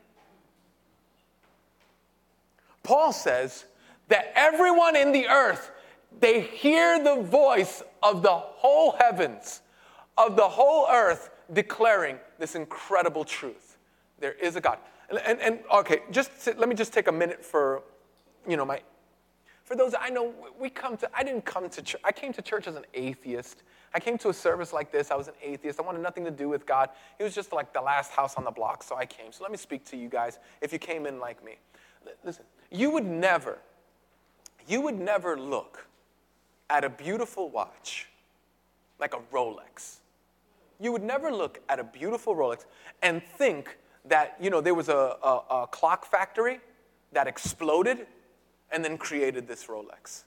Paul 2.83 3.11
says 3.11 3.65
that 4.09 4.31
everyone 4.35 4.95
in 4.95 5.11
the 5.11 5.27
earth, 5.27 5.71
they 6.19 6.41
hear 6.41 7.03
the 7.03 7.21
voice 7.23 7.81
of 8.03 8.21
the 8.21 8.31
whole 8.31 8.91
heavens, 8.99 9.61
of 10.17 10.35
the 10.35 10.47
whole 10.47 10.87
earth 10.89 11.31
declaring 11.51 12.17
this 12.37 12.55
incredible 12.55 13.25
truth. 13.25 13.77
There 14.19 14.33
is 14.33 14.55
a 14.55 14.61
God. 14.61 14.77
And, 15.09 15.19
and, 15.19 15.39
and 15.41 15.59
okay, 15.73 16.03
just 16.11 16.31
let 16.57 16.69
me 16.69 16.75
just 16.75 16.93
take 16.93 17.07
a 17.07 17.11
minute 17.11 17.43
for, 17.43 17.83
you 18.47 18.55
know, 18.55 18.65
my, 18.65 18.81
for 19.63 19.75
those 19.75 19.93
I 19.99 20.09
know, 20.09 20.33
we 20.59 20.69
come 20.69 20.97
to, 20.97 21.09
I 21.15 21.23
didn't 21.23 21.45
come 21.45 21.69
to 21.69 21.81
church, 21.81 22.01
I 22.03 22.11
came 22.11 22.33
to 22.33 22.41
church 22.41 22.67
as 22.67 22.75
an 22.75 22.85
atheist. 22.93 23.63
I 23.95 23.99
came 23.99 24.17
to 24.19 24.29
a 24.29 24.33
service 24.33 24.73
like 24.73 24.91
this. 24.91 25.11
I 25.11 25.15
was 25.15 25.27
an 25.27 25.35
atheist. 25.41 25.79
I 25.79 25.83
wanted 25.83 26.01
nothing 26.01 26.25
to 26.25 26.31
do 26.31 26.49
with 26.49 26.65
God. 26.65 26.89
He 27.17 27.23
was 27.23 27.35
just 27.35 27.53
like 27.53 27.73
the 27.73 27.81
last 27.81 28.11
house 28.11 28.35
on 28.35 28.43
the 28.43 28.51
block, 28.51 28.81
so 28.81 28.95
I 28.95 29.05
came. 29.05 29.31
So 29.31 29.43
let 29.43 29.51
me 29.51 29.57
speak 29.57 29.85
to 29.85 29.97
you 29.97 30.09
guys 30.09 30.39
if 30.61 30.73
you 30.73 30.79
came 30.79 31.05
in 31.05 31.19
like 31.19 31.43
me. 31.45 31.57
Listen, 32.23 32.43
you 32.71 32.89
would 32.89 33.05
never, 33.05 33.59
you 34.67 34.81
would 34.81 34.99
never 34.99 35.37
look 35.37 35.85
at 36.69 36.83
a 36.83 36.89
beautiful 36.89 37.49
watch 37.49 38.09
like 38.99 39.13
a 39.13 39.19
Rolex. 39.31 39.97
You 40.79 40.91
would 40.91 41.03
never 41.03 41.31
look 41.31 41.61
at 41.69 41.79
a 41.79 41.83
beautiful 41.83 42.35
Rolex 42.35 42.65
and 43.03 43.21
think 43.23 43.77
that, 44.05 44.35
you 44.41 44.49
know, 44.49 44.59
there 44.59 44.73
was 44.73 44.89
a, 44.89 45.17
a, 45.23 45.41
a 45.51 45.67
clock 45.67 46.05
factory 46.05 46.59
that 47.11 47.27
exploded 47.27 48.07
and 48.73 48.83
then 48.83 48.97
created 48.97 49.47
this 49.47 49.65
Rolex. 49.67 50.23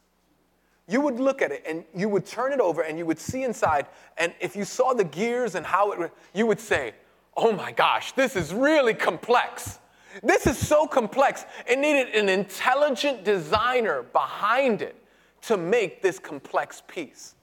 You 0.89 1.01
would 1.01 1.19
look 1.19 1.43
at 1.43 1.51
it 1.51 1.65
and 1.69 1.85
you 1.95 2.09
would 2.09 2.25
turn 2.25 2.53
it 2.53 2.61
over 2.61 2.83
and 2.83 2.97
you 2.97 3.05
would 3.07 3.19
see 3.19 3.43
inside. 3.43 3.87
And 4.17 4.33
if 4.41 4.55
you 4.55 4.65
saw 4.65 4.95
the 4.95 5.05
gears 5.05 5.57
and 5.57 5.67
how 5.67 5.91
it, 5.91 6.13
you 6.33 6.47
would 6.47 6.61
say, 6.61 6.95
oh 7.37 7.53
my 7.53 7.73
gosh, 7.73 8.13
this 8.13 8.37
is 8.37 8.55
really 8.55 8.95
complex. 8.95 9.81
This 10.23 10.47
is 10.47 10.57
so 10.57 10.87
complex. 10.87 11.45
It 11.67 11.79
needed 11.79 12.15
an 12.15 12.29
intelligent 12.29 13.25
designer 13.25 14.05
behind 14.13 14.81
it 14.81 14.97
to 15.43 15.57
make 15.57 16.03
this 16.03 16.19
complex 16.19 16.83
piece. 16.87 17.35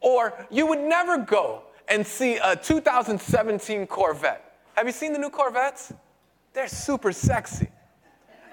Or 0.00 0.46
you 0.50 0.66
would 0.66 0.80
never 0.80 1.18
go 1.18 1.62
and 1.88 2.04
see 2.04 2.36
a 2.36 2.56
2017 2.56 3.86
Corvette. 3.86 4.58
Have 4.74 4.86
you 4.86 4.92
seen 4.92 5.12
the 5.12 5.18
new 5.18 5.30
Corvettes? 5.30 5.92
They're 6.52 6.68
super 6.68 7.12
sexy. 7.12 7.68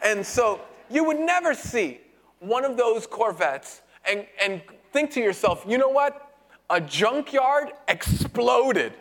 And 0.04 0.26
so 0.26 0.62
you 0.90 1.04
would 1.04 1.20
never 1.20 1.54
see 1.54 2.00
one 2.40 2.66
of 2.66 2.78
those 2.78 3.06
Corvettes 3.06 3.82
and, 4.10 4.26
and 4.42 4.62
think 4.92 5.12
to 5.12 5.20
yourself, 5.20 5.64
you 5.68 5.78
know 5.78 5.90
what? 5.90 6.34
A 6.70 6.80
junkyard 6.80 7.72
exploded. 7.88 8.94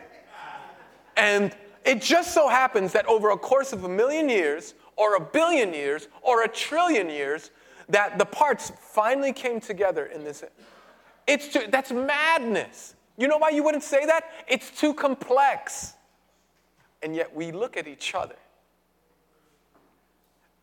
And 1.16 1.54
it 1.84 2.00
just 2.00 2.32
so 2.34 2.48
happens 2.48 2.92
that 2.92 3.06
over 3.06 3.30
a 3.30 3.36
course 3.36 3.72
of 3.72 3.84
a 3.84 3.88
million 3.88 4.28
years, 4.28 4.74
or 4.96 5.16
a 5.16 5.20
billion 5.20 5.72
years, 5.72 6.08
or 6.22 6.44
a 6.44 6.48
trillion 6.48 7.08
years, 7.08 7.50
that 7.88 8.18
the 8.18 8.24
parts 8.24 8.72
finally 8.80 9.32
came 9.32 9.60
together 9.60 10.06
in 10.06 10.24
this. 10.24 10.44
It's 11.26 11.48
too, 11.48 11.62
that's 11.70 11.90
madness. 11.90 12.94
You 13.16 13.28
know 13.28 13.38
why 13.38 13.50
you 13.50 13.62
wouldn't 13.62 13.82
say 13.84 14.06
that? 14.06 14.24
It's 14.46 14.70
too 14.70 14.94
complex. 14.94 15.94
And 17.02 17.14
yet 17.14 17.34
we 17.34 17.52
look 17.52 17.76
at 17.76 17.86
each 17.86 18.14
other. 18.14 18.36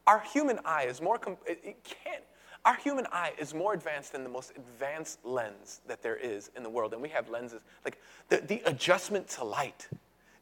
Our 0.07 0.19
human 0.21 0.59
eye 0.65 0.83
is 0.83 1.01
more, 1.01 1.17
com- 1.17 1.37
it, 1.47 1.59
it 1.63 1.83
can't, 1.83 2.23
our 2.63 2.75
human 2.75 3.05
eye 3.11 3.33
is 3.37 3.53
more 3.53 3.73
advanced 3.73 4.11
than 4.11 4.23
the 4.23 4.29
most 4.29 4.51
advanced 4.55 5.19
lens 5.23 5.81
that 5.87 6.01
there 6.01 6.15
is 6.15 6.51
in 6.55 6.63
the 6.63 6.69
world. 6.69 6.93
And 6.93 7.01
we 7.01 7.09
have 7.09 7.29
lenses, 7.29 7.61
like 7.83 7.99
the, 8.29 8.37
the 8.37 8.61
adjustment 8.65 9.27
to 9.29 9.43
light 9.43 9.87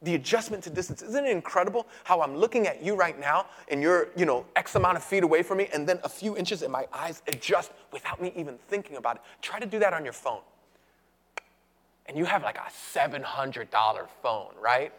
the 0.03 0.15
adjustment 0.15 0.63
to 0.65 0.69
distance. 0.69 1.01
Isn't 1.01 1.25
it 1.25 1.31
incredible 1.31 1.87
how 2.03 2.21
I'm 2.21 2.35
looking 2.35 2.67
at 2.67 2.83
you 2.83 2.95
right 2.95 3.17
now 3.17 3.45
and 3.69 3.81
you're, 3.81 4.09
you 4.15 4.25
know, 4.25 4.45
X 4.55 4.75
amount 4.75 4.97
of 4.97 5.03
feet 5.03 5.23
away 5.23 5.41
from 5.43 5.57
me 5.57 5.69
and 5.73 5.87
then 5.87 5.99
a 6.03 6.09
few 6.09 6.37
inches 6.37 6.61
and 6.61 6.71
my 6.71 6.85
eyes 6.93 7.23
adjust 7.27 7.71
without 7.91 8.21
me 8.21 8.33
even 8.35 8.57
thinking 8.67 8.97
about 8.97 9.15
it? 9.15 9.21
Try 9.41 9.59
to 9.59 9.65
do 9.65 9.79
that 9.79 9.93
on 9.93 10.03
your 10.03 10.13
phone. 10.13 10.41
And 12.05 12.17
you 12.17 12.25
have 12.25 12.43
like 12.43 12.57
a 12.57 12.69
$700 12.97 14.07
phone, 14.21 14.51
right? 14.61 14.91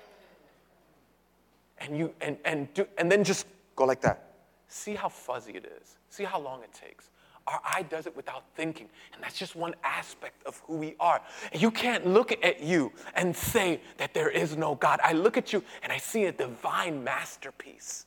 And 1.79 1.99
you 1.99 2.15
and 2.23 2.39
and 2.47 2.73
do 2.73 2.87
and 2.97 3.13
then 3.13 3.25
just 3.25 3.47
go 3.77 3.85
like 3.85 4.01
that. 4.03 4.34
See 4.69 4.95
how 4.95 5.09
fuzzy 5.09 5.53
it 5.53 5.65
is. 5.81 5.97
See 6.11 6.25
how 6.25 6.41
long 6.41 6.63
it 6.63 6.73
takes. 6.73 7.11
Our 7.47 7.61
eye 7.63 7.83
does 7.83 8.07
it 8.07 8.17
without 8.17 8.45
thinking. 8.57 8.89
And 9.13 9.23
that's 9.23 9.39
just 9.39 9.55
one 9.55 9.75
aspect 9.85 10.43
of 10.47 10.63
who 10.67 10.77
we 10.77 10.97
are. 10.99 11.21
You 11.53 11.71
can't 11.71 12.07
look 12.07 12.33
at 12.43 12.63
you 12.63 12.91
and 13.15 13.37
say 13.37 13.81
that 13.99 14.15
there 14.15 14.31
is 14.31 14.57
no 14.57 14.75
God. 14.77 15.01
I 15.05 15.13
look 15.13 15.37
at 15.37 15.53
you 15.53 15.63
and 15.83 15.93
I 15.93 15.99
see 15.99 16.25
a 16.25 16.33
divine 16.33 17.05
masterpiece. 17.05 18.07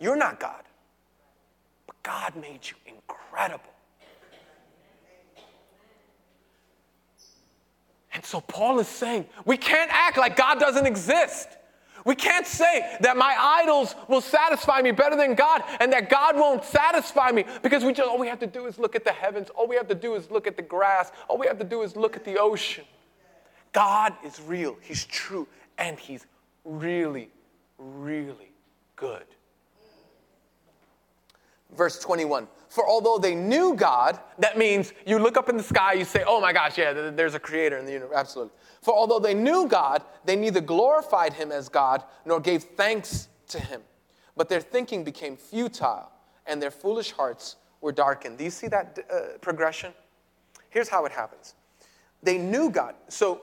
You're 0.00 0.16
not 0.16 0.40
God, 0.40 0.64
but 1.86 2.02
God 2.02 2.34
made 2.34 2.60
you 2.64 2.74
incredible. 2.86 3.70
And 8.14 8.24
so 8.24 8.40
Paul 8.40 8.80
is 8.80 8.88
saying, 8.88 9.26
we 9.44 9.56
can't 9.56 9.90
act 9.92 10.18
like 10.18 10.36
God 10.36 10.58
doesn't 10.58 10.86
exist. 10.86 11.48
We 12.04 12.14
can't 12.14 12.46
say 12.46 12.96
that 13.00 13.16
my 13.16 13.36
idols 13.38 13.94
will 14.08 14.20
satisfy 14.20 14.82
me 14.82 14.90
better 14.90 15.16
than 15.16 15.34
God 15.34 15.62
and 15.80 15.92
that 15.92 16.10
God 16.10 16.36
won't 16.36 16.64
satisfy 16.64 17.30
me 17.30 17.44
because 17.62 17.84
we 17.84 17.92
just 17.92 18.08
all 18.08 18.18
we 18.18 18.28
have 18.28 18.40
to 18.40 18.46
do 18.46 18.66
is 18.66 18.78
look 18.78 18.96
at 18.96 19.04
the 19.04 19.12
heavens, 19.12 19.50
all 19.50 19.68
we 19.68 19.76
have 19.76 19.88
to 19.88 19.94
do 19.94 20.14
is 20.14 20.30
look 20.30 20.46
at 20.46 20.56
the 20.56 20.62
grass, 20.62 21.12
all 21.28 21.38
we 21.38 21.46
have 21.46 21.58
to 21.58 21.64
do 21.64 21.82
is 21.82 21.96
look 21.96 22.16
at 22.16 22.24
the 22.24 22.38
ocean. 22.38 22.84
God 23.72 24.14
is 24.24 24.40
real, 24.40 24.76
He's 24.82 25.04
true, 25.04 25.46
and 25.78 25.98
He's 25.98 26.26
really, 26.64 27.30
really 27.78 28.52
good. 28.96 29.24
Verse 31.76 31.98
21 31.98 32.46
For 32.68 32.88
although 32.88 33.18
they 33.18 33.34
knew 33.34 33.74
God, 33.74 34.18
that 34.38 34.58
means 34.58 34.92
you 35.06 35.18
look 35.18 35.36
up 35.36 35.48
in 35.48 35.56
the 35.56 35.62
sky, 35.62 35.94
you 35.94 36.04
say, 36.04 36.24
Oh 36.26 36.40
my 36.40 36.52
gosh, 36.52 36.78
yeah, 36.78 36.92
there's 37.10 37.34
a 37.34 37.40
creator 37.40 37.78
in 37.78 37.86
the 37.86 37.92
universe. 37.92 38.16
Absolutely. 38.16 38.54
For 38.82 38.94
although 38.94 39.18
they 39.18 39.34
knew 39.34 39.66
God, 39.68 40.02
they 40.24 40.36
neither 40.36 40.60
glorified 40.60 41.32
him 41.32 41.52
as 41.52 41.68
God 41.68 42.02
nor 42.26 42.40
gave 42.40 42.62
thanks 42.62 43.28
to 43.48 43.60
him. 43.60 43.82
But 44.36 44.48
their 44.48 44.60
thinking 44.60 45.04
became 45.04 45.36
futile, 45.36 46.10
and 46.46 46.60
their 46.60 46.70
foolish 46.70 47.12
hearts 47.12 47.56
were 47.80 47.92
darkened. 47.92 48.38
Do 48.38 48.44
you 48.44 48.50
see 48.50 48.68
that 48.68 48.98
uh, 49.12 49.38
progression? 49.40 49.92
Here's 50.70 50.88
how 50.88 51.04
it 51.04 51.12
happens 51.12 51.54
they 52.22 52.38
knew 52.38 52.70
God. 52.70 52.94
So 53.08 53.42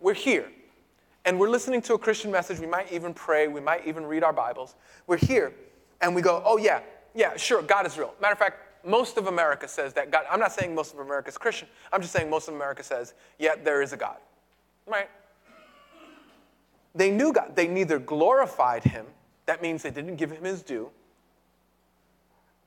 we're 0.00 0.14
here, 0.14 0.50
and 1.24 1.38
we're 1.38 1.50
listening 1.50 1.82
to 1.82 1.94
a 1.94 1.98
Christian 1.98 2.30
message. 2.30 2.60
We 2.60 2.66
might 2.66 2.92
even 2.92 3.14
pray, 3.14 3.48
we 3.48 3.60
might 3.60 3.86
even 3.86 4.06
read 4.06 4.22
our 4.22 4.32
Bibles. 4.32 4.74
We're 5.06 5.16
here, 5.16 5.52
and 6.00 6.14
we 6.14 6.22
go, 6.22 6.42
oh, 6.44 6.56
yeah, 6.56 6.80
yeah, 7.14 7.36
sure, 7.36 7.62
God 7.62 7.86
is 7.86 7.98
real. 7.98 8.14
Matter 8.20 8.32
of 8.32 8.38
fact, 8.38 8.86
most 8.86 9.16
of 9.16 9.26
America 9.26 9.66
says 9.66 9.92
that 9.94 10.10
God, 10.10 10.24
I'm 10.30 10.40
not 10.40 10.52
saying 10.52 10.74
most 10.74 10.94
of 10.94 11.00
America 11.00 11.28
is 11.28 11.38
Christian, 11.38 11.68
I'm 11.92 12.00
just 12.00 12.12
saying 12.12 12.30
most 12.30 12.48
of 12.48 12.54
America 12.54 12.82
says, 12.82 13.14
yeah, 13.38 13.54
there 13.62 13.82
is 13.82 13.92
a 13.92 13.96
God. 13.96 14.18
Right? 14.86 15.10
They 16.94 17.10
knew 17.10 17.32
God. 17.32 17.54
They 17.54 17.66
neither 17.66 17.98
glorified 17.98 18.84
him, 18.84 19.06
that 19.46 19.62
means 19.62 19.82
they 19.82 19.90
didn't 19.90 20.16
give 20.16 20.30
him 20.30 20.44
his 20.44 20.62
due, 20.62 20.90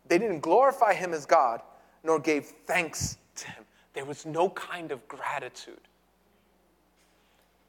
they 0.07 0.17
didn't 0.17 0.41
glorify 0.41 0.93
him 0.93 1.13
as 1.13 1.25
God, 1.25 1.61
nor 2.03 2.19
gave 2.19 2.45
thanks 2.65 3.17
to 3.35 3.47
him. 3.47 3.63
There 3.93 4.05
was 4.05 4.25
no 4.25 4.49
kind 4.49 4.91
of 4.91 5.07
gratitude. 5.07 5.79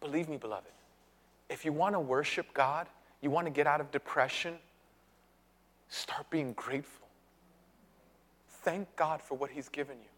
Believe 0.00 0.28
me, 0.28 0.36
beloved, 0.36 0.70
if 1.48 1.64
you 1.64 1.72
want 1.72 1.94
to 1.94 2.00
worship 2.00 2.52
God, 2.54 2.88
you 3.20 3.30
want 3.30 3.46
to 3.46 3.52
get 3.52 3.66
out 3.66 3.80
of 3.80 3.92
depression, 3.92 4.54
start 5.92 6.28
being 6.30 6.52
grateful 6.54 7.02
thank 8.62 8.94
God 8.96 9.20
for 9.20 9.36
what 9.36 9.50
He's 9.50 9.68
given 9.68 9.96
you. 9.98 10.08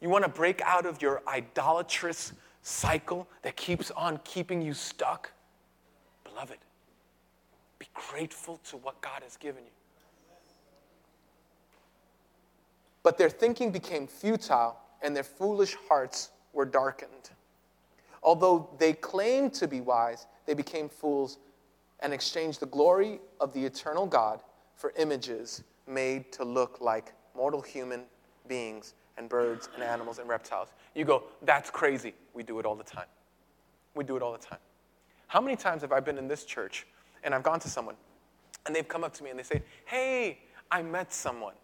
You 0.00 0.08
want 0.08 0.24
to 0.24 0.30
break 0.30 0.62
out 0.62 0.86
of 0.86 1.02
your 1.02 1.22
idolatrous 1.26 2.32
cycle 2.62 3.26
that 3.42 3.56
keeps 3.56 3.90
on 3.90 4.18
keeping 4.24 4.62
you 4.62 4.72
stuck? 4.72 5.30
Beloved, 6.24 6.58
be 7.78 7.86
grateful 7.94 8.58
to 8.68 8.76
what 8.78 9.00
God 9.00 9.22
has 9.22 9.36
given 9.36 9.64
you. 9.64 9.70
But 13.02 13.18
their 13.18 13.30
thinking 13.30 13.70
became 13.72 14.06
futile 14.06 14.76
and 15.02 15.16
their 15.16 15.24
foolish 15.24 15.74
hearts 15.88 16.30
were 16.52 16.66
darkened. 16.66 17.30
Although 18.22 18.68
they 18.78 18.92
claimed 18.92 19.54
to 19.54 19.66
be 19.66 19.80
wise, 19.80 20.26
they 20.44 20.52
became 20.52 20.88
fools 20.90 21.38
and 22.00 22.12
exchanged 22.12 22.60
the 22.60 22.66
glory 22.66 23.20
of 23.40 23.52
the 23.54 23.64
eternal 23.64 24.06
God 24.06 24.40
for 24.80 24.94
images 24.96 25.62
made 25.86 26.32
to 26.32 26.42
look 26.42 26.80
like 26.80 27.12
mortal 27.36 27.60
human 27.60 28.04
beings 28.48 28.94
and 29.18 29.28
birds 29.28 29.68
and 29.74 29.82
animals 29.82 30.18
and 30.18 30.26
reptiles. 30.26 30.68
You 30.94 31.04
go, 31.04 31.24
that's 31.42 31.68
crazy. 31.68 32.14
We 32.32 32.42
do 32.42 32.58
it 32.58 32.64
all 32.64 32.74
the 32.74 32.84
time. 32.84 33.04
We 33.94 34.04
do 34.04 34.16
it 34.16 34.22
all 34.22 34.32
the 34.32 34.38
time. 34.38 34.58
How 35.26 35.40
many 35.40 35.54
times 35.54 35.82
have 35.82 35.92
I 35.92 36.00
been 36.00 36.16
in 36.16 36.28
this 36.28 36.44
church 36.44 36.86
and 37.22 37.34
I've 37.34 37.42
gone 37.42 37.60
to 37.60 37.68
someone 37.68 37.94
and 38.64 38.74
they've 38.74 38.88
come 38.88 39.04
up 39.04 39.12
to 39.14 39.22
me 39.22 39.28
and 39.28 39.38
they 39.38 39.42
say, 39.42 39.62
hey, 39.84 40.38
I 40.70 40.82
met 40.82 41.12
someone. 41.12 41.54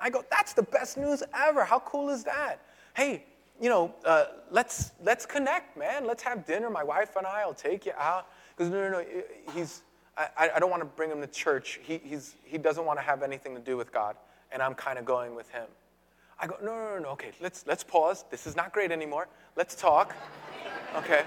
I 0.00 0.10
go, 0.10 0.24
that's 0.28 0.52
the 0.52 0.64
best 0.64 0.96
news 0.96 1.22
ever. 1.34 1.64
How 1.64 1.78
cool 1.78 2.10
is 2.10 2.24
that? 2.24 2.56
Hey, 2.94 3.24
you 3.60 3.68
know, 3.68 3.94
uh, 4.04 4.24
let's, 4.50 4.90
let's 5.04 5.24
connect, 5.24 5.76
man. 5.76 6.04
Let's 6.04 6.22
have 6.24 6.44
dinner. 6.44 6.68
My 6.68 6.82
wife 6.82 7.14
and 7.16 7.26
I 7.26 7.46
will 7.46 7.54
take 7.54 7.86
you 7.86 7.92
out. 7.96 8.26
Because 8.56 8.72
no, 8.72 8.90
no, 8.90 8.98
no, 8.98 9.04
he's, 9.54 9.82
I, 10.16 10.50
I 10.56 10.58
don't 10.58 10.70
want 10.70 10.82
to 10.82 10.86
bring 10.86 11.10
him 11.10 11.20
to 11.20 11.26
church. 11.26 11.78
He, 11.82 12.00
he's, 12.02 12.34
he 12.44 12.58
doesn't 12.58 12.84
want 12.84 12.98
to 12.98 13.02
have 13.04 13.22
anything 13.22 13.54
to 13.54 13.60
do 13.60 13.76
with 13.76 13.92
God 13.92 14.16
and 14.52 14.62
I'm 14.62 14.74
kind 14.74 14.98
of 14.98 15.04
going 15.04 15.34
with 15.34 15.50
him. 15.50 15.66
I 16.38 16.46
go, 16.46 16.56
no, 16.62 16.74
no, 16.74 16.96
no, 16.96 16.98
no, 16.98 17.08
okay, 17.10 17.30
let's, 17.40 17.66
let's 17.66 17.82
pause. 17.82 18.24
This 18.30 18.46
is 18.46 18.56
not 18.56 18.72
great 18.72 18.92
anymore. 18.92 19.28
Let's 19.56 19.74
talk. 19.74 20.14
Okay. 20.96 21.24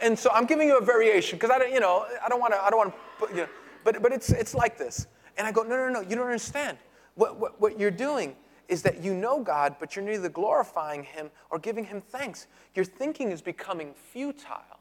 And 0.00 0.18
so 0.18 0.30
I'm 0.32 0.46
giving 0.46 0.68
you 0.68 0.78
a 0.78 0.84
variation 0.84 1.38
because 1.38 1.50
I 1.50 1.58
don't, 1.58 1.72
you 1.72 1.80
know, 1.80 2.06
I 2.24 2.28
don't 2.28 2.40
want 2.40 2.52
to, 2.54 2.62
I 2.62 2.70
don't 2.70 2.78
want 2.78 2.94
to, 3.20 3.28
you 3.34 3.42
know, 3.42 3.48
but, 3.84 4.02
but 4.02 4.12
it's, 4.12 4.30
it's 4.30 4.54
like 4.54 4.78
this. 4.78 5.06
And 5.36 5.46
I 5.46 5.52
go, 5.52 5.62
no, 5.62 5.76
no, 5.76 5.88
no, 5.88 6.00
you 6.00 6.16
don't 6.16 6.26
understand. 6.26 6.78
What, 7.14 7.38
what, 7.38 7.60
what 7.60 7.78
you're 7.78 7.90
doing 7.90 8.36
is 8.68 8.82
that 8.82 9.02
you 9.02 9.14
know 9.14 9.42
God, 9.42 9.76
but 9.80 9.96
you're 9.96 10.04
neither 10.04 10.28
glorifying 10.28 11.02
Him 11.02 11.30
or 11.50 11.58
giving 11.58 11.84
Him 11.84 12.00
thanks. 12.00 12.46
Your 12.74 12.84
thinking 12.84 13.30
is 13.30 13.42
becoming 13.42 13.94
futile. 13.94 14.79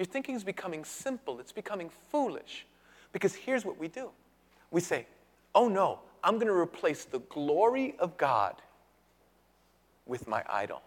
Your 0.00 0.06
thinking 0.06 0.34
is 0.34 0.42
becoming 0.42 0.82
simple. 0.82 1.40
It's 1.40 1.52
becoming 1.52 1.90
foolish. 2.08 2.64
Because 3.12 3.34
here's 3.34 3.66
what 3.66 3.78
we 3.78 3.86
do 3.86 4.08
we 4.70 4.80
say, 4.80 5.04
oh 5.54 5.68
no, 5.68 5.98
I'm 6.24 6.36
going 6.36 6.46
to 6.46 6.54
replace 6.54 7.04
the 7.04 7.18
glory 7.18 7.96
of 7.98 8.16
God 8.16 8.54
with 10.06 10.26
my 10.26 10.42
idol. 10.48 10.80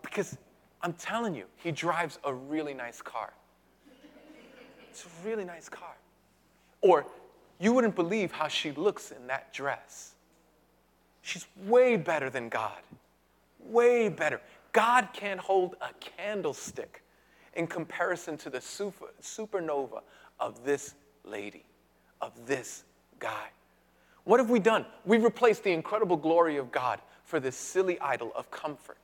Because 0.00 0.38
I'm 0.80 0.92
telling 0.92 1.34
you, 1.34 1.46
he 1.56 1.72
drives 1.72 2.20
a 2.22 2.32
really 2.32 2.72
nice 2.72 3.02
car. 3.02 3.32
It's 4.90 5.04
a 5.04 5.28
really 5.28 5.44
nice 5.44 5.68
car. 5.68 5.96
Or, 6.82 7.04
you 7.58 7.72
wouldn't 7.72 7.96
believe 7.96 8.30
how 8.30 8.46
she 8.46 8.70
looks 8.70 9.10
in 9.10 9.26
that 9.26 9.52
dress. 9.52 10.14
She's 11.22 11.46
way 11.66 11.96
better 11.96 12.30
than 12.30 12.48
God. 12.48 12.78
Way 13.58 14.08
better. 14.08 14.40
God 14.72 15.08
can't 15.12 15.40
hold 15.40 15.74
a 15.80 15.92
candlestick 15.98 17.02
in 17.58 17.66
comparison 17.66 18.38
to 18.38 18.48
the 18.48 18.60
super, 18.60 19.06
supernova 19.20 20.00
of 20.38 20.64
this 20.64 20.94
lady, 21.24 21.64
of 22.20 22.32
this 22.46 22.84
guy. 23.18 23.48
What 24.22 24.38
have 24.38 24.48
we 24.48 24.60
done? 24.60 24.86
We've 25.04 25.24
replaced 25.24 25.64
the 25.64 25.72
incredible 25.72 26.16
glory 26.16 26.56
of 26.56 26.70
God 26.70 27.00
for 27.24 27.40
this 27.40 27.56
silly 27.56 27.98
idol 28.00 28.32
of 28.36 28.48
comfort. 28.52 28.96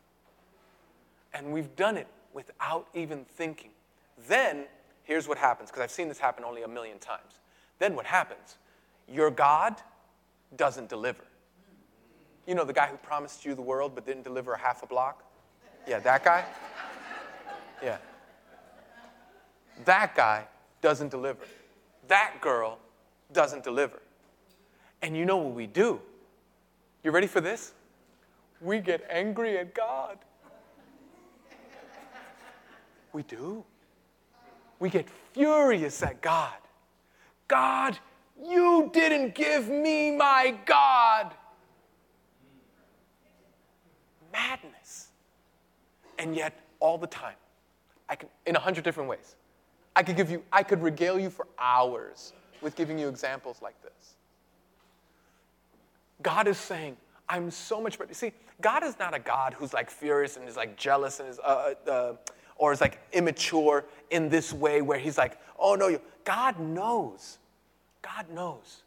And 1.35 1.53
we've 1.53 1.75
done 1.75 1.97
it 1.97 2.07
without 2.33 2.87
even 2.95 3.25
thinking. 3.25 3.71
Then, 4.29 4.67
here's 5.03 5.27
what 5.27 5.37
happens, 5.37 5.71
because 5.71 5.83
I've 5.83 5.91
seen 5.91 6.07
this 6.07 6.21
happen 6.21 6.45
only 6.45 6.63
a 6.63 6.69
million 6.69 7.01
times. 7.01 7.41
Then 7.81 7.97
what 7.97 8.07
happens? 8.07 8.59
Your 9.09 9.33
God 9.33 9.75
doesn't 10.57 10.89
deliver. 10.89 11.25
You 12.47 12.55
know, 12.55 12.65
the 12.65 12.73
guy 12.73 12.87
who 12.87 12.99
promised 12.99 13.45
you 13.45 13.57
the 13.57 13.63
world 13.63 13.97
but 13.97 14.07
didn't 14.07 14.23
deliver 14.23 14.53
a 14.53 14.59
half 14.59 14.85
a 14.85 14.87
block? 14.87 15.25
Yeah, 15.89 15.99
that 15.99 16.25
guy? 16.25 16.45
Yeah. 17.83 17.99
That 19.85 20.15
guy 20.15 20.47
doesn't 20.81 21.11
deliver. 21.11 21.45
That 22.09 22.35
girl 22.41 22.79
doesn't 23.33 23.65
deliver. 23.65 24.01
And 25.03 25.17
you 25.17 25.25
know 25.25 25.37
what 25.37 25.55
we 25.55 25.67
do? 25.67 26.01
You 27.03 27.11
ready 27.11 27.27
for 27.27 27.41
this? 27.41 27.73
We 28.61 28.81
get 28.81 29.07
angry 29.11 29.59
at 29.59 29.75
God. 29.75 30.19
We 33.13 33.23
do. 33.23 33.65
We 34.79 34.91
get 34.91 35.09
furious 35.33 36.03
at 36.03 36.21
God. 36.21 36.55
God, 37.47 37.99
you 38.43 38.91
didn't 38.93 39.35
give 39.35 39.69
me 39.69 40.17
my 40.17 40.59
God. 40.67 41.33
Madness. 44.33 45.09
And 46.19 46.35
yet, 46.35 46.59
all 46.81 46.99
the 46.99 47.07
time, 47.07 47.37
I 48.09 48.17
can, 48.17 48.29
in 48.47 48.57
a 48.57 48.59
hundred 48.59 48.85
different 48.85 49.09
ways, 49.09 49.37
I 49.97 50.03
could 50.03 50.17
give 50.17 50.31
you, 50.31 50.43
I 50.53 50.63
could 50.63 50.83
regale 50.83 51.19
you 51.19 51.31
for 51.31 51.47
hours 51.59 52.33
with 52.61 52.77
giving 52.77 52.99
you 52.99 53.09
examples 53.09 53.61
like 53.63 53.81
this. 53.83 54.15
God 56.23 56.49
is 56.49 56.59
saying, 56.59 56.97
I'm 57.29 57.51
so 57.51 57.81
much 57.81 57.99
better. 57.99 58.13
See, 58.15 58.33
God 58.61 58.83
is 58.83 58.99
not 58.99 59.15
a 59.15 59.19
God 59.19 59.55
who's 59.55 59.73
like 59.73 59.91
furious 59.91 60.37
and 60.37 60.49
is 60.49 60.57
like 60.57 60.77
jealous 60.77 61.21
and 61.21 61.29
is, 61.29 61.39
uh, 61.39 61.75
uh, 61.87 61.91
uh 61.91 62.17
or 62.57 62.73
is 62.73 62.81
like 62.81 63.01
immature 63.13 63.85
in 64.11 64.29
this 64.29 64.53
way 64.53 64.81
where 64.81 64.99
he's 64.99 65.19
like, 65.19 65.39
oh 65.59 65.75
no, 65.75 65.89
you. 65.89 66.01
God 66.25 66.59
knows, 66.59 67.39
God 68.01 68.31
knows 68.31 68.83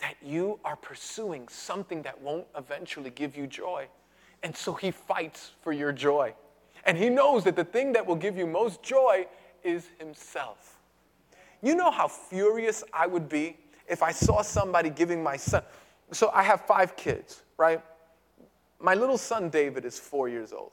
that 0.00 0.14
you 0.22 0.58
are 0.64 0.76
pursuing 0.76 1.46
something 1.48 2.02
that 2.02 2.20
won't 2.20 2.46
eventually 2.56 3.10
give 3.10 3.36
you 3.36 3.46
joy. 3.46 3.86
And 4.42 4.56
so 4.56 4.74
he 4.74 4.90
fights 4.90 5.52
for 5.62 5.72
your 5.72 5.92
joy. 5.92 6.34
And 6.84 6.98
he 6.98 7.08
knows 7.08 7.44
that 7.44 7.56
the 7.56 7.64
thing 7.64 7.92
that 7.92 8.04
will 8.04 8.16
give 8.16 8.36
you 8.36 8.46
most 8.46 8.82
joy 8.82 9.26
is 9.64 9.88
himself. 9.98 10.78
You 11.62 11.74
know 11.74 11.90
how 11.90 12.08
furious 12.08 12.84
I 12.92 13.06
would 13.06 13.28
be 13.28 13.56
if 13.88 14.02
I 14.02 14.12
saw 14.12 14.42
somebody 14.42 14.90
giving 14.90 15.22
my 15.22 15.36
son. 15.36 15.62
So 16.12 16.30
I 16.32 16.42
have 16.42 16.60
five 16.62 16.96
kids, 16.96 17.42
right? 17.56 17.82
My 18.78 18.94
little 18.94 19.18
son 19.18 19.48
David 19.48 19.84
is 19.84 19.98
four 19.98 20.28
years 20.28 20.52
old. 20.52 20.72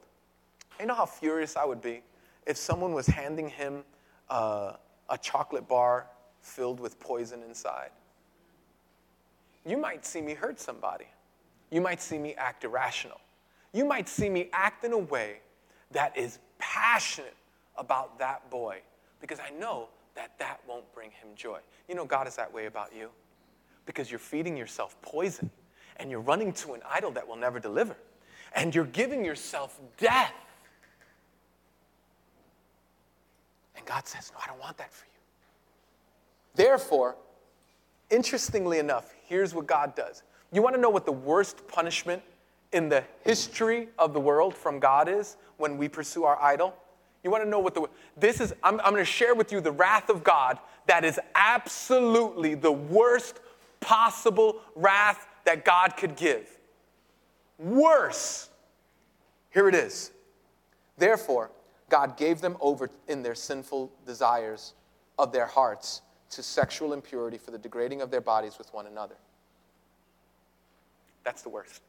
You 0.80 0.86
know 0.86 0.96
how 0.96 1.06
furious 1.06 1.56
I 1.56 1.66
would 1.66 1.82
be 1.82 2.02
if 2.46 2.58
someone 2.58 2.94
was 2.94 3.08
handing 3.08 3.48
him 3.48 3.84
uh, 4.30 4.74
a 5.10 5.18
chocolate 5.18 5.68
bar 5.68 6.08
filled 6.42 6.80
with 6.80 7.00
poison 7.00 7.42
inside? 7.44 7.92
You 9.66 9.78
might 9.78 10.06
see 10.06 10.22
me 10.22 10.34
hurt 10.34 10.60
somebody. 10.60 11.06
You 11.70 11.82
might 11.82 12.02
see 12.02 12.18
me 12.18 12.34
act 12.36 12.64
irrational. 12.64 13.22
You 13.74 13.86
might 13.86 14.10
see 14.10 14.30
me 14.30 14.50
act 14.52 14.84
in 14.84 14.92
a 14.92 14.98
way 14.98 15.38
that 15.92 16.18
is 16.18 16.40
passionate 16.58 17.36
about 17.78 18.20
that 18.20 18.50
boy 18.50 18.82
because 19.20 19.40
I 19.40 19.50
know 19.58 19.90
that 20.16 20.38
that 20.40 20.60
won't 20.68 20.92
bring 20.94 21.12
him 21.12 21.30
joy. 21.36 21.60
You 21.88 21.96
know, 21.96 22.06
God 22.06 22.28
is 22.28 22.36
that 22.36 22.52
way 22.54 22.66
about 22.66 22.96
you 22.96 23.10
because 23.86 24.12
you're 24.12 24.20
feeding 24.20 24.58
yourself 24.58 25.00
poison 25.02 25.50
and 25.98 26.10
you're 26.10 26.22
running 26.22 26.54
to 26.54 26.74
an 26.74 26.82
idol 26.90 27.12
that 27.12 27.28
will 27.28 27.36
never 27.36 27.60
deliver 27.60 27.96
and 28.56 28.74
you're 28.76 28.86
giving 28.86 29.24
yourself 29.24 29.80
death. 29.98 30.34
And 33.76 33.86
God 33.86 34.08
says, 34.08 34.32
No, 34.34 34.40
I 34.44 34.48
don't 34.48 34.60
want 34.60 34.78
that 34.78 34.94
for 34.94 35.06
you. 35.06 35.12
Therefore, 36.56 37.16
interestingly 38.10 38.80
enough, 38.80 39.14
here's 39.26 39.56
what 39.56 39.68
God 39.68 39.96
does. 39.96 40.24
You 40.52 40.62
want 40.62 40.76
to 40.76 40.82
know 40.82 40.90
what 40.90 41.06
the 41.06 41.12
worst 41.14 41.66
punishment 41.68 42.22
in 42.74 42.90
the 42.90 43.04
history 43.24 43.90
of 43.98 44.14
the 44.14 44.20
world 44.20 44.54
from 44.56 44.80
God 44.80 45.08
is 45.08 45.38
when 45.58 45.78
we 45.78 45.88
pursue 45.88 46.24
our 46.24 46.42
idol? 46.42 46.76
You 47.24 47.30
want 47.30 47.44
to 47.44 47.50
know 47.50 47.60
what 47.60 47.76
the 47.76 47.88
this 48.18 48.40
is? 48.40 48.54
I'm, 48.64 48.80
I'm 48.82 48.94
going 48.94 48.98
to 48.98 49.06
share 49.06 49.36
with 49.36 49.52
you 49.52 49.62
the 49.62 49.72
wrath 49.72 50.10
of 50.10 50.24
God 50.24 50.60
that 50.88 51.06
is 51.06 51.20
absolutely 51.36 52.56
the 52.56 52.72
worst 52.72 53.40
possible 53.80 54.62
wrath 54.76 55.28
that 55.46 55.64
God 55.66 55.96
could 55.98 56.16
give. 56.16 56.48
Worse. 57.60 58.50
Here 59.52 59.68
it 59.68 59.76
is. 59.76 60.12
Therefore, 60.98 61.52
God 61.90 62.18
gave 62.18 62.42
them 62.42 62.58
over 62.60 62.90
in 63.08 63.22
their 63.22 63.36
sinful 63.36 63.92
desires 64.06 64.74
of 65.20 65.32
their 65.32 65.46
hearts 65.46 66.02
to 66.32 66.42
sexual 66.42 66.94
impurity 66.94 67.38
for 67.38 67.52
the 67.52 67.58
degrading 67.58 68.02
of 68.02 68.10
their 68.10 68.22
bodies 68.22 68.58
with 68.58 68.74
one 68.74 68.88
another. 68.88 69.16
That's 71.24 71.42
the 71.42 71.50
worst. 71.50 71.82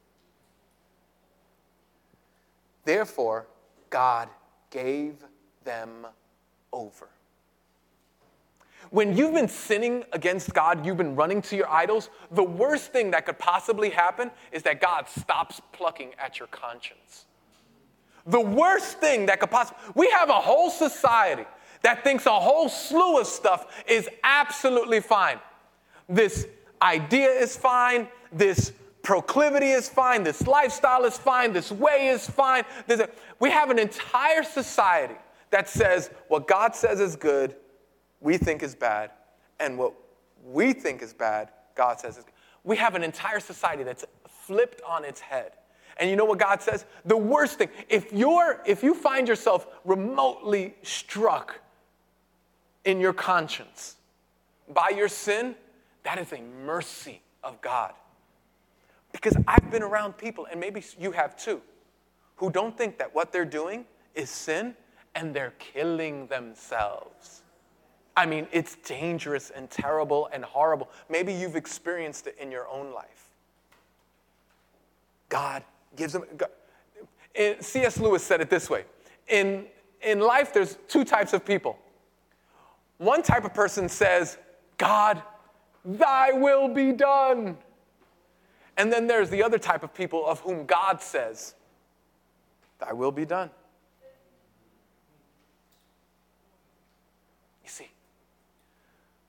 Therefore, 2.85 3.47
God 3.89 4.29
gave 4.73 5.13
them 5.63 6.07
over. 6.73 7.07
When 8.89 9.15
you've 9.15 9.33
been 9.33 9.47
sinning 9.47 10.03
against 10.11 10.53
God, 10.53 10.85
you've 10.85 10.97
been 10.97 11.15
running 11.15 11.41
to 11.43 11.55
your 11.55 11.69
idols, 11.69 12.09
the 12.31 12.43
worst 12.43 12.91
thing 12.91 13.11
that 13.11 13.25
could 13.25 13.39
possibly 13.39 13.91
happen 13.91 14.31
is 14.51 14.63
that 14.63 14.81
God 14.81 15.07
stops 15.07 15.61
plucking 15.71 16.11
at 16.17 16.39
your 16.39 16.47
conscience. 16.49 17.25
The 18.25 18.41
worst 18.41 18.99
thing 18.99 19.27
that 19.27 19.39
could 19.39 19.51
possibly, 19.51 19.81
we 19.95 20.09
have 20.09 20.29
a 20.29 20.33
whole 20.33 20.69
society 20.69 21.45
that 21.83 22.03
thinks 22.03 22.25
a 22.25 22.31
whole 22.31 22.67
slew 22.67 23.19
of 23.19 23.27
stuff 23.27 23.83
is 23.87 24.09
absolutely 24.23 25.01
fine. 25.01 25.39
This 26.09 26.47
idea 26.81 27.29
is 27.29 27.55
fine, 27.55 28.07
this 28.31 28.73
proclivity 29.03 29.71
is 29.71 29.87
fine, 29.87 30.23
this 30.23 30.47
lifestyle 30.47 31.03
is 31.03 31.17
fine, 31.17 31.53
this 31.53 31.71
way 31.71 32.07
is 32.07 32.27
fine. 32.27 32.63
A, 32.89 33.07
we 33.39 33.51
have 33.51 33.69
an 33.69 33.77
entire 33.77 34.43
society 34.43 35.15
that 35.51 35.69
says 35.69 36.09
what 36.29 36.47
God 36.47 36.75
says 36.75 36.99
is 36.99 37.15
good, 37.15 37.55
we 38.21 38.37
think 38.37 38.63
is 38.63 38.73
bad, 38.73 39.11
and 39.59 39.77
what 39.77 39.93
we 40.43 40.73
think 40.73 41.01
is 41.01 41.13
bad, 41.13 41.49
God 41.75 41.99
says 41.99 42.17
is 42.17 42.23
good. 42.23 42.33
We 42.63 42.77
have 42.77 42.95
an 42.95 43.03
entire 43.03 43.41
society 43.41 43.83
that's 43.83 44.05
flipped 44.27 44.81
on 44.87 45.03
its 45.03 45.19
head. 45.19 45.51
And 45.97 46.09
you 46.09 46.15
know 46.15 46.25
what 46.25 46.39
God 46.39 46.61
says? 46.61 46.85
The 47.05 47.17
worst 47.17 47.57
thing, 47.57 47.69
if 47.87 48.11
you're 48.11 48.61
if 48.65 48.81
you 48.81 48.93
find 48.95 49.27
yourself 49.27 49.67
remotely 49.85 50.75
struck 50.81 51.59
in 52.85 52.99
your 52.99 53.13
conscience 53.13 53.97
by 54.73 54.89
your 54.89 55.07
sin, 55.07 55.55
that 56.03 56.17
is 56.17 56.31
a 56.31 56.41
mercy 56.65 57.21
of 57.43 57.61
God. 57.61 57.93
Because 59.13 59.37
I've 59.47 59.71
been 59.71 59.83
around 59.83 60.17
people, 60.17 60.47
and 60.51 60.59
maybe 60.59 60.83
you 60.99 61.11
have 61.11 61.37
too, 61.37 61.61
who 62.35 62.51
don't 62.51 62.77
think 62.77 62.97
that 62.97 63.15
what 63.15 63.31
they're 63.31 63.45
doing 63.45 63.85
is 64.15 64.29
sin 64.29 64.75
and 65.15 65.33
they're 65.33 65.53
killing 65.59 66.27
themselves. 66.27 67.43
I 68.17 68.25
mean, 68.25 68.47
it's 68.51 68.75
dangerous 68.75 69.49
and 69.49 69.69
terrible 69.69 70.29
and 70.33 70.43
horrible. 70.43 70.89
Maybe 71.09 71.33
you've 71.33 71.55
experienced 71.55 72.27
it 72.27 72.35
in 72.39 72.51
your 72.51 72.67
own 72.67 72.93
life. 72.93 73.29
God 75.29 75.63
gives 75.95 76.13
them. 76.13 76.25
God, 76.37 76.49
C.S. 77.61 77.99
Lewis 77.99 78.23
said 78.23 78.41
it 78.41 78.49
this 78.49 78.69
way 78.69 78.85
in, 79.27 79.65
in 80.01 80.19
life, 80.19 80.53
there's 80.53 80.77
two 80.87 81.03
types 81.03 81.33
of 81.33 81.45
people. 81.45 81.77
One 82.97 83.23
type 83.23 83.45
of 83.45 83.53
person 83.53 83.89
says, 83.89 84.37
God, 84.77 85.21
thy 85.83 86.31
will 86.31 86.67
be 86.67 86.91
done. 86.91 87.57
And 88.77 88.91
then 88.91 89.07
there's 89.07 89.29
the 89.29 89.43
other 89.43 89.57
type 89.57 89.83
of 89.83 89.93
people 89.93 90.25
of 90.25 90.39
whom 90.39 90.65
God 90.65 91.01
says, 91.01 91.55
Thy 92.79 92.93
will 92.93 93.11
be 93.11 93.25
done. 93.25 93.49
You 97.63 97.69
see, 97.69 97.89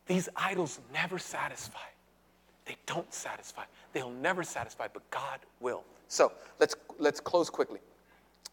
these 0.06 0.28
idols 0.34 0.80
never 0.92 1.18
satisfy. 1.18 1.78
They 2.64 2.76
don't 2.86 3.12
satisfy. 3.12 3.64
They'll 3.92 4.10
never 4.10 4.42
satisfy, 4.42 4.88
but 4.92 5.08
God 5.10 5.40
will. 5.60 5.84
So 6.08 6.32
let's, 6.58 6.74
let's 6.98 7.20
close 7.20 7.50
quickly. 7.50 7.80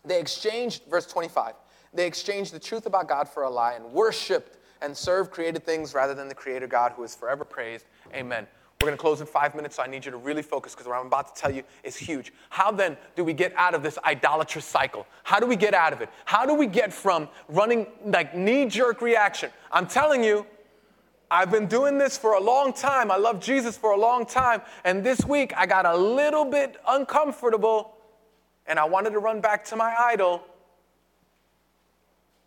They 0.03 0.19
exchanged, 0.19 0.83
verse 0.89 1.05
25, 1.05 1.53
they 1.93 2.07
exchanged 2.07 2.53
the 2.53 2.59
truth 2.59 2.85
about 2.85 3.07
God 3.07 3.27
for 3.27 3.43
a 3.43 3.49
lie 3.49 3.73
and 3.73 3.85
worshiped 3.85 4.57
and 4.81 4.95
serve 4.95 5.31
created 5.31 5.65
things 5.65 5.93
rather 5.93 6.13
than 6.13 6.27
the 6.27 6.35
creator 6.35 6.67
God 6.67 6.93
who 6.93 7.03
is 7.03 7.15
forever 7.15 7.45
praised. 7.45 7.85
Amen. 8.13 8.47
We're 8.81 8.87
going 8.87 8.97
to 8.97 9.01
close 9.01 9.21
in 9.21 9.27
five 9.27 9.53
minutes, 9.53 9.75
so 9.75 9.83
I 9.83 9.87
need 9.87 10.05
you 10.05 10.09
to 10.09 10.17
really 10.17 10.41
focus 10.41 10.73
because 10.73 10.87
what 10.87 10.99
I'm 10.99 11.05
about 11.05 11.35
to 11.35 11.39
tell 11.39 11.53
you 11.53 11.61
is 11.83 11.95
huge. 11.95 12.33
How 12.49 12.71
then 12.71 12.97
do 13.15 13.23
we 13.23 13.31
get 13.31 13.53
out 13.55 13.75
of 13.75 13.83
this 13.83 13.99
idolatrous 14.03 14.65
cycle? 14.65 15.05
How 15.21 15.39
do 15.39 15.45
we 15.45 15.55
get 15.55 15.75
out 15.75 15.93
of 15.93 16.01
it? 16.01 16.09
How 16.25 16.47
do 16.47 16.55
we 16.55 16.65
get 16.65 16.91
from 16.91 17.29
running 17.47 17.85
like 18.03 18.35
knee 18.35 18.65
jerk 18.65 19.03
reaction? 19.03 19.51
I'm 19.71 19.85
telling 19.85 20.23
you, 20.23 20.47
I've 21.29 21.51
been 21.51 21.67
doing 21.67 21.99
this 21.99 22.17
for 22.17 22.33
a 22.33 22.39
long 22.39 22.73
time. 22.73 23.11
I 23.11 23.17
love 23.17 23.39
Jesus 23.39 23.77
for 23.77 23.91
a 23.91 23.99
long 23.99 24.25
time. 24.25 24.63
And 24.83 25.03
this 25.03 25.23
week 25.25 25.53
I 25.55 25.67
got 25.67 25.85
a 25.85 25.95
little 25.95 26.45
bit 26.45 26.77
uncomfortable 26.87 27.93
and 28.65 28.79
I 28.79 28.85
wanted 28.85 29.11
to 29.11 29.19
run 29.19 29.41
back 29.41 29.63
to 29.65 29.75
my 29.75 29.95
idol. 29.95 30.43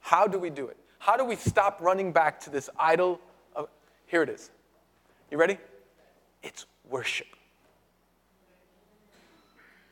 How 0.00 0.26
do 0.26 0.40
we 0.40 0.50
do 0.50 0.66
it? 0.66 0.76
How 0.98 1.16
do 1.16 1.24
we 1.24 1.36
stop 1.36 1.80
running 1.80 2.10
back 2.10 2.40
to 2.40 2.50
this 2.50 2.68
idol? 2.76 3.20
Of, 3.54 3.68
here 4.08 4.24
it 4.24 4.28
is. 4.28 4.50
You 5.30 5.38
ready? 5.38 5.58
It's 6.44 6.66
worship. 6.88 7.26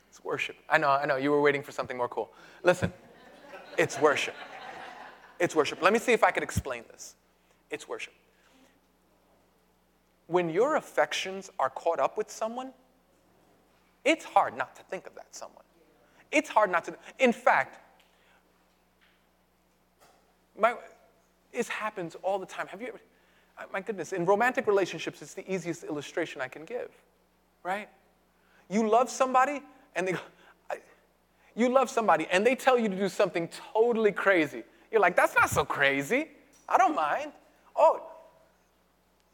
It's 0.09 0.23
worship. 0.23 0.55
I 0.69 0.77
know, 0.77 0.89
I 0.89 1.05
know, 1.05 1.17
you 1.17 1.31
were 1.31 1.41
waiting 1.41 1.63
for 1.63 1.71
something 1.71 1.97
more 1.97 2.07
cool. 2.07 2.31
Listen, 2.61 2.93
it's 3.77 3.99
worship. 3.99 4.35
It's 5.39 5.55
worship. 5.55 5.81
Let 5.81 5.91
me 5.91 5.99
see 5.99 6.13
if 6.13 6.23
I 6.23 6.29
can 6.29 6.43
explain 6.43 6.83
this. 6.91 7.15
It's 7.71 7.89
worship. 7.89 8.13
When 10.27 10.49
your 10.49 10.75
affections 10.75 11.49
are 11.59 11.71
caught 11.71 11.99
up 11.99 12.17
with 12.17 12.29
someone, 12.29 12.71
it's 14.05 14.23
hard 14.23 14.55
not 14.55 14.75
to 14.75 14.83
think 14.83 15.07
of 15.07 15.15
that 15.15 15.35
someone. 15.35 15.63
It's 16.31 16.49
hard 16.49 16.71
not 16.71 16.85
to. 16.85 16.95
In 17.17 17.33
fact, 17.33 17.79
my, 20.57 20.75
this 21.51 21.67
happens 21.67 22.15
all 22.21 22.37
the 22.37 22.45
time. 22.45 22.67
Have 22.67 22.79
you 22.79 22.87
ever? 22.87 22.99
My 23.71 23.81
goodness, 23.81 24.13
in 24.13 24.25
romantic 24.25 24.67
relationships, 24.67 25.21
it's 25.21 25.33
the 25.33 25.49
easiest 25.51 25.83
illustration 25.83 26.41
I 26.41 26.47
can 26.47 26.65
give, 26.65 26.89
right? 27.63 27.89
You 28.69 28.89
love 28.89 29.09
somebody, 29.09 29.61
and 29.95 30.07
they, 30.07 30.13
go, 30.13 30.19
you 31.55 31.69
love 31.69 31.89
somebody, 31.89 32.27
and 32.31 32.45
they 32.45 32.55
tell 32.55 32.77
you 32.77 32.89
to 32.89 32.95
do 32.95 33.09
something 33.09 33.49
totally 33.73 34.11
crazy. 34.11 34.63
You're 34.91 35.01
like, 35.01 35.15
that's 35.15 35.35
not 35.35 35.49
so 35.49 35.65
crazy. 35.65 36.29
I 36.67 36.77
don't 36.77 36.95
mind. 36.95 37.31
Oh, 37.75 38.01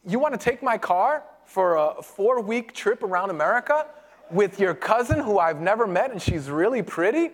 you 0.06 0.20
want 0.20 0.34
to 0.34 0.40
take 0.40 0.64
my 0.64 0.78
car 0.78 1.24
for 1.46 1.76
a 1.76 2.02
four 2.02 2.42
week 2.42 2.74
trip 2.74 3.04
around 3.04 3.30
America 3.30 3.88
with 4.32 4.60
your 4.60 4.74
cousin 4.74 5.20
who 5.20 5.40
I've 5.40 5.62
never 5.62 5.88
met 5.88 6.12
and 6.12 6.22
she's 6.22 6.50
really 6.50 6.82
pretty? 6.82 7.32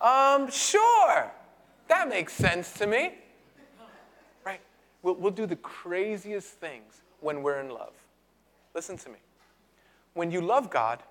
Um, 0.00 0.50
sure. 0.50 1.30
That 1.88 2.08
makes 2.08 2.32
sense 2.32 2.72
to 2.74 2.86
me. 2.86 3.14
We'll, 5.02 5.14
we'll 5.14 5.32
do 5.32 5.46
the 5.46 5.56
craziest 5.56 6.48
things 6.48 7.02
when 7.20 7.42
we're 7.42 7.60
in 7.60 7.70
love. 7.70 7.94
Listen 8.74 8.96
to 8.98 9.08
me. 9.08 9.18
When 10.14 10.30
you 10.30 10.40
love 10.40 10.70
God, 10.70 11.02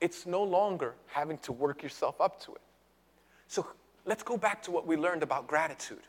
it's 0.00 0.26
no 0.26 0.42
longer 0.42 0.94
having 1.06 1.38
to 1.38 1.52
work 1.52 1.82
yourself 1.82 2.20
up 2.20 2.40
to 2.44 2.54
it. 2.54 2.60
So 3.48 3.66
let's 4.04 4.22
go 4.22 4.36
back 4.36 4.62
to 4.64 4.70
what 4.70 4.86
we 4.86 4.96
learned 4.96 5.22
about 5.22 5.46
gratitude. 5.46 6.02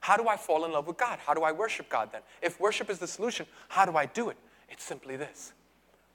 How 0.00 0.16
do 0.16 0.28
I 0.28 0.36
fall 0.36 0.64
in 0.64 0.72
love 0.72 0.86
with 0.86 0.96
God? 0.96 1.18
How 1.24 1.34
do 1.34 1.42
I 1.42 1.52
worship 1.52 1.88
God 1.88 2.10
then? 2.12 2.22
If 2.40 2.58
worship 2.60 2.90
is 2.90 2.98
the 2.98 3.06
solution, 3.06 3.46
how 3.68 3.84
do 3.84 3.96
I 3.96 4.06
do 4.06 4.30
it? 4.30 4.36
It's 4.68 4.82
simply 4.82 5.16
this 5.16 5.52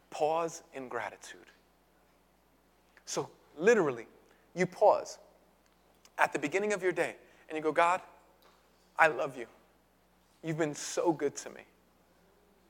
pause 0.10 0.64
in 0.74 0.88
gratitude. 0.88 1.46
So, 3.06 3.30
literally, 3.58 4.08
you 4.56 4.66
pause 4.66 5.18
at 6.18 6.34
the 6.34 6.40
beginning 6.40 6.74
of 6.74 6.82
your 6.82 6.92
day 6.92 7.16
and 7.50 7.58
you 7.58 7.62
go, 7.62 7.72
God, 7.72 8.02
I 8.98 9.08
love 9.08 9.38
you. 9.38 9.46
You've 10.44 10.58
been 10.58 10.76
so 10.76 11.12
good 11.12 11.36
to 11.38 11.50
me. 11.50 11.62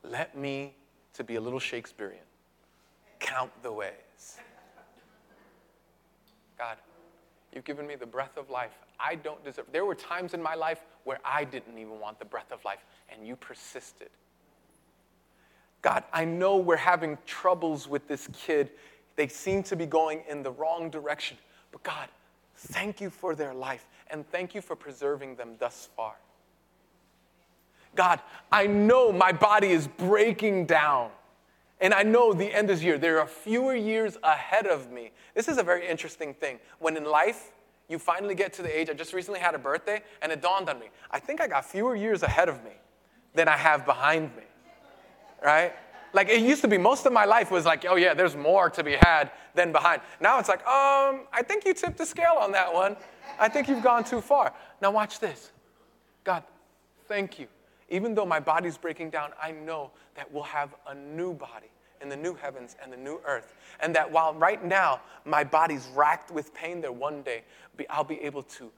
Let 0.03 0.37
me, 0.37 0.73
to 1.13 1.23
be 1.23 1.35
a 1.35 1.41
little 1.41 1.59
Shakespearean, 1.59 2.21
count 3.19 3.51
the 3.61 3.71
ways. 3.71 4.37
God, 6.57 6.77
you've 7.53 7.65
given 7.65 7.85
me 7.85 7.95
the 7.95 8.05
breath 8.05 8.37
of 8.37 8.49
life. 8.49 8.71
I 8.99 9.15
don't 9.15 9.43
deserve. 9.43 9.65
There 9.71 9.85
were 9.85 9.95
times 9.95 10.33
in 10.33 10.41
my 10.41 10.55
life 10.55 10.79
where 11.03 11.19
I 11.23 11.43
didn't 11.43 11.77
even 11.77 11.99
want 11.99 12.19
the 12.19 12.25
breath 12.25 12.51
of 12.51 12.63
life, 12.65 12.83
and 13.11 13.27
you 13.27 13.35
persisted. 13.35 14.09
God, 15.81 16.03
I 16.11 16.25
know 16.25 16.57
we're 16.57 16.75
having 16.75 17.17
troubles 17.25 17.87
with 17.87 18.07
this 18.07 18.27
kid. 18.33 18.71
They 19.15 19.27
seem 19.27 19.61
to 19.63 19.75
be 19.75 19.85
going 19.85 20.23
in 20.27 20.41
the 20.41 20.51
wrong 20.51 20.89
direction. 20.89 21.37
But 21.71 21.83
God, 21.83 22.07
thank 22.55 22.99
you 22.99 23.09
for 23.09 23.35
their 23.35 23.53
life, 23.53 23.87
and 24.09 24.27
thank 24.31 24.55
you 24.55 24.61
for 24.61 24.75
preserving 24.75 25.35
them 25.35 25.55
thus 25.59 25.89
far. 25.95 26.15
God, 27.95 28.19
I 28.51 28.67
know 28.67 29.11
my 29.11 29.31
body 29.31 29.71
is 29.71 29.87
breaking 29.87 30.65
down. 30.65 31.11
And 31.79 31.93
I 31.93 32.03
know 32.03 32.33
the 32.33 32.51
end 32.53 32.69
is 32.69 32.81
here. 32.81 32.97
There 32.97 33.19
are 33.19 33.27
fewer 33.27 33.75
years 33.75 34.17
ahead 34.23 34.65
of 34.65 34.91
me. 34.91 35.11
This 35.35 35.47
is 35.47 35.57
a 35.57 35.63
very 35.63 35.87
interesting 35.87 36.33
thing. 36.33 36.59
When 36.79 36.97
in 36.97 37.05
life, 37.05 37.51
you 37.87 37.99
finally 37.99 38.35
get 38.35 38.51
to 38.53 38.61
the 38.61 38.79
age, 38.79 38.89
I 38.89 38.93
just 38.93 39.13
recently 39.13 39.39
had 39.39 39.53
a 39.53 39.59
birthday, 39.59 40.01
and 40.21 40.31
it 40.31 40.41
dawned 40.41 40.69
on 40.69 40.79
me. 40.79 40.87
I 41.11 41.19
think 41.19 41.39
I 41.39 41.47
got 41.47 41.65
fewer 41.65 41.95
years 41.95 42.23
ahead 42.23 42.49
of 42.49 42.63
me 42.63 42.71
than 43.33 43.47
I 43.47 43.55
have 43.55 43.85
behind 43.85 44.35
me. 44.35 44.43
Right? 45.43 45.73
Like 46.13 46.29
it 46.29 46.41
used 46.41 46.61
to 46.61 46.67
be, 46.67 46.79
most 46.79 47.05
of 47.05 47.13
my 47.13 47.25
life 47.25 47.51
was 47.51 47.65
like, 47.65 47.85
oh 47.87 47.95
yeah, 47.95 48.15
there's 48.15 48.35
more 48.35 48.71
to 48.71 48.83
be 48.83 48.97
had 49.01 49.31
than 49.53 49.71
behind. 49.71 50.01
Now 50.19 50.39
it's 50.39 50.49
like, 50.49 50.65
um, 50.65 51.27
I 51.31 51.43
think 51.43 51.63
you 51.63 51.73
tipped 51.75 51.97
the 51.97 52.05
scale 52.05 52.37
on 52.39 52.51
that 52.53 52.73
one. 52.73 52.97
I 53.39 53.49
think 53.49 53.67
you've 53.67 53.83
gone 53.83 54.03
too 54.03 54.21
far. 54.21 54.53
Now 54.81 54.89
watch 54.89 55.19
this. 55.19 55.51
God, 56.23 56.43
thank 57.07 57.37
you 57.37 57.47
even 57.89 58.13
though 58.13 58.25
my 58.25 58.39
body's 58.39 58.77
breaking 58.77 59.09
down, 59.09 59.31
I 59.41 59.51
know 59.51 59.91
that 60.15 60.31
we'll 60.31 60.43
have 60.43 60.75
a 60.87 60.95
new 60.95 61.33
body 61.33 61.67
in 62.01 62.09
the 62.09 62.15
new 62.15 62.35
heavens 62.35 62.75
and 62.81 62.91
the 62.91 62.97
new 62.97 63.19
earth. 63.25 63.55
And 63.79 63.95
that 63.95 64.11
while 64.11 64.33
right 64.33 64.63
now 64.63 65.01
my 65.25 65.43
body's 65.43 65.87
racked 65.95 66.31
with 66.31 66.53
pain, 66.53 66.81
there 66.81 66.91
one 66.91 67.21
day 67.21 67.43
I'll 67.89 68.03
be 68.03 68.21
able 68.21 68.43
to 68.43 68.71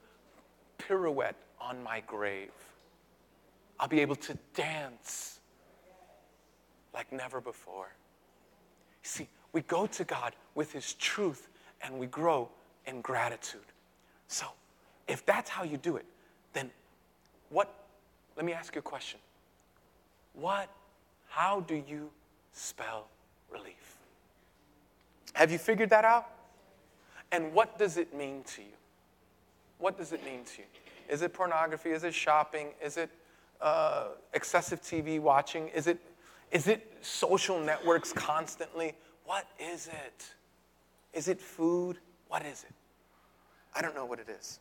pirouette 0.78 1.36
on 1.60 1.82
my 1.82 2.00
grave. 2.06 2.52
I'll 3.78 3.88
be 3.88 4.00
able 4.00 4.16
to 4.16 4.38
dance 4.54 5.40
like 6.94 7.12
never 7.12 7.40
before. 7.40 7.92
See, 9.02 9.28
we 9.52 9.62
go 9.62 9.86
to 9.86 10.04
God 10.04 10.34
with 10.54 10.72
His 10.72 10.94
truth 10.94 11.48
and 11.82 11.98
we 11.98 12.06
grow 12.06 12.48
in 12.86 13.00
gratitude. 13.00 13.60
So, 14.28 14.46
if 15.08 15.24
that's 15.24 15.50
how 15.50 15.64
you 15.64 15.76
do 15.76 15.96
it, 15.96 16.04
then 16.52 16.70
what 17.48 17.79
let 18.40 18.46
me 18.46 18.54
ask 18.54 18.74
you 18.74 18.78
a 18.78 18.82
question. 18.82 19.20
What, 20.32 20.70
how 21.28 21.60
do 21.60 21.74
you 21.74 22.08
spell 22.54 23.06
relief? 23.52 23.98
Have 25.34 25.52
you 25.52 25.58
figured 25.58 25.90
that 25.90 26.06
out? 26.06 26.26
And 27.32 27.52
what 27.52 27.78
does 27.78 27.98
it 27.98 28.16
mean 28.16 28.42
to 28.54 28.62
you? 28.62 28.72
What 29.76 29.98
does 29.98 30.14
it 30.14 30.24
mean 30.24 30.44
to 30.44 30.62
you? 30.62 30.64
Is 31.10 31.20
it 31.20 31.34
pornography? 31.34 31.90
Is 31.90 32.02
it 32.02 32.14
shopping? 32.14 32.68
Is 32.82 32.96
it 32.96 33.10
uh, 33.60 34.04
excessive 34.32 34.80
TV 34.80 35.20
watching? 35.20 35.68
Is 35.68 35.86
it, 35.86 35.98
is 36.50 36.66
it 36.66 36.96
social 37.02 37.60
networks 37.60 38.10
constantly? 38.10 38.94
What 39.26 39.44
is 39.58 39.88
it? 39.88 40.32
Is 41.12 41.28
it 41.28 41.42
food? 41.42 41.98
What 42.28 42.46
is 42.46 42.64
it? 42.64 42.72
I 43.76 43.82
don't 43.82 43.94
know 43.94 44.06
what 44.06 44.18
it 44.18 44.30
is. 44.30 44.60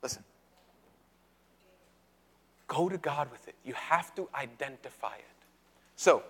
Listen, 0.00 0.22
Go 2.70 2.88
to 2.88 2.98
God 2.98 3.32
with 3.32 3.48
it. 3.48 3.56
You 3.64 3.74
have 3.74 4.14
to 4.14 4.28
identify 4.32 5.16
it. 5.16 5.24
So, 5.96 6.22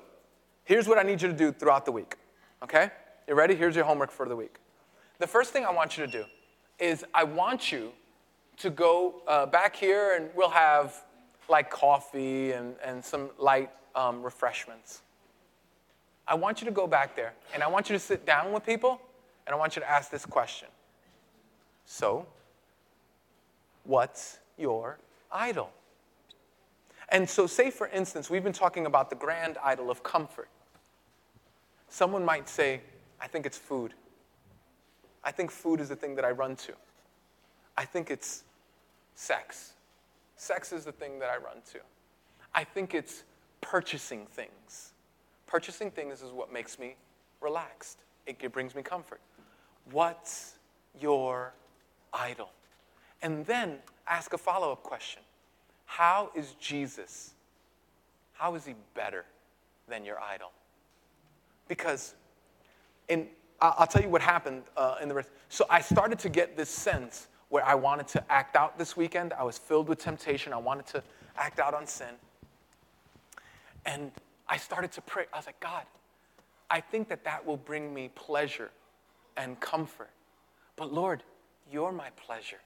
here's 0.65 0.89
what 0.89 0.97
I 0.97 1.03
need 1.03 1.21
you 1.21 1.29
to 1.29 1.35
do 1.35 1.53
throughout 1.53 1.85
the 1.85 1.93
week. 1.93 2.17
Okay? 2.63 2.91
You 3.29 3.35
ready? 3.35 3.55
Here's 3.55 3.77
your 3.77 3.85
homework 3.85 4.11
for 4.11 4.27
the 4.27 4.35
week. 4.35 4.57
The 5.19 5.27
first 5.27 5.53
thing 5.53 5.67
I 5.67 5.71
want 5.71 5.99
you 5.99 6.07
to 6.07 6.11
do 6.11 6.25
is 6.79 7.05
I 7.13 7.25
want 7.25 7.71
you 7.71 7.93
to 8.57 8.71
go 8.71 9.17
uh, 9.29 9.45
back 9.45 9.77
here 9.77 10.17
and 10.17 10.31
we'll 10.35 10.49
have 10.49 11.05
like 11.51 11.69
coffee 11.69 12.53
and, 12.53 12.75
and 12.83 13.05
some 13.05 13.29
light 13.39 13.71
um, 13.95 14.23
refreshments. 14.23 15.03
I 16.27 16.37
want 16.37 16.63
you 16.63 16.65
to 16.65 16.73
go 16.73 16.87
back 16.87 17.17
there 17.17 17.35
and 17.53 17.63
I 17.63 17.67
want 17.67 17.91
you 17.91 17.95
to 17.95 18.01
sit 18.01 18.25
down 18.25 18.51
with 18.51 18.65
people 18.65 18.99
and 19.47 19.55
I 19.55 19.59
want 19.59 19.77
you 19.77 19.83
to 19.83 19.91
ask 19.91 20.11
this 20.11 20.25
question 20.25 20.69
So, 21.85 22.27
what's 23.85 24.39
your 24.57 24.99
idol? 25.31 25.71
And 27.11 27.29
so, 27.29 27.47
say 27.47 27.71
for 27.71 27.89
instance, 27.89 28.31
we've 28.31 28.45
been 28.45 28.53
talking 28.53 28.87
about 28.87 29.11
the 29.11 29.17
grand 29.17 29.59
idol 29.63 29.91
of 29.91 30.03
comfort. 30.03 30.49
Someone 31.89 32.25
might 32.25 32.49
say, 32.49 32.81
I 33.21 33.27
think 33.27 33.47
it's 33.47 33.59
food. 33.59 33.95
I 35.25 35.33
think 35.33 35.51
food 35.51 35.81
is 35.81 35.89
the 35.89 35.97
thing 35.97 36.15
that 36.15 36.25
I 36.25 36.31
run 36.31 36.57
to. 36.57 36.73
I 37.77 37.85
think 37.85 38.11
it's 38.11 38.45
sex. 39.15 39.73
Sex 40.37 40.73
is 40.73 40.85
the 40.85 40.93
thing 40.93 41.19
that 41.19 41.29
I 41.29 41.37
run 41.37 41.57
to. 41.73 41.81
I 42.55 42.65
think 42.65 42.95
it's 42.95 43.25
purchasing 43.61 44.27
things. 44.27 44.93
Purchasing 45.47 45.91
things 45.91 46.23
is 46.23 46.33
what 46.33 46.53
makes 46.53 46.79
me 46.79 46.95
relaxed, 47.41 47.99
it 48.27 48.53
brings 48.53 48.75
me 48.75 48.83
comfort. 48.83 49.21
What's 49.91 50.55
your 51.01 51.55
idol? 52.13 52.51
And 53.23 53.45
then 53.47 53.79
ask 54.07 54.33
a 54.33 54.39
follow 54.39 54.73
up 54.73 54.83
question 54.83 55.23
how 55.91 56.31
is 56.35 56.55
Jesus 56.61 57.33
how 58.41 58.55
is 58.55 58.65
he 58.65 58.75
better 58.95 59.27
than 59.87 60.03
your 60.03 60.19
idol? 60.19 60.51
Because 61.69 62.15
in, 63.07 63.27
I'll 63.61 63.87
tell 63.87 64.01
you 64.01 64.09
what 64.09 64.23
happened 64.23 64.63
uh, 64.79 64.95
in 65.03 65.11
the 65.11 65.15
rest. 65.15 65.29
So 65.51 65.67
I 65.69 65.83
started 65.83 66.19
to 66.21 66.31
get 66.31 66.57
this 66.57 66.71
sense 66.71 67.29
where 67.51 67.63
I 67.67 67.75
wanted 67.75 68.09
to 68.09 68.33
act 68.33 68.57
out 68.57 68.79
this 68.79 68.97
weekend. 68.97 69.35
I 69.35 69.43
was 69.43 69.59
filled 69.59 69.91
with 69.91 69.99
temptation. 69.99 70.55
I 70.55 70.57
wanted 70.57 70.87
to 70.87 71.03
act 71.37 71.61
out 71.61 71.75
on 71.75 71.87
sin. 71.87 72.15
And 73.85 74.11
I 74.49 74.57
started 74.57 74.91
to 74.93 75.03
pray. 75.03 75.27
I 75.35 75.37
was 75.37 75.45
like, 75.45 75.61
God, 75.61 75.83
I 76.71 76.81
think 76.81 77.11
that 77.11 77.25
that 77.25 77.45
will 77.45 77.59
bring 77.59 77.93
me 77.93 78.09
pleasure 78.15 78.71
and 79.37 79.61
comfort. 79.61 80.09
But 80.77 80.95
Lord, 80.95 81.23
you're 81.71 81.93
my 81.93 82.09
pleasure 82.17 82.61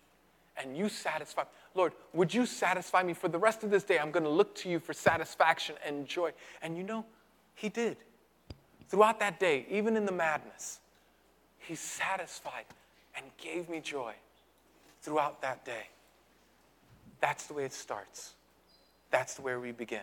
and 0.56 0.76
you 0.76 0.88
satisfy. 0.88 1.44
Lord, 1.74 1.92
would 2.12 2.32
you 2.32 2.46
satisfy 2.46 3.02
me 3.02 3.14
for 3.14 3.28
the 3.28 3.38
rest 3.38 3.64
of 3.64 3.70
this 3.70 3.82
day? 3.82 3.98
I'm 3.98 4.10
going 4.10 4.24
to 4.24 4.30
look 4.30 4.54
to 4.56 4.68
you 4.68 4.78
for 4.78 4.92
satisfaction 4.92 5.76
and 5.84 6.06
joy. 6.06 6.32
And 6.62 6.76
you 6.76 6.82
know, 6.82 7.04
He 7.54 7.68
did. 7.68 7.96
Throughout 8.88 9.18
that 9.20 9.40
day, 9.40 9.66
even 9.68 9.96
in 9.96 10.06
the 10.06 10.12
madness, 10.12 10.80
He 11.58 11.74
satisfied 11.74 12.64
and 13.16 13.24
gave 13.38 13.68
me 13.68 13.80
joy 13.80 14.14
throughout 15.02 15.42
that 15.42 15.64
day. 15.64 15.88
That's 17.20 17.46
the 17.46 17.54
way 17.54 17.64
it 17.64 17.72
starts. 17.72 18.34
That's 19.10 19.34
the 19.34 19.42
way 19.42 19.56
we 19.56 19.72
begin. 19.72 20.02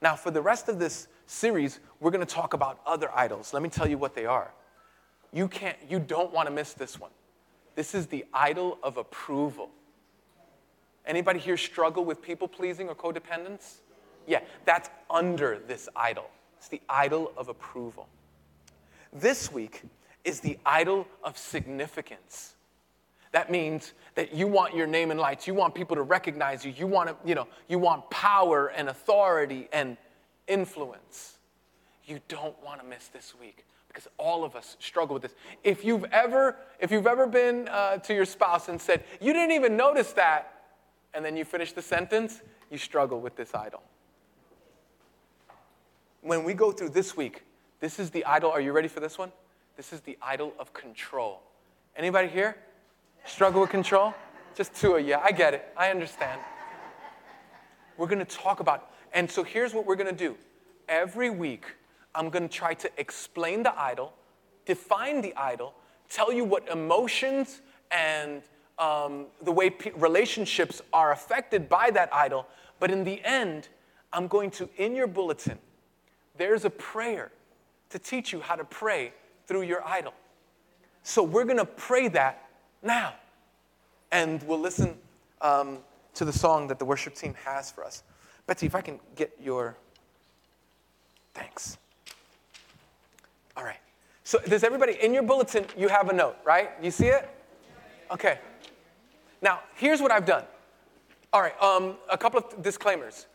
Now, 0.00 0.16
for 0.16 0.30
the 0.30 0.42
rest 0.42 0.68
of 0.68 0.78
this 0.78 1.06
series, 1.26 1.80
we're 2.00 2.10
going 2.10 2.26
to 2.26 2.34
talk 2.34 2.54
about 2.54 2.80
other 2.86 3.10
idols. 3.14 3.52
Let 3.54 3.62
me 3.62 3.68
tell 3.68 3.88
you 3.88 3.98
what 3.98 4.14
they 4.14 4.26
are. 4.26 4.50
You 5.32 5.48
can't, 5.48 5.76
you 5.88 5.98
don't 5.98 6.32
want 6.32 6.48
to 6.48 6.54
miss 6.54 6.72
this 6.72 6.98
one. 6.98 7.10
This 7.74 7.94
is 7.94 8.06
the 8.06 8.24
idol 8.34 8.78
of 8.82 8.96
approval. 8.96 9.70
Anybody 11.06 11.38
here 11.38 11.56
struggle 11.56 12.04
with 12.04 12.22
people 12.22 12.48
pleasing 12.48 12.88
or 12.88 12.94
codependence? 12.94 13.80
Yeah, 14.26 14.40
that's 14.64 14.88
under 15.10 15.58
this 15.66 15.88
idol. 15.96 16.30
It's 16.58 16.68
the 16.68 16.80
idol 16.88 17.32
of 17.36 17.48
approval. 17.48 18.08
This 19.12 19.52
week 19.52 19.82
is 20.24 20.40
the 20.40 20.58
idol 20.64 21.06
of 21.24 21.36
significance. 21.36 22.54
That 23.32 23.50
means 23.50 23.94
that 24.14 24.34
you 24.34 24.46
want 24.46 24.76
your 24.76 24.86
name 24.86 25.10
in 25.10 25.18
lights. 25.18 25.46
You 25.46 25.54
want 25.54 25.74
people 25.74 25.96
to 25.96 26.02
recognize 26.02 26.64
you. 26.64 26.72
You 26.76 26.86
want 26.86 27.08
to, 27.08 27.16
you 27.26 27.34
know, 27.34 27.48
you 27.66 27.78
want 27.78 28.08
power 28.10 28.68
and 28.68 28.88
authority 28.88 29.68
and 29.72 29.96
influence. 30.46 31.38
You 32.04 32.20
don't 32.28 32.62
want 32.62 32.80
to 32.80 32.86
miss 32.86 33.08
this 33.08 33.34
week 33.40 33.64
because 33.88 34.06
all 34.18 34.44
of 34.44 34.54
us 34.54 34.76
struggle 34.80 35.14
with 35.14 35.22
this. 35.22 35.34
If 35.64 35.84
you've 35.84 36.04
ever, 36.12 36.56
if 36.78 36.90
you've 36.90 37.06
ever 37.06 37.26
been 37.26 37.68
uh, 37.68 37.98
to 37.98 38.14
your 38.14 38.24
spouse 38.24 38.68
and 38.68 38.80
said, 38.80 39.04
"You 39.20 39.32
didn't 39.32 39.52
even 39.52 39.76
notice 39.76 40.12
that," 40.12 40.51
and 41.14 41.24
then 41.24 41.36
you 41.36 41.44
finish 41.44 41.72
the 41.72 41.82
sentence, 41.82 42.42
you 42.70 42.78
struggle 42.78 43.20
with 43.20 43.36
this 43.36 43.54
idol. 43.54 43.82
When 46.22 46.44
we 46.44 46.54
go 46.54 46.72
through 46.72 46.90
this 46.90 47.16
week, 47.16 47.44
this 47.80 47.98
is 47.98 48.10
the 48.10 48.24
idol. 48.24 48.50
Are 48.50 48.60
you 48.60 48.72
ready 48.72 48.88
for 48.88 49.00
this 49.00 49.18
one? 49.18 49.32
This 49.76 49.92
is 49.92 50.00
the 50.00 50.16
idol 50.22 50.54
of 50.58 50.72
control. 50.72 51.42
Anybody 51.96 52.28
here 52.28 52.56
struggle 53.24 53.60
with 53.60 53.70
control? 53.70 54.14
Just 54.54 54.74
two 54.74 54.94
of 54.94 55.06
you. 55.06 55.16
I 55.16 55.32
get 55.32 55.54
it. 55.54 55.68
I 55.76 55.90
understand. 55.90 56.40
We're 57.96 58.06
going 58.06 58.24
to 58.24 58.24
talk 58.24 58.60
about, 58.60 58.90
and 59.12 59.30
so 59.30 59.42
here's 59.42 59.74
what 59.74 59.86
we're 59.86 59.96
going 59.96 60.14
to 60.14 60.16
do. 60.16 60.36
Every 60.88 61.30
week, 61.30 61.64
I'm 62.14 62.30
going 62.30 62.48
to 62.48 62.54
try 62.54 62.74
to 62.74 62.90
explain 62.98 63.62
the 63.62 63.78
idol, 63.78 64.12
define 64.66 65.20
the 65.20 65.34
idol, 65.36 65.74
tell 66.08 66.32
you 66.32 66.44
what 66.44 66.68
emotions 66.68 67.62
and 67.90 68.42
um, 68.78 69.26
the 69.42 69.52
way 69.52 69.70
pe- 69.70 69.92
relationships 69.92 70.82
are 70.92 71.12
affected 71.12 71.68
by 71.68 71.90
that 71.90 72.12
idol. 72.12 72.46
But 72.80 72.90
in 72.90 73.04
the 73.04 73.22
end, 73.24 73.68
I'm 74.12 74.26
going 74.26 74.50
to, 74.52 74.68
in 74.76 74.94
your 74.94 75.06
bulletin, 75.06 75.58
there's 76.36 76.64
a 76.64 76.70
prayer 76.70 77.30
to 77.90 77.98
teach 77.98 78.32
you 78.32 78.40
how 78.40 78.56
to 78.56 78.64
pray 78.64 79.12
through 79.46 79.62
your 79.62 79.86
idol. 79.86 80.14
So 81.02 81.22
we're 81.22 81.44
going 81.44 81.58
to 81.58 81.64
pray 81.64 82.08
that 82.08 82.48
now. 82.82 83.14
And 84.10 84.42
we'll 84.44 84.60
listen 84.60 84.96
um, 85.40 85.78
to 86.14 86.24
the 86.24 86.32
song 86.32 86.68
that 86.68 86.78
the 86.78 86.84
worship 86.84 87.14
team 87.14 87.34
has 87.44 87.70
for 87.70 87.84
us. 87.84 88.02
Betsy, 88.46 88.66
if 88.66 88.74
I 88.74 88.80
can 88.80 88.98
get 89.16 89.32
your. 89.42 89.76
Thanks. 91.34 91.78
All 93.56 93.64
right. 93.64 93.78
So, 94.24 94.38
does 94.38 94.64
everybody, 94.64 94.98
in 95.02 95.14
your 95.14 95.22
bulletin, 95.22 95.64
you 95.76 95.88
have 95.88 96.08
a 96.08 96.12
note, 96.12 96.36
right? 96.44 96.70
You 96.82 96.90
see 96.90 97.06
it? 97.06 97.28
Okay. 98.10 98.38
Now, 99.42 99.60
here's 99.74 100.00
what 100.00 100.12
I've 100.12 100.24
done. 100.24 100.44
All 101.32 101.42
right, 101.42 101.60
um, 101.60 101.96
a 102.08 102.16
couple 102.16 102.40
of 102.40 102.62
disclaimers. 102.62 103.26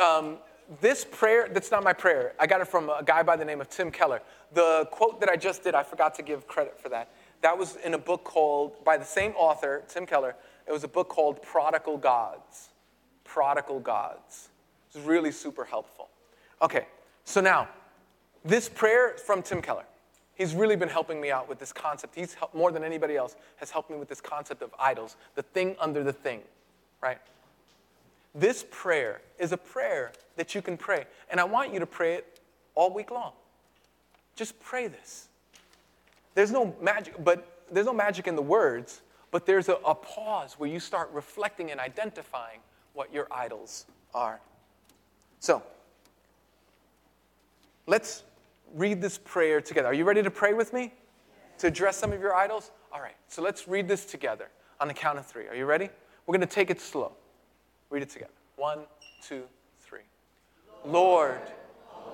Um, 0.00 0.36
this 0.80 1.04
prayer, 1.04 1.48
that's 1.50 1.70
not 1.70 1.82
my 1.82 1.92
prayer. 1.92 2.34
I 2.38 2.46
got 2.46 2.60
it 2.60 2.68
from 2.68 2.90
a 2.90 3.02
guy 3.02 3.22
by 3.22 3.36
the 3.36 3.44
name 3.44 3.60
of 3.60 3.68
Tim 3.68 3.90
Keller. 3.90 4.20
The 4.52 4.86
quote 4.90 5.20
that 5.20 5.28
I 5.28 5.36
just 5.36 5.64
did, 5.64 5.74
I 5.74 5.82
forgot 5.82 6.14
to 6.16 6.22
give 6.22 6.46
credit 6.46 6.78
for 6.80 6.88
that. 6.90 7.08
That 7.42 7.56
was 7.56 7.76
in 7.76 7.94
a 7.94 7.98
book 7.98 8.24
called, 8.24 8.84
by 8.84 8.96
the 8.96 9.04
same 9.04 9.32
author, 9.32 9.82
Tim 9.88 10.06
Keller. 10.06 10.36
It 10.66 10.72
was 10.72 10.84
a 10.84 10.88
book 10.88 11.08
called 11.08 11.42
Prodigal 11.42 11.98
Gods. 11.98 12.70
Prodigal 13.24 13.80
Gods. 13.80 14.48
It's 14.88 15.04
really 15.04 15.32
super 15.32 15.64
helpful. 15.64 16.08
Okay, 16.62 16.86
so 17.24 17.40
now, 17.40 17.68
this 18.44 18.68
prayer 18.68 19.16
from 19.16 19.42
Tim 19.42 19.60
Keller. 19.60 19.84
He's 20.34 20.54
really 20.54 20.76
been 20.76 20.88
helping 20.88 21.20
me 21.20 21.30
out 21.30 21.48
with 21.48 21.58
this 21.58 21.72
concept. 21.72 22.14
He's 22.14 22.34
helped, 22.34 22.54
more 22.54 22.72
than 22.72 22.82
anybody 22.82 23.16
else 23.16 23.36
has 23.56 23.70
helped 23.70 23.90
me 23.90 23.96
with 23.96 24.08
this 24.08 24.20
concept 24.20 24.62
of 24.62 24.74
idols, 24.78 25.16
the 25.36 25.42
thing 25.42 25.76
under 25.78 26.02
the 26.02 26.12
thing, 26.12 26.40
right? 27.00 27.18
This 28.34 28.64
prayer 28.70 29.20
is 29.38 29.52
a 29.52 29.56
prayer 29.56 30.12
that 30.36 30.54
you 30.54 30.62
can 30.62 30.76
pray, 30.76 31.04
and 31.30 31.40
I 31.40 31.44
want 31.44 31.72
you 31.72 31.78
to 31.78 31.86
pray 31.86 32.14
it 32.14 32.40
all 32.74 32.92
week 32.92 33.12
long. 33.12 33.32
Just 34.34 34.58
pray 34.60 34.88
this. 34.88 35.28
There's 36.34 36.50
no 36.50 36.74
magic, 36.80 37.14
but 37.22 37.62
there's 37.70 37.86
no 37.86 37.92
magic 37.92 38.26
in 38.26 38.34
the 38.34 38.42
words, 38.42 39.02
but 39.30 39.46
there's 39.46 39.68
a, 39.68 39.74
a 39.84 39.94
pause 39.94 40.54
where 40.54 40.68
you 40.68 40.80
start 40.80 41.10
reflecting 41.12 41.70
and 41.70 41.78
identifying 41.78 42.58
what 42.92 43.12
your 43.12 43.28
idols 43.30 43.86
are. 44.12 44.40
So, 45.38 45.62
let's 47.86 48.24
read 48.74 49.00
this 49.00 49.18
prayer 49.18 49.60
together. 49.60 49.88
Are 49.88 49.94
you 49.94 50.04
ready 50.04 50.22
to 50.22 50.30
pray 50.30 50.52
with 50.52 50.72
me? 50.72 50.92
To 51.58 51.68
address 51.68 51.96
some 51.96 52.12
of 52.12 52.20
your 52.20 52.34
idols? 52.34 52.72
All 52.92 53.00
right, 53.00 53.14
so 53.28 53.40
let's 53.40 53.68
read 53.68 53.88
this 53.88 54.04
together 54.04 54.48
on 54.80 54.88
the 54.88 54.94
count 54.94 55.18
of 55.18 55.26
three. 55.26 55.46
Are 55.46 55.54
you 55.54 55.64
ready? 55.64 55.88
We're 56.26 56.36
going 56.36 56.46
to 56.46 56.54
take 56.54 56.70
it 56.70 56.80
slow. 56.80 57.12
Read 57.90 58.02
it 58.02 58.10
together. 58.10 58.32
One, 58.56 58.80
two, 59.22 59.44
three. 59.80 60.00
Lord, 60.84 61.40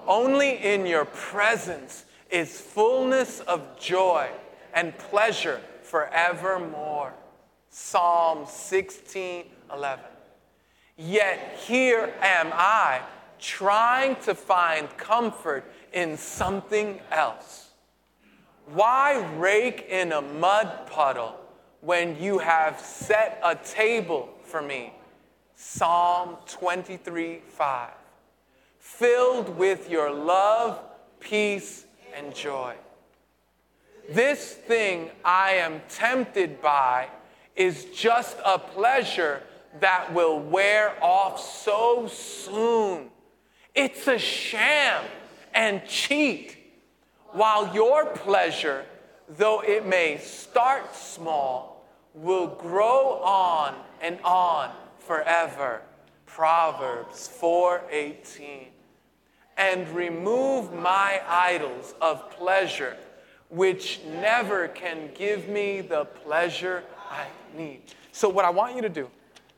only 0.07 0.57
in 0.63 0.87
your 0.87 1.07
presence 1.07 2.05
is 2.31 2.61
fullness 2.61 3.41
of 3.41 3.79
joy 3.79 4.29
and 4.75 4.97
pleasure 4.99 5.61
forevermore. 5.83 7.15
Psalm 7.71 8.47
16, 8.49 9.45
11. 9.73 10.05
Yet 10.97 11.59
here 11.67 12.13
am 12.21 12.51
I, 12.53 13.01
trying 13.39 14.17
to 14.17 14.35
find 14.35 14.95
comfort 14.97 15.65
in 15.93 16.17
something 16.17 17.01
else? 17.11 17.71
Why 18.67 19.17
rake 19.37 19.87
in 19.89 20.13
a 20.13 20.23
mud 20.23 20.87
puddle 20.87 21.37
when 21.81 22.21
you 22.23 22.39
have 22.39 22.79
set 22.79 23.41
a 23.43 23.57
table 23.57 24.29
for 24.45 24.63
me? 24.63 24.93
Psalm 25.57 26.37
23 26.47 27.43
5. 27.47 27.91
Filled 28.79 29.59
with 29.59 29.91
your 29.91 30.11
love, 30.11 30.81
peace, 31.19 31.85
and 32.17 32.35
joy. 32.35 32.75
This 34.09 34.55
thing 34.55 35.11
I 35.25 35.53
am 35.53 35.81
tempted 35.89 36.63
by 36.63 37.09
is 37.55 37.87
just 37.87 38.37
a 38.45 38.59
pleasure 38.59 39.43
that 39.81 40.13
will 40.13 40.41
wear 40.41 40.95
off 41.03 41.41
so 41.41 42.09
soon. 42.09 43.11
It's 43.75 44.09
a 44.09 44.19
sham 44.19 45.05
and 45.55 45.87
cheat, 45.87 46.57
while 47.33 47.75
your 47.75 48.07
pleasure, 48.07 48.85
though 49.29 49.61
it 49.61 49.87
may 49.87 50.19
start 50.19 50.95
small, 50.95 51.87
will 52.15 52.49
grow 52.49 53.21
on 53.23 53.75
and 54.01 54.19
on 54.23 54.71
forever. 54.99 55.83
Proverbs 56.27 57.29
4:18. 57.29 58.73
And 59.57 59.89
remove 59.91 60.73
my 60.73 61.21
idols 61.29 61.95
of 62.01 62.31
pleasure, 62.31 62.97
which 63.49 64.01
never 64.05 64.69
can 64.69 65.11
give 65.13 65.49
me 65.49 65.83
the 65.83 66.07
pleasure 66.07 66.83
I 67.11 67.27
need. 67.55 67.83
So, 68.13 68.29
what 68.29 68.45
I 68.45 68.51
want 68.51 68.75
you 68.75 68.83
to 68.83 68.89
do 68.89 69.11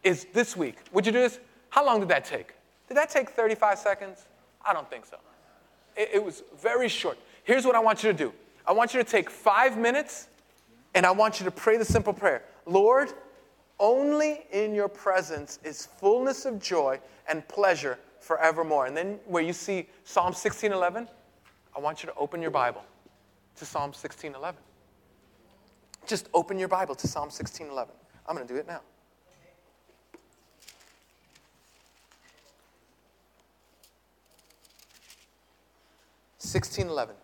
is 0.02 0.26
this 0.32 0.56
week, 0.56 0.76
would 0.92 1.06
you 1.06 1.12
do 1.12 1.20
this? 1.20 1.38
How 1.68 1.84
long 1.84 2.00
did 2.00 2.08
that 2.08 2.24
take? 2.24 2.54
Did 2.88 2.96
that 2.96 3.10
take 3.10 3.30
35 3.30 3.78
seconds? 3.78 4.26
I 4.64 4.72
don't 4.72 4.88
think 4.90 5.06
so. 5.06 5.18
It, 5.96 6.10
it 6.14 6.24
was 6.24 6.42
very 6.60 6.88
short. 6.88 7.18
Here's 7.44 7.64
what 7.64 7.74
I 7.74 7.80
want 7.80 8.02
you 8.02 8.12
to 8.12 8.16
do 8.16 8.32
I 8.66 8.72
want 8.72 8.94
you 8.94 9.02
to 9.02 9.08
take 9.08 9.30
five 9.30 9.76
minutes 9.76 10.28
and 10.94 11.06
I 11.06 11.10
want 11.10 11.40
you 11.40 11.44
to 11.44 11.50
pray 11.50 11.76
the 11.76 11.84
simple 11.84 12.12
prayer 12.12 12.42
Lord, 12.66 13.12
only 13.78 14.44
in 14.52 14.74
your 14.74 14.88
presence 14.88 15.58
is 15.64 15.86
fullness 15.86 16.44
of 16.44 16.60
joy 16.60 17.00
and 17.28 17.46
pleasure 17.48 17.98
forevermore. 18.20 18.86
And 18.86 18.96
then 18.96 19.18
where 19.26 19.42
you 19.42 19.52
see 19.52 19.88
Psalm 20.04 20.32
16:11, 20.32 21.08
I 21.76 21.80
want 21.80 22.02
you 22.02 22.08
to 22.08 22.14
open 22.14 22.40
your 22.40 22.50
Bible 22.50 22.84
to 23.56 23.64
Psalm 23.64 23.92
16:11. 23.92 24.54
Just 26.06 26.28
open 26.34 26.58
your 26.58 26.68
Bible 26.68 26.94
to 26.94 27.08
Psalm 27.08 27.30
16:11. 27.30 27.88
I'm 28.26 28.36
going 28.36 28.46
to 28.46 28.52
do 28.52 28.58
it 28.58 28.66
now. 28.66 28.80
Sixteen 36.52 36.86
eleven. 36.86 37.14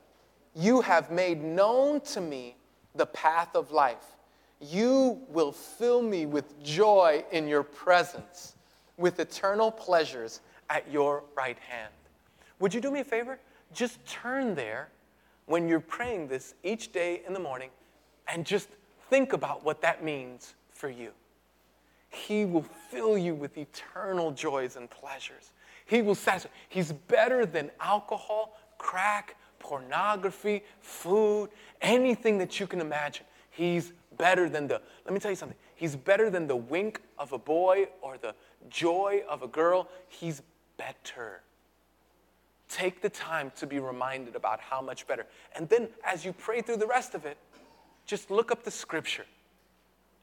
You 0.55 0.81
have 0.81 1.11
made 1.11 1.45
known 1.45 2.01
to 2.12 2.20
me 2.22 2.57
the 2.95 3.05
path 3.05 3.55
of 3.55 3.70
life. 3.70 4.16
You 4.59 5.20
will 5.29 5.53
fill 5.53 6.01
me 6.01 6.24
with 6.24 6.59
joy 6.62 7.22
in 7.31 7.47
your 7.47 7.62
presence, 7.62 8.57
with 8.97 9.20
eternal 9.20 9.70
pleasures 9.70 10.41
at 10.70 10.91
your 10.91 11.24
right 11.37 11.59
hand. 11.59 11.93
Would 12.59 12.72
you 12.72 12.81
do 12.81 12.91
me 12.91 13.01
a 13.01 13.05
favor? 13.05 13.39
Just 13.74 14.03
turn 14.07 14.55
there 14.55 14.89
when 15.45 15.68
you're 15.68 15.79
praying 15.79 16.29
this 16.29 16.55
each 16.62 16.91
day 16.91 17.20
in 17.26 17.35
the 17.35 17.39
morning 17.39 17.68
and 18.29 18.47
just 18.47 18.70
think 19.11 19.35
about 19.35 19.62
what 19.62 19.83
that 19.83 20.03
means 20.03 20.55
for 20.72 20.89
you. 20.89 21.11
He 22.09 22.47
will 22.47 22.64
fill 22.91 23.18
you 23.18 23.35
with 23.35 23.59
eternal 23.59 24.31
joys 24.31 24.76
and 24.76 24.89
pleasures. 24.89 25.53
He 25.85 26.01
will 26.01 26.14
satisfy. 26.14 26.49
He's 26.70 26.93
better 26.93 27.45
than 27.45 27.70
alcohol, 27.79 28.59
crack, 28.79 29.37
pornography, 29.59 30.62
food, 30.81 31.51
anything 31.83 32.39
that 32.39 32.59
you 32.59 32.66
can 32.66 32.81
imagine. 32.81 33.26
He's 33.51 33.93
better 34.16 34.49
than 34.49 34.68
the, 34.68 34.81
let 35.05 35.12
me 35.12 35.20
tell 35.20 35.31
you 35.31 35.37
something. 35.37 35.59
He's 35.74 35.95
better 35.95 36.31
than 36.31 36.47
the 36.47 36.57
wink 36.57 37.01
of 37.18 37.33
a 37.33 37.39
boy 37.39 37.89
or 38.01 38.18
the 38.18 38.35
joy 38.70 39.22
of 39.29 39.43
a 39.43 39.49
girl. 39.49 39.89
He's 40.09 40.43
better. 40.76 41.43
Take 42.68 43.01
the 43.01 43.09
time 43.09 43.53
to 43.57 43.66
be 43.66 43.79
reminded 43.79 44.37
about 44.37 44.61
how 44.61 44.83
much 44.83 45.07
better. 45.07 45.26
And 45.57 45.68
then 45.68 45.89
as 46.05 46.24
you 46.24 46.33
pray 46.33 46.61
through 46.61 46.76
the 46.76 46.87
rest 46.87 47.14
of 47.14 47.24
it, 47.24 47.39
just 48.07 48.31
look 48.31 48.51
up 48.51 48.64
the 48.64 48.70
scripture 48.70 49.26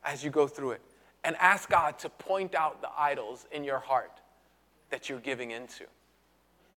as 0.04 0.24
you 0.24 0.30
go 0.30 0.48
through 0.48 0.72
it 0.72 0.82
and 1.24 1.36
ask 1.38 1.70
God 1.70 1.98
to 2.00 2.10
point 2.10 2.54
out 2.54 2.82
the 2.82 2.90
idols 2.98 3.48
in 3.52 3.64
your 3.64 3.80
heart 3.80 4.12
that 4.90 5.10
you're 5.10 5.20
giving 5.20 5.52
into. 5.52 5.86